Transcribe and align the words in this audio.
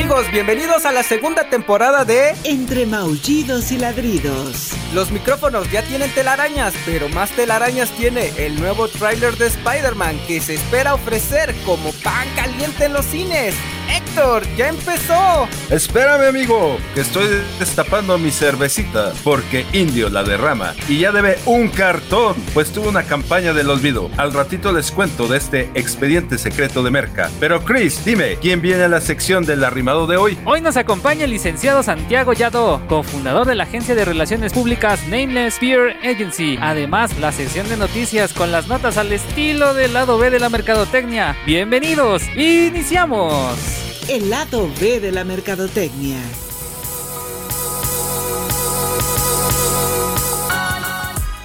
Amigos, 0.00 0.30
bienvenidos 0.32 0.86
a 0.86 0.92
la 0.92 1.02
segunda 1.02 1.50
temporada 1.50 2.06
de 2.06 2.34
Entre 2.44 2.86
maullidos 2.86 3.70
y 3.70 3.76
ladridos. 3.76 4.70
Los 4.94 5.10
micrófonos 5.10 5.70
ya 5.70 5.82
tienen 5.82 6.10
telarañas, 6.14 6.72
pero 6.86 7.10
más 7.10 7.30
telarañas 7.32 7.90
tiene 7.90 8.32
el 8.38 8.58
nuevo 8.58 8.88
tráiler 8.88 9.36
de 9.36 9.48
Spider-Man 9.48 10.18
que 10.26 10.40
se 10.40 10.54
espera 10.54 10.94
ofrecer 10.94 11.54
como 11.66 11.92
pan 12.02 12.26
caliente 12.34 12.86
en 12.86 12.94
los 12.94 13.04
cines. 13.04 13.54
Héctor, 13.90 14.42
ya 14.56 14.68
empezó. 14.68 15.48
Espérame, 15.70 16.28
amigo, 16.28 16.78
que 16.94 17.00
estoy 17.00 17.26
destapando 17.58 18.18
mi 18.18 18.30
cervecita 18.30 19.12
porque 19.24 19.66
Indio 19.72 20.08
la 20.08 20.22
derrama 20.22 20.74
y 20.88 20.98
ya 20.98 21.12
debe 21.12 21.38
un 21.46 21.68
cartón, 21.68 22.36
pues 22.54 22.72
tuvo 22.72 22.88
una 22.88 23.02
campaña 23.02 23.52
del 23.52 23.70
olvido. 23.70 24.10
Al 24.16 24.32
ratito 24.32 24.72
les 24.72 24.90
cuento 24.90 25.26
de 25.26 25.38
este 25.38 25.70
expediente 25.74 26.38
secreto 26.38 26.82
de 26.82 26.90
Merca. 26.90 27.30
Pero 27.40 27.62
Chris, 27.64 28.04
dime, 28.04 28.36
¿quién 28.40 28.60
viene 28.60 28.84
a 28.84 28.88
la 28.88 29.00
sección 29.00 29.44
del 29.44 29.64
arrimado 29.64 30.06
de 30.06 30.16
hoy? 30.16 30.38
Hoy 30.44 30.60
nos 30.60 30.76
acompaña 30.76 31.24
el 31.24 31.30
licenciado 31.30 31.82
Santiago 31.82 32.32
Yado, 32.32 32.80
cofundador 32.88 33.46
de 33.46 33.54
la 33.54 33.64
agencia 33.64 33.94
de 33.94 34.04
relaciones 34.04 34.52
públicas 34.52 35.00
Nameless 35.08 35.58
Peer 35.58 35.96
Agency. 36.04 36.58
Además, 36.60 37.16
la 37.18 37.32
sección 37.32 37.68
de 37.68 37.76
noticias 37.76 38.32
con 38.32 38.52
las 38.52 38.68
notas 38.68 38.98
al 38.98 39.12
estilo 39.12 39.74
del 39.74 39.94
lado 39.94 40.18
B 40.18 40.30
de 40.30 40.40
la 40.40 40.48
mercadotecnia. 40.48 41.36
Bienvenidos, 41.46 42.22
iniciamos. 42.36 43.79
El 44.08 44.30
lado 44.30 44.68
B 44.80 45.00
de 45.00 45.12
la 45.12 45.24
mercadotecnia. 45.24 46.18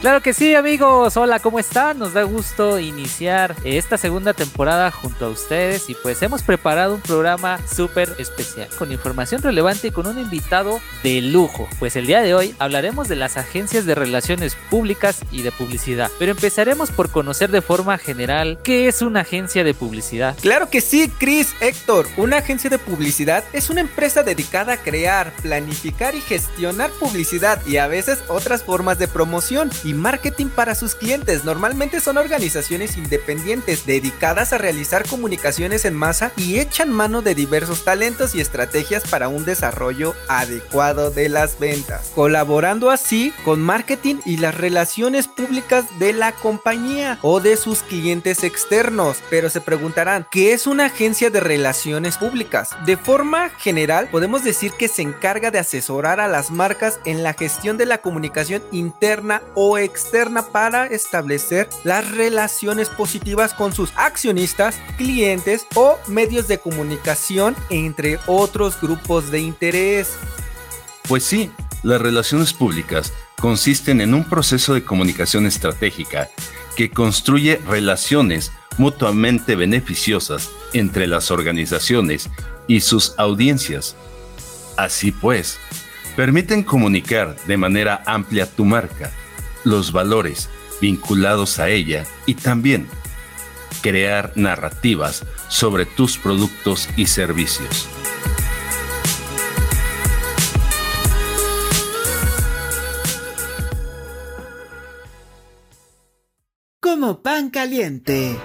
Claro 0.05 0.21
que 0.21 0.35
sí, 0.35 0.53
amigos. 0.53 1.17
Hola, 1.17 1.39
¿cómo 1.39 1.57
están? 1.57 1.97
Nos 1.97 2.13
da 2.13 2.21
gusto 2.21 2.77
iniciar 2.77 3.55
esta 3.63 3.97
segunda 3.97 4.35
temporada 4.35 4.91
junto 4.91 5.25
a 5.25 5.29
ustedes 5.29 5.89
y 5.89 5.95
pues 5.95 6.21
hemos 6.21 6.43
preparado 6.43 6.93
un 6.93 7.01
programa 7.01 7.57
súper 7.67 8.15
especial 8.19 8.67
con 8.77 8.91
información 8.91 9.41
relevante 9.41 9.87
y 9.87 9.91
con 9.91 10.05
un 10.05 10.19
invitado 10.19 10.79
de 11.01 11.21
lujo. 11.21 11.67
Pues 11.79 11.95
el 11.95 12.05
día 12.05 12.21
de 12.21 12.35
hoy 12.35 12.53
hablaremos 12.59 13.07
de 13.07 13.15
las 13.15 13.35
agencias 13.35 13.87
de 13.87 13.95
relaciones 13.95 14.55
públicas 14.69 15.21
y 15.31 15.41
de 15.41 15.51
publicidad. 15.51 16.11
Pero 16.19 16.33
empezaremos 16.33 16.91
por 16.91 17.09
conocer 17.09 17.49
de 17.49 17.63
forma 17.63 17.97
general 17.97 18.59
qué 18.63 18.87
es 18.87 19.01
una 19.01 19.21
agencia 19.21 19.63
de 19.63 19.73
publicidad. 19.73 20.37
Claro 20.39 20.69
que 20.69 20.81
sí, 20.81 21.11
Chris, 21.17 21.55
Héctor. 21.61 22.05
Una 22.17 22.37
agencia 22.37 22.69
de 22.69 22.77
publicidad 22.77 23.43
es 23.53 23.71
una 23.71 23.81
empresa 23.81 24.21
dedicada 24.21 24.73
a 24.73 24.77
crear, 24.77 25.33
planificar 25.41 26.13
y 26.13 26.21
gestionar 26.21 26.91
publicidad 26.91 27.59
y 27.65 27.77
a 27.77 27.87
veces 27.87 28.23
otras 28.27 28.61
formas 28.61 28.99
de 28.99 29.07
promoción 29.07 29.71
y 29.83 29.94
marketing 29.97 30.47
para 30.47 30.75
sus 30.75 30.95
clientes. 30.95 31.43
Normalmente 31.43 31.99
son 31.99 32.17
organizaciones 32.17 32.97
independientes 32.97 33.85
dedicadas 33.85 34.53
a 34.53 34.57
realizar 34.57 35.07
comunicaciones 35.07 35.85
en 35.85 35.93
masa 35.93 36.31
y 36.37 36.59
echan 36.59 36.91
mano 36.91 37.21
de 37.21 37.35
diversos 37.35 37.83
talentos 37.83 38.35
y 38.35 38.41
estrategias 38.41 39.07
para 39.07 39.27
un 39.27 39.45
desarrollo 39.45 40.15
adecuado 40.27 41.11
de 41.11 41.29
las 41.29 41.59
ventas, 41.59 42.11
colaborando 42.15 42.89
así 42.89 43.33
con 43.43 43.61
marketing 43.61 44.15
y 44.25 44.37
las 44.37 44.55
relaciones 44.55 45.27
públicas 45.27 45.85
de 45.99 46.13
la 46.13 46.31
compañía 46.31 47.19
o 47.21 47.39
de 47.39 47.57
sus 47.57 47.81
clientes 47.81 48.43
externos. 48.43 49.17
Pero 49.29 49.49
se 49.49 49.61
preguntarán, 49.61 50.27
¿qué 50.31 50.53
es 50.53 50.67
una 50.67 50.85
agencia 50.85 51.29
de 51.29 51.39
relaciones 51.39 52.17
públicas? 52.17 52.69
De 52.85 52.97
forma 52.97 53.49
general, 53.49 54.09
podemos 54.09 54.43
decir 54.43 54.71
que 54.73 54.87
se 54.87 55.01
encarga 55.01 55.51
de 55.51 55.59
asesorar 55.59 56.19
a 56.19 56.27
las 56.27 56.51
marcas 56.51 56.99
en 57.05 57.23
la 57.23 57.33
gestión 57.33 57.77
de 57.77 57.85
la 57.85 57.99
comunicación 57.99 58.63
interna 58.71 59.41
o 59.53 59.77
externa 59.77 59.84
para 60.51 60.85
establecer 60.87 61.69
las 61.83 62.09
relaciones 62.11 62.89
positivas 62.89 63.53
con 63.53 63.73
sus 63.73 63.91
accionistas, 63.95 64.79
clientes 64.97 65.65
o 65.75 65.97
medios 66.07 66.47
de 66.47 66.57
comunicación, 66.57 67.55
entre 67.69 68.19
otros 68.27 68.79
grupos 68.81 69.31
de 69.31 69.39
interés. 69.39 70.13
Pues 71.07 71.23
sí, 71.23 71.51
las 71.83 72.01
relaciones 72.01 72.53
públicas 72.53 73.13
consisten 73.39 74.01
en 74.01 74.13
un 74.13 74.23
proceso 74.23 74.73
de 74.73 74.83
comunicación 74.83 75.45
estratégica 75.45 76.29
que 76.75 76.89
construye 76.89 77.61
relaciones 77.67 78.51
mutuamente 78.77 79.55
beneficiosas 79.55 80.49
entre 80.73 81.07
las 81.07 81.31
organizaciones 81.31 82.29
y 82.67 82.81
sus 82.81 83.13
audiencias. 83.17 83.95
Así 84.77 85.11
pues, 85.11 85.59
permiten 86.15 86.63
comunicar 86.63 87.35
de 87.45 87.57
manera 87.57 88.03
amplia 88.05 88.45
tu 88.45 88.65
marca, 88.65 89.11
los 89.65 89.91
valores 89.91 90.49
vinculados 90.79 91.59
a 91.59 91.69
ella 91.69 92.05
y 92.25 92.35
también 92.35 92.87
crear 93.81 94.31
narrativas 94.35 95.25
sobre 95.49 95.85
tus 95.85 96.17
productos 96.17 96.89
y 96.95 97.07
servicios. 97.07 97.87
Como 106.79 107.21
pan 107.21 107.49
caliente. 107.49 108.37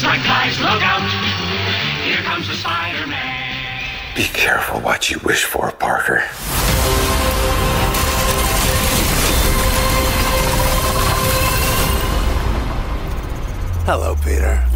Just 0.00 0.10
like 0.10 0.20
flies. 0.22 0.58
Look 0.60 0.82
out, 0.82 1.02
here 2.04 2.22
comes 2.22 2.48
the 2.48 2.54
Spider-Man. 2.54 4.14
Be 4.16 4.24
careful 4.24 4.80
what 4.80 5.10
you 5.10 5.18
wish 5.24 5.44
for, 5.44 5.70
Parker. 5.72 6.20
Hello, 13.84 14.16
Peter. 14.24 14.69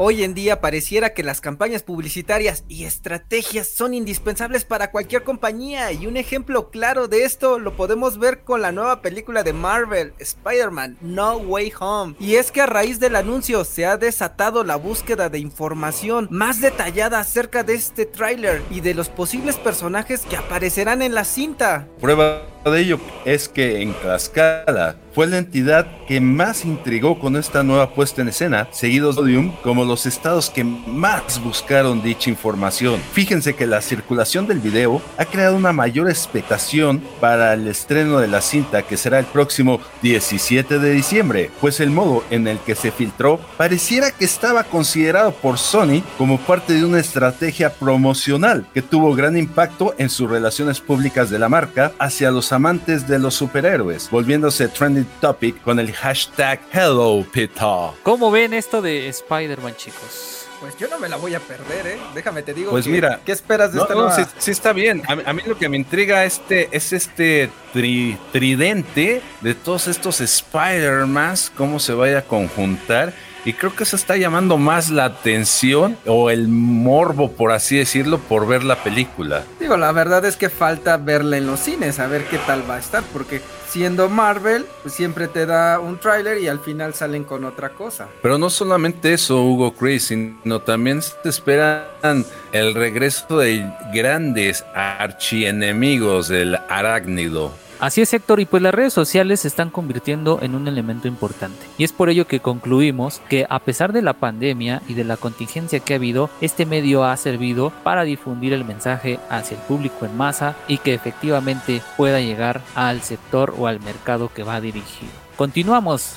Hoy 0.00 0.22
en 0.22 0.32
día 0.32 0.60
pareciera 0.60 1.12
que 1.12 1.24
las 1.24 1.40
campañas 1.40 1.82
publicitarias 1.82 2.62
y 2.68 2.84
estrategias 2.84 3.66
son 3.66 3.94
indispensables 3.94 4.64
para 4.64 4.92
cualquier 4.92 5.24
compañía 5.24 5.90
y 5.90 6.06
un 6.06 6.16
ejemplo 6.16 6.70
claro 6.70 7.08
de 7.08 7.24
esto 7.24 7.58
lo 7.58 7.74
podemos 7.74 8.16
ver 8.16 8.44
con 8.44 8.62
la 8.62 8.70
nueva 8.70 9.02
película 9.02 9.42
de 9.42 9.52
Marvel, 9.52 10.14
Spider-Man 10.20 10.98
No 11.00 11.38
Way 11.38 11.72
Home. 11.80 12.14
Y 12.20 12.36
es 12.36 12.52
que 12.52 12.60
a 12.60 12.66
raíz 12.66 13.00
del 13.00 13.16
anuncio 13.16 13.64
se 13.64 13.86
ha 13.86 13.96
desatado 13.96 14.62
la 14.62 14.76
búsqueda 14.76 15.30
de 15.30 15.40
información 15.40 16.28
más 16.30 16.60
detallada 16.60 17.18
acerca 17.18 17.64
de 17.64 17.74
este 17.74 18.06
tráiler 18.06 18.62
y 18.70 18.82
de 18.82 18.94
los 18.94 19.08
posibles 19.08 19.56
personajes 19.56 20.20
que 20.20 20.36
aparecerán 20.36 21.02
en 21.02 21.12
la 21.12 21.24
cinta. 21.24 21.88
Prueba 22.00 22.46
de 22.70 22.80
ello 22.80 23.00
es 23.24 23.48
que 23.48 23.82
en 23.82 23.92
Tlaxcala 23.94 24.96
fue 25.18 25.26
la 25.26 25.38
entidad 25.38 25.86
que 26.06 26.20
más 26.20 26.64
intrigó 26.64 27.18
con 27.18 27.36
esta 27.36 27.62
nueva 27.62 27.92
puesta 27.92 28.22
en 28.22 28.28
escena, 28.28 28.68
seguidos 28.70 29.16
de 29.16 29.22
Odium 29.22 29.52
como 29.62 29.84
los 29.84 30.06
estados 30.06 30.48
que 30.48 30.62
más 30.62 31.42
buscaron 31.42 32.02
dicha 32.02 32.30
información. 32.30 33.00
Fíjense 33.12 33.54
que 33.54 33.66
la 33.66 33.82
circulación 33.82 34.46
del 34.46 34.60
video 34.60 35.02
ha 35.16 35.24
creado 35.24 35.56
una 35.56 35.72
mayor 35.72 36.08
expectación 36.08 37.02
para 37.20 37.54
el 37.54 37.66
estreno 37.66 38.20
de 38.20 38.28
la 38.28 38.40
cinta 38.40 38.82
que 38.82 38.96
será 38.96 39.18
el 39.18 39.26
próximo 39.26 39.80
17 40.02 40.78
de 40.78 40.92
diciembre, 40.92 41.50
pues 41.60 41.80
el 41.80 41.90
modo 41.90 42.22
en 42.30 42.46
el 42.46 42.58
que 42.60 42.74
se 42.74 42.92
filtró 42.92 43.40
pareciera 43.56 44.12
que 44.12 44.24
estaba 44.24 44.64
considerado 44.64 45.32
por 45.32 45.58
Sony 45.58 46.02
como 46.16 46.38
parte 46.38 46.74
de 46.74 46.84
una 46.84 47.00
estrategia 47.00 47.72
promocional 47.72 48.66
que 48.72 48.82
tuvo 48.82 49.14
gran 49.14 49.36
impacto 49.36 49.94
en 49.98 50.10
sus 50.10 50.30
relaciones 50.30 50.80
públicas 50.80 51.28
de 51.28 51.38
la 51.38 51.48
marca 51.48 51.92
hacia 51.98 52.30
los 52.30 52.52
de 52.58 53.18
los 53.20 53.34
superhéroes, 53.34 54.10
volviéndose 54.10 54.66
trending 54.66 55.06
topic 55.20 55.62
con 55.62 55.78
el 55.78 55.92
hashtag 55.92 56.58
Hello 56.72 57.24
Peter. 57.32 57.92
¿Cómo 58.02 58.32
ven 58.32 58.52
esto 58.52 58.82
de 58.82 59.06
Spider-Man, 59.08 59.76
chicos? 59.76 60.46
Pues 60.60 60.76
yo 60.76 60.88
no 60.88 60.98
me 60.98 61.08
la 61.08 61.14
voy 61.14 61.36
a 61.36 61.38
perder, 61.40 61.86
¿eh? 61.86 61.98
Déjame 62.16 62.42
te 62.42 62.52
digo. 62.52 62.72
Pues 62.72 62.84
que- 62.86 62.90
mira, 62.90 63.20
¿qué 63.24 63.30
esperas 63.30 63.70
de 63.70 63.76
No, 63.76 63.82
esta 63.84 63.94
no, 63.94 64.00
nueva? 64.08 64.16
sí, 64.16 64.24
sí 64.38 64.50
está 64.50 64.72
bien. 64.72 65.02
A, 65.06 65.14
mí- 65.14 65.22
a 65.24 65.32
mí 65.32 65.42
lo 65.46 65.56
que 65.56 65.68
me 65.68 65.76
intriga 65.76 66.24
este, 66.24 66.68
es 66.72 66.92
este 66.92 67.48
tri- 67.72 68.18
tridente 68.32 69.22
de 69.40 69.54
todos 69.54 69.86
estos 69.86 70.20
Spider-Mans, 70.20 71.52
cómo 71.56 71.78
se 71.78 71.92
vaya 71.92 72.18
a 72.18 72.22
conjuntar. 72.22 73.12
Y 73.48 73.54
creo 73.54 73.74
que 73.74 73.84
eso 73.84 73.96
está 73.96 74.18
llamando 74.18 74.58
más 74.58 74.90
la 74.90 75.06
atención 75.06 75.96
o 76.04 76.28
el 76.28 76.48
morbo, 76.48 77.32
por 77.32 77.50
así 77.50 77.78
decirlo, 77.78 78.18
por 78.18 78.46
ver 78.46 78.62
la 78.62 78.76
película. 78.84 79.42
Digo, 79.58 79.78
la 79.78 79.90
verdad 79.90 80.22
es 80.26 80.36
que 80.36 80.50
falta 80.50 80.98
verla 80.98 81.38
en 81.38 81.46
los 81.46 81.60
cines, 81.60 81.98
a 81.98 82.08
ver 82.08 82.24
qué 82.24 82.36
tal 82.46 82.68
va 82.68 82.74
a 82.74 82.78
estar, 82.78 83.02
porque 83.10 83.40
siendo 83.66 84.10
Marvel, 84.10 84.66
pues 84.82 84.92
siempre 84.92 85.28
te 85.28 85.46
da 85.46 85.80
un 85.80 85.96
tráiler 85.96 86.42
y 86.42 86.48
al 86.48 86.60
final 86.60 86.92
salen 86.92 87.24
con 87.24 87.46
otra 87.46 87.70
cosa. 87.70 88.08
Pero 88.20 88.36
no 88.36 88.50
solamente 88.50 89.14
eso, 89.14 89.42
Hugo 89.42 89.72
Chris, 89.72 90.08
sino 90.08 90.60
también 90.60 91.00
se 91.00 91.16
esperan 91.24 92.26
el 92.52 92.74
regreso 92.74 93.38
de 93.38 93.66
grandes 93.94 94.62
archienemigos 94.74 96.28
del 96.28 96.58
arácnido. 96.68 97.54
Así 97.80 98.00
es, 98.00 98.12
Héctor, 98.12 98.40
y 98.40 98.44
pues 98.44 98.60
las 98.60 98.74
redes 98.74 98.92
sociales 98.92 99.40
se 99.40 99.48
están 99.48 99.70
convirtiendo 99.70 100.40
en 100.42 100.56
un 100.56 100.66
elemento 100.66 101.06
importante. 101.06 101.64
Y 101.78 101.84
es 101.84 101.92
por 101.92 102.10
ello 102.10 102.26
que 102.26 102.40
concluimos 102.40 103.20
que 103.28 103.46
a 103.48 103.60
pesar 103.60 103.92
de 103.92 104.02
la 104.02 104.14
pandemia 104.14 104.82
y 104.88 104.94
de 104.94 105.04
la 105.04 105.16
contingencia 105.16 105.78
que 105.78 105.92
ha 105.92 105.96
habido, 105.96 106.28
este 106.40 106.66
medio 106.66 107.04
ha 107.04 107.16
servido 107.16 107.70
para 107.84 108.02
difundir 108.02 108.52
el 108.52 108.64
mensaje 108.64 109.20
hacia 109.30 109.56
el 109.56 109.62
público 109.62 110.06
en 110.06 110.16
masa 110.16 110.56
y 110.66 110.78
que 110.78 110.92
efectivamente 110.92 111.80
pueda 111.96 112.20
llegar 112.20 112.62
al 112.74 113.02
sector 113.02 113.54
o 113.56 113.68
al 113.68 113.80
mercado 113.80 114.30
que 114.34 114.42
va 114.42 114.60
dirigido. 114.60 115.12
Continuamos. 115.36 116.16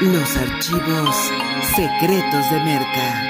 Los 0.00 0.36
archivos 0.36 1.16
secretos 1.74 2.50
de 2.50 2.60
Merca. 2.64 3.25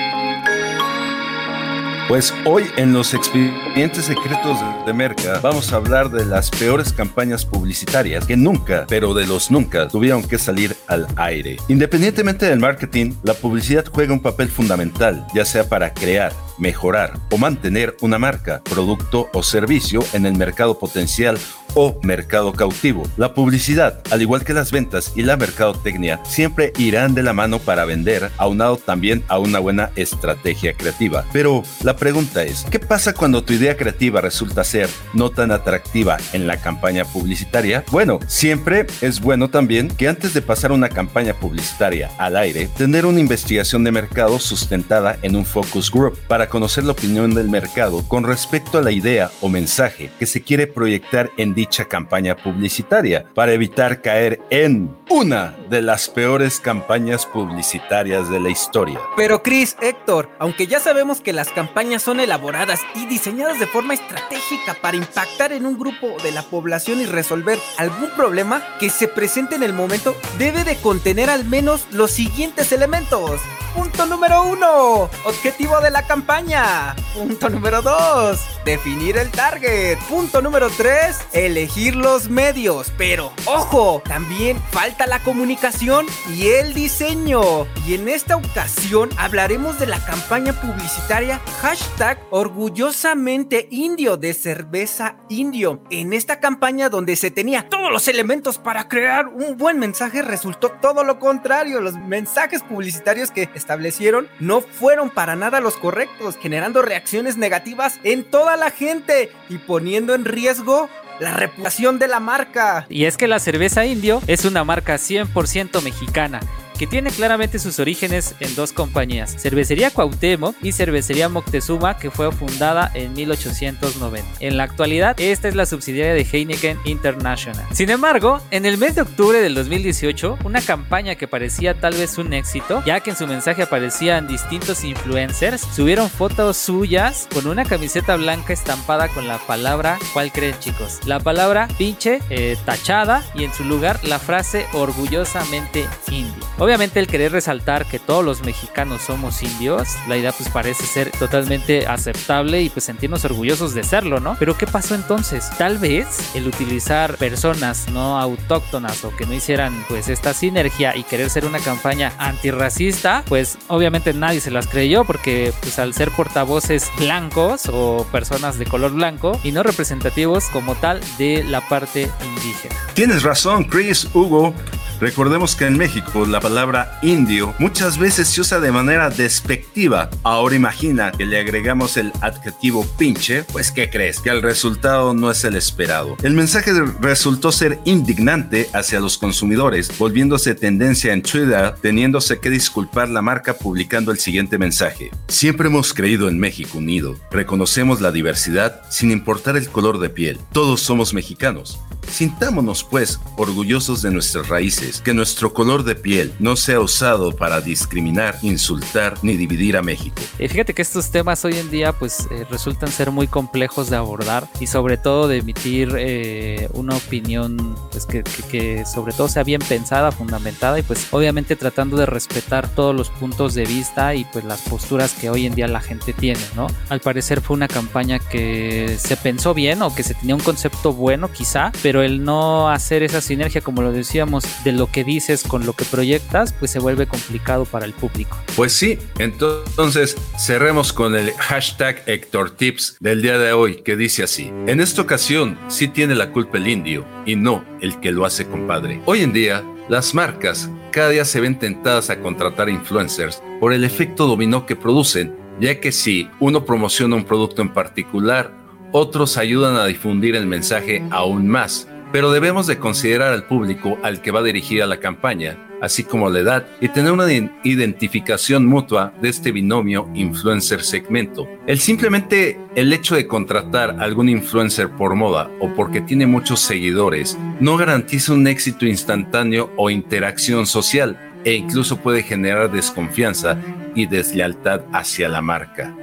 Pues 2.08 2.32
hoy 2.44 2.66
en 2.76 2.92
los 2.92 3.14
expedientes 3.14 4.04
secretos 4.04 4.58
de 4.86 4.92
Merca 4.92 5.40
vamos 5.40 5.72
a 5.72 5.76
hablar 5.76 6.08
de 6.08 6.24
las 6.24 6.50
peores 6.50 6.92
campañas 6.92 7.44
publicitarias 7.44 8.24
que 8.24 8.36
nunca, 8.36 8.86
pero 8.88 9.12
de 9.12 9.26
los 9.26 9.50
nunca, 9.50 9.88
tuvieron 9.88 10.22
que 10.22 10.38
salir 10.38 10.76
al 10.86 11.08
aire. 11.16 11.56
Independientemente 11.66 12.46
del 12.46 12.60
marketing, 12.60 13.14
la 13.24 13.34
publicidad 13.34 13.86
juega 13.92 14.12
un 14.12 14.22
papel 14.22 14.48
fundamental, 14.48 15.26
ya 15.34 15.44
sea 15.44 15.68
para 15.68 15.94
crear, 15.94 16.32
mejorar 16.58 17.18
o 17.32 17.38
mantener 17.38 17.96
una 18.00 18.20
marca, 18.20 18.62
producto 18.62 19.28
o 19.32 19.42
servicio 19.42 20.04
en 20.12 20.26
el 20.26 20.36
mercado 20.36 20.78
potencial 20.78 21.36
o 21.76 22.00
mercado 22.02 22.52
cautivo. 22.54 23.04
La 23.16 23.34
publicidad, 23.34 24.00
al 24.10 24.22
igual 24.22 24.44
que 24.44 24.54
las 24.54 24.72
ventas 24.72 25.12
y 25.14 25.22
la 25.22 25.36
mercadotecnia, 25.36 26.20
siempre 26.24 26.72
irán 26.78 27.14
de 27.14 27.22
la 27.22 27.34
mano 27.34 27.58
para 27.58 27.84
vender, 27.84 28.30
aunado 28.38 28.78
también 28.78 29.22
a 29.28 29.38
una 29.38 29.58
buena 29.58 29.90
estrategia 29.94 30.72
creativa. 30.72 31.24
Pero 31.32 31.62
la 31.84 31.94
pregunta 31.96 32.42
es, 32.42 32.64
¿qué 32.70 32.80
pasa 32.80 33.12
cuando 33.12 33.44
tu 33.44 33.52
idea 33.52 33.76
creativa 33.76 34.22
resulta 34.22 34.64
ser 34.64 34.88
no 35.12 35.30
tan 35.30 35.52
atractiva 35.52 36.16
en 36.32 36.46
la 36.46 36.56
campaña 36.56 37.04
publicitaria? 37.04 37.84
Bueno, 37.92 38.18
siempre 38.26 38.86
es 39.02 39.20
bueno 39.20 39.50
también 39.50 39.88
que 39.88 40.08
antes 40.08 40.32
de 40.32 40.40
pasar 40.40 40.72
una 40.72 40.88
campaña 40.88 41.34
publicitaria 41.34 42.10
al 42.18 42.36
aire, 42.36 42.68
tener 42.78 43.04
una 43.04 43.20
investigación 43.20 43.84
de 43.84 43.92
mercado 43.92 44.38
sustentada 44.38 45.18
en 45.20 45.36
un 45.36 45.44
focus 45.44 45.90
group 45.90 46.18
para 46.26 46.48
conocer 46.48 46.84
la 46.84 46.92
opinión 46.92 47.34
del 47.34 47.50
mercado 47.50 48.02
con 48.08 48.24
respecto 48.24 48.78
a 48.78 48.82
la 48.82 48.92
idea 48.92 49.30
o 49.42 49.50
mensaje 49.50 50.10
que 50.18 50.24
se 50.24 50.40
quiere 50.40 50.66
proyectar 50.66 51.30
en 51.36 51.52
dicha 51.52 51.65
campaña 51.88 52.36
publicitaria 52.36 53.26
para 53.34 53.52
evitar 53.52 54.00
caer 54.00 54.40
en 54.50 54.96
una 55.10 55.54
de 55.68 55.82
las 55.82 56.08
peores 56.08 56.60
campañas 56.60 57.26
publicitarias 57.26 58.28
de 58.30 58.40
la 58.40 58.50
historia. 58.50 59.00
Pero 59.16 59.42
Chris, 59.42 59.76
Héctor, 59.80 60.30
aunque 60.38 60.66
ya 60.66 60.80
sabemos 60.80 61.20
que 61.20 61.32
las 61.32 61.50
campañas 61.50 62.02
son 62.02 62.20
elaboradas 62.20 62.80
y 62.94 63.06
diseñadas 63.06 63.58
de 63.58 63.66
forma 63.66 63.94
estratégica 63.94 64.76
para 64.80 64.96
impactar 64.96 65.52
en 65.52 65.66
un 65.66 65.78
grupo 65.78 66.16
de 66.22 66.32
la 66.32 66.42
población 66.42 67.00
y 67.00 67.06
resolver 67.06 67.58
algún 67.78 68.10
problema 68.10 68.62
que 68.78 68.90
se 68.90 69.08
presente 69.08 69.56
en 69.56 69.62
el 69.62 69.72
momento, 69.72 70.16
debe 70.38 70.64
de 70.64 70.76
contener 70.76 71.30
al 71.30 71.44
menos 71.44 71.86
los 71.92 72.10
siguientes 72.10 72.72
elementos. 72.72 73.40
Punto 73.76 74.06
número 74.06 74.42
uno, 74.42 75.10
objetivo 75.24 75.80
de 75.82 75.90
la 75.90 76.06
campaña. 76.06 76.96
Punto 77.12 77.50
número 77.50 77.82
dos, 77.82 78.40
definir 78.64 79.18
el 79.18 79.30
target. 79.30 79.98
Punto 80.08 80.40
número 80.40 80.70
tres, 80.70 81.20
elegir 81.56 81.96
los 81.96 82.28
medios. 82.28 82.92
Pero, 82.98 83.32
ojo, 83.46 84.02
también 84.04 84.60
falta 84.70 85.06
la 85.06 85.20
comunicación 85.20 86.06
y 86.34 86.48
el 86.48 86.74
diseño. 86.74 87.66
Y 87.86 87.94
en 87.94 88.08
esta 88.08 88.36
ocasión 88.36 89.08
hablaremos 89.16 89.78
de 89.78 89.86
la 89.86 90.04
campaña 90.04 90.52
publicitaria 90.52 91.40
hashtag 91.62 92.18
orgullosamente 92.30 93.68
indio 93.70 94.18
de 94.18 94.34
cerveza 94.34 95.16
indio. 95.30 95.80
En 95.88 96.12
esta 96.12 96.40
campaña 96.40 96.90
donde 96.90 97.16
se 97.16 97.30
tenía 97.30 97.68
todos 97.70 97.90
los 97.90 98.06
elementos 98.08 98.58
para 98.58 98.86
crear 98.88 99.28
un 99.28 99.56
buen 99.56 99.78
mensaje, 99.78 100.20
resultó 100.20 100.72
todo 100.82 101.04
lo 101.04 101.18
contrario. 101.18 101.80
Los 101.80 101.94
mensajes 101.94 102.62
publicitarios 102.62 103.30
que 103.30 103.48
establecieron 103.54 104.28
no 104.40 104.60
fueron 104.60 105.08
para 105.08 105.36
nada 105.36 105.60
los 105.60 105.78
correctos, 105.78 106.36
generando 106.36 106.82
reacciones 106.82 107.38
negativas 107.38 107.98
en 108.04 108.24
toda 108.24 108.58
la 108.58 108.70
gente 108.70 109.32
y 109.48 109.56
poniendo 109.56 110.14
en 110.14 110.26
riesgo 110.26 110.90
la 111.20 111.34
reputación 111.34 111.98
de 111.98 112.08
la 112.08 112.20
marca. 112.20 112.86
Y 112.88 113.04
es 113.04 113.16
que 113.16 113.28
la 113.28 113.38
cerveza 113.38 113.84
indio 113.86 114.22
es 114.26 114.44
una 114.44 114.64
marca 114.64 114.96
100% 114.96 115.82
mexicana 115.82 116.40
que 116.78 116.86
tiene 116.86 117.10
claramente 117.10 117.58
sus 117.58 117.78
orígenes 117.78 118.34
en 118.40 118.54
dos 118.54 118.72
compañías, 118.72 119.34
Cervecería 119.40 119.90
Cuauhtémoc 119.90 120.56
y 120.62 120.72
Cervecería 120.72 121.28
Moctezuma, 121.28 121.96
que 121.96 122.10
fue 122.10 122.30
fundada 122.32 122.90
en 122.94 123.12
1890. 123.14 124.28
En 124.40 124.56
la 124.56 124.64
actualidad, 124.64 125.18
esta 125.18 125.48
es 125.48 125.54
la 125.54 125.66
subsidiaria 125.66 126.14
de 126.14 126.26
Heineken 126.30 126.78
International. 126.84 127.64
Sin 127.72 127.90
embargo, 127.90 128.40
en 128.50 128.66
el 128.66 128.78
mes 128.78 128.94
de 128.94 129.02
octubre 129.02 129.40
del 129.40 129.54
2018, 129.54 130.38
una 130.44 130.60
campaña 130.60 131.14
que 131.14 131.28
parecía 131.28 131.74
tal 131.74 131.94
vez 131.94 132.18
un 132.18 132.32
éxito, 132.32 132.82
ya 132.84 133.00
que 133.00 133.10
en 133.10 133.16
su 133.16 133.26
mensaje 133.26 133.62
aparecían 133.62 134.28
distintos 134.28 134.84
influencers, 134.84 135.60
subieron 135.60 136.10
fotos 136.10 136.56
suyas 136.56 137.28
con 137.32 137.46
una 137.46 137.64
camiseta 137.64 138.16
blanca 138.16 138.52
estampada 138.52 139.08
con 139.08 139.26
la 139.26 139.38
palabra, 139.38 139.98
¿cuál 140.12 140.32
creen 140.32 140.58
chicos? 140.58 141.00
La 141.06 141.20
palabra 141.20 141.68
pinche 141.78 142.20
eh, 142.30 142.56
tachada 142.64 143.24
y 143.34 143.44
en 143.44 143.52
su 143.52 143.64
lugar 143.64 144.00
la 144.04 144.18
frase 144.18 144.66
orgullosamente 144.72 145.86
indio. 146.10 146.44
Obviamente 146.66 146.98
el 146.98 147.06
querer 147.06 147.30
resaltar 147.30 147.86
que 147.86 148.00
todos 148.00 148.24
los 148.24 148.42
mexicanos 148.42 149.02
somos 149.02 149.40
indios, 149.44 149.86
la 150.08 150.16
idea 150.16 150.32
pues 150.32 150.48
parece 150.48 150.84
ser 150.84 151.12
totalmente 151.12 151.86
aceptable 151.86 152.60
y 152.60 152.70
pues 152.70 152.86
sentirnos 152.86 153.24
orgullosos 153.24 153.72
de 153.72 153.84
serlo, 153.84 154.18
¿no? 154.18 154.34
Pero 154.40 154.58
¿qué 154.58 154.66
pasó 154.66 154.96
entonces? 154.96 155.48
Tal 155.58 155.78
vez 155.78 156.34
el 156.34 156.48
utilizar 156.48 157.18
personas 157.18 157.88
no 157.92 158.18
autóctonas 158.18 159.04
o 159.04 159.14
que 159.14 159.26
no 159.26 159.34
hicieran 159.34 159.84
pues 159.86 160.08
esta 160.08 160.34
sinergia 160.34 160.96
y 160.96 161.04
querer 161.04 161.30
ser 161.30 161.44
una 161.44 161.60
campaña 161.60 162.12
antirracista, 162.18 163.22
pues 163.28 163.58
obviamente 163.68 164.12
nadie 164.12 164.40
se 164.40 164.50
las 164.50 164.66
creyó 164.66 165.04
porque 165.04 165.52
pues 165.60 165.78
al 165.78 165.94
ser 165.94 166.10
portavoces 166.10 166.90
blancos 166.98 167.70
o 167.72 168.08
personas 168.10 168.58
de 168.58 168.66
color 168.66 168.90
blanco 168.90 169.38
y 169.44 169.52
no 169.52 169.62
representativos 169.62 170.46
como 170.46 170.74
tal 170.74 171.00
de 171.16 171.44
la 171.44 171.60
parte 171.60 172.10
indígena. 172.24 172.74
Tienes 172.94 173.22
razón, 173.22 173.62
Chris, 173.66 174.08
Hugo. 174.14 174.52
Recordemos 174.98 175.54
que 175.54 175.66
en 175.66 175.76
México 175.76 176.24
la 176.24 176.40
palabra 176.40 176.55
indio 177.02 177.54
muchas 177.58 177.98
veces 177.98 178.28
se 178.28 178.40
usa 178.40 178.60
de 178.60 178.72
manera 178.72 179.10
despectiva. 179.10 180.08
Ahora 180.22 180.56
imagina 180.56 181.12
que 181.12 181.26
le 181.26 181.38
agregamos 181.38 181.98
el 181.98 182.12
adjetivo 182.22 182.86
pinche, 182.96 183.44
pues 183.44 183.70
¿qué 183.70 183.90
crees? 183.90 184.20
Que 184.20 184.30
el 184.30 184.40
resultado 184.40 185.12
no 185.12 185.30
es 185.30 185.44
el 185.44 185.54
esperado. 185.54 186.16
El 186.22 186.32
mensaje 186.32 186.72
resultó 187.00 187.52
ser 187.52 187.78
indignante 187.84 188.70
hacia 188.72 189.00
los 189.00 189.18
consumidores, 189.18 189.90
volviéndose 189.98 190.54
tendencia 190.54 191.12
en 191.12 191.22
Twitter, 191.22 191.74
teniéndose 191.82 192.40
que 192.40 192.48
disculpar 192.48 193.10
la 193.10 193.20
marca 193.20 193.54
publicando 193.54 194.10
el 194.10 194.18
siguiente 194.18 194.56
mensaje. 194.56 195.10
Siempre 195.28 195.68
hemos 195.68 195.92
creído 195.92 196.28
en 196.28 196.38
México 196.38 196.78
unido. 196.78 197.16
Reconocemos 197.30 198.00
la 198.00 198.12
diversidad 198.12 198.80
sin 198.88 199.10
importar 199.10 199.58
el 199.58 199.68
color 199.68 199.98
de 199.98 200.08
piel. 200.08 200.38
Todos 200.52 200.80
somos 200.80 201.12
mexicanos. 201.12 201.78
Sintámonos 202.10 202.84
pues 202.84 203.20
orgullosos 203.36 204.00
de 204.00 204.10
nuestras 204.10 204.48
raíces, 204.48 205.00
que 205.00 205.12
nuestro 205.12 205.52
color 205.52 205.82
de 205.82 205.96
piel 205.96 206.32
no 206.46 206.54
sea 206.54 206.78
usado 206.78 207.32
para 207.32 207.60
discriminar, 207.60 208.36
insultar 208.42 209.14
ni 209.22 209.36
dividir 209.36 209.76
a 209.76 209.82
México. 209.82 210.22
Eh, 210.38 210.48
fíjate 210.48 210.74
que 210.74 210.82
estos 210.82 211.10
temas 211.10 211.44
hoy 211.44 211.58
en 211.58 211.68
día 211.72 211.92
pues 211.92 212.28
eh, 212.30 212.46
resultan 212.48 212.88
ser 212.92 213.10
muy 213.10 213.26
complejos 213.26 213.90
de 213.90 213.96
abordar 213.96 214.46
y 214.60 214.68
sobre 214.68 214.96
todo 214.96 215.26
de 215.26 215.38
emitir 215.38 215.92
eh, 215.98 216.68
una 216.74 216.94
opinión 216.94 217.74
pues 217.90 218.06
que, 218.06 218.22
que- 218.22 218.44
que 218.44 218.84
sobre 218.86 219.12
todo 219.12 219.28
sea 219.28 219.42
bien 219.42 219.60
pensada, 219.68 220.12
fundamentada 220.12 220.78
y 220.78 220.82
pues 220.82 221.08
obviamente 221.10 221.56
tratando 221.56 221.96
de 221.96 222.06
respetar 222.06 222.68
todos 222.68 222.94
los 222.94 223.10
puntos 223.10 223.54
de 223.54 223.64
vista 223.64 224.14
y 224.14 224.24
pues 224.26 224.44
las 224.44 224.60
posturas 224.62 225.14
que 225.14 225.28
hoy 225.30 225.46
en 225.46 225.54
día 225.56 225.66
la 225.66 225.80
gente 225.80 226.12
tiene, 226.12 226.40
¿no? 226.54 226.68
Al 226.90 227.00
parecer 227.00 227.40
fue 227.40 227.56
una 227.56 227.66
campaña 227.66 228.20
que 228.20 228.96
se 229.00 229.16
pensó 229.16 229.52
bien 229.52 229.82
o 229.82 229.92
que 229.92 230.04
se 230.04 230.14
tenía 230.14 230.36
un 230.36 230.42
concepto 230.42 230.92
bueno 230.92 231.28
quizá, 231.32 231.72
pero 231.82 232.02
el 232.04 232.22
no 232.22 232.70
hacer 232.70 233.02
esa 233.02 233.20
sinergia 233.20 233.62
como 233.62 233.82
lo 233.82 233.90
decíamos 233.90 234.44
de 234.62 234.70
lo 234.70 234.86
que 234.86 235.02
dices 235.02 235.42
con 235.42 235.66
lo 235.66 235.72
que 235.72 235.84
proyectas 235.84 236.35
pues 236.58 236.70
se 236.70 236.78
vuelve 236.78 237.06
complicado 237.06 237.64
para 237.64 237.86
el 237.86 237.92
público. 237.92 238.38
Pues 238.54 238.72
sí, 238.72 238.98
entonces 239.18 240.16
cerremos 240.38 240.92
con 240.92 241.16
el 241.16 241.32
hashtag 241.32 242.02
Héctor 242.06 242.50
Tips 242.50 242.96
del 243.00 243.22
día 243.22 243.38
de 243.38 243.52
hoy 243.52 243.82
que 243.82 243.96
dice 243.96 244.22
así. 244.22 244.52
En 244.66 244.80
esta 244.80 245.02
ocasión 245.02 245.58
sí 245.68 245.88
tiene 245.88 246.14
la 246.14 246.32
culpa 246.32 246.58
el 246.58 246.68
indio 246.68 247.06
y 247.24 247.36
no 247.36 247.64
el 247.80 247.98
que 248.00 248.12
lo 248.12 248.24
hace 248.24 248.46
compadre. 248.46 249.00
Hoy 249.06 249.22
en 249.22 249.32
día 249.32 249.64
Las 249.88 250.14
marcas 250.14 250.68
cada 250.90 251.10
día 251.10 251.24
se 251.24 251.40
ven 251.40 251.58
tentadas 251.58 252.10
a 252.10 252.18
contratar 252.20 252.68
influencers 252.68 253.40
por 253.60 253.72
el 253.72 253.84
efecto 253.84 254.26
dominó 254.26 254.66
que 254.66 254.74
producen, 254.74 255.36
ya 255.60 255.78
que 255.78 255.92
si 255.92 256.28
uno 256.40 256.64
promociona 256.64 257.14
un 257.14 257.24
producto 257.24 257.62
en 257.62 257.72
particular, 257.72 258.50
otros 258.92 259.36
ayudan 259.36 259.76
a 259.76 259.84
difundir 259.84 260.34
el 260.34 260.46
mensaje 260.46 261.04
aún 261.10 261.46
más. 261.46 261.86
Pero 262.16 262.32
debemos 262.32 262.66
de 262.66 262.78
considerar 262.78 263.34
al 263.34 263.44
público 263.44 263.98
al 264.02 264.22
que 264.22 264.30
va 264.30 264.42
dirigida 264.42 264.86
la 264.86 265.00
campaña, 265.00 265.58
así 265.82 266.02
como 266.02 266.30
la 266.30 266.38
edad, 266.38 266.66
y 266.80 266.88
tener 266.88 267.12
una 267.12 267.30
identificación 267.62 268.64
mutua 268.64 269.12
de 269.20 269.28
este 269.28 269.52
binomio 269.52 270.08
influencer 270.14 270.82
segmento. 270.82 271.46
El 271.66 271.78
simplemente 271.78 272.58
el 272.74 272.90
hecho 272.94 273.16
de 273.16 273.26
contratar 273.26 273.96
a 274.00 274.04
algún 274.04 274.30
influencer 274.30 274.88
por 274.88 275.14
moda 275.14 275.50
o 275.60 275.74
porque 275.74 276.00
tiene 276.00 276.26
muchos 276.26 276.60
seguidores 276.60 277.36
no 277.60 277.76
garantiza 277.76 278.32
un 278.32 278.46
éxito 278.46 278.86
instantáneo 278.86 279.70
o 279.76 279.90
interacción 279.90 280.66
social 280.66 281.20
e 281.44 281.52
incluso 281.52 281.98
puede 281.98 282.22
generar 282.22 282.72
desconfianza 282.72 283.58
y 283.94 284.06
deslealtad 284.06 284.80
hacia 284.90 285.28
la 285.28 285.42
marca. 285.42 285.94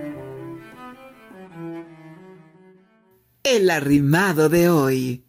El 3.44 3.72
arrimado 3.72 4.48
de 4.50 4.70
hoy. 4.70 5.24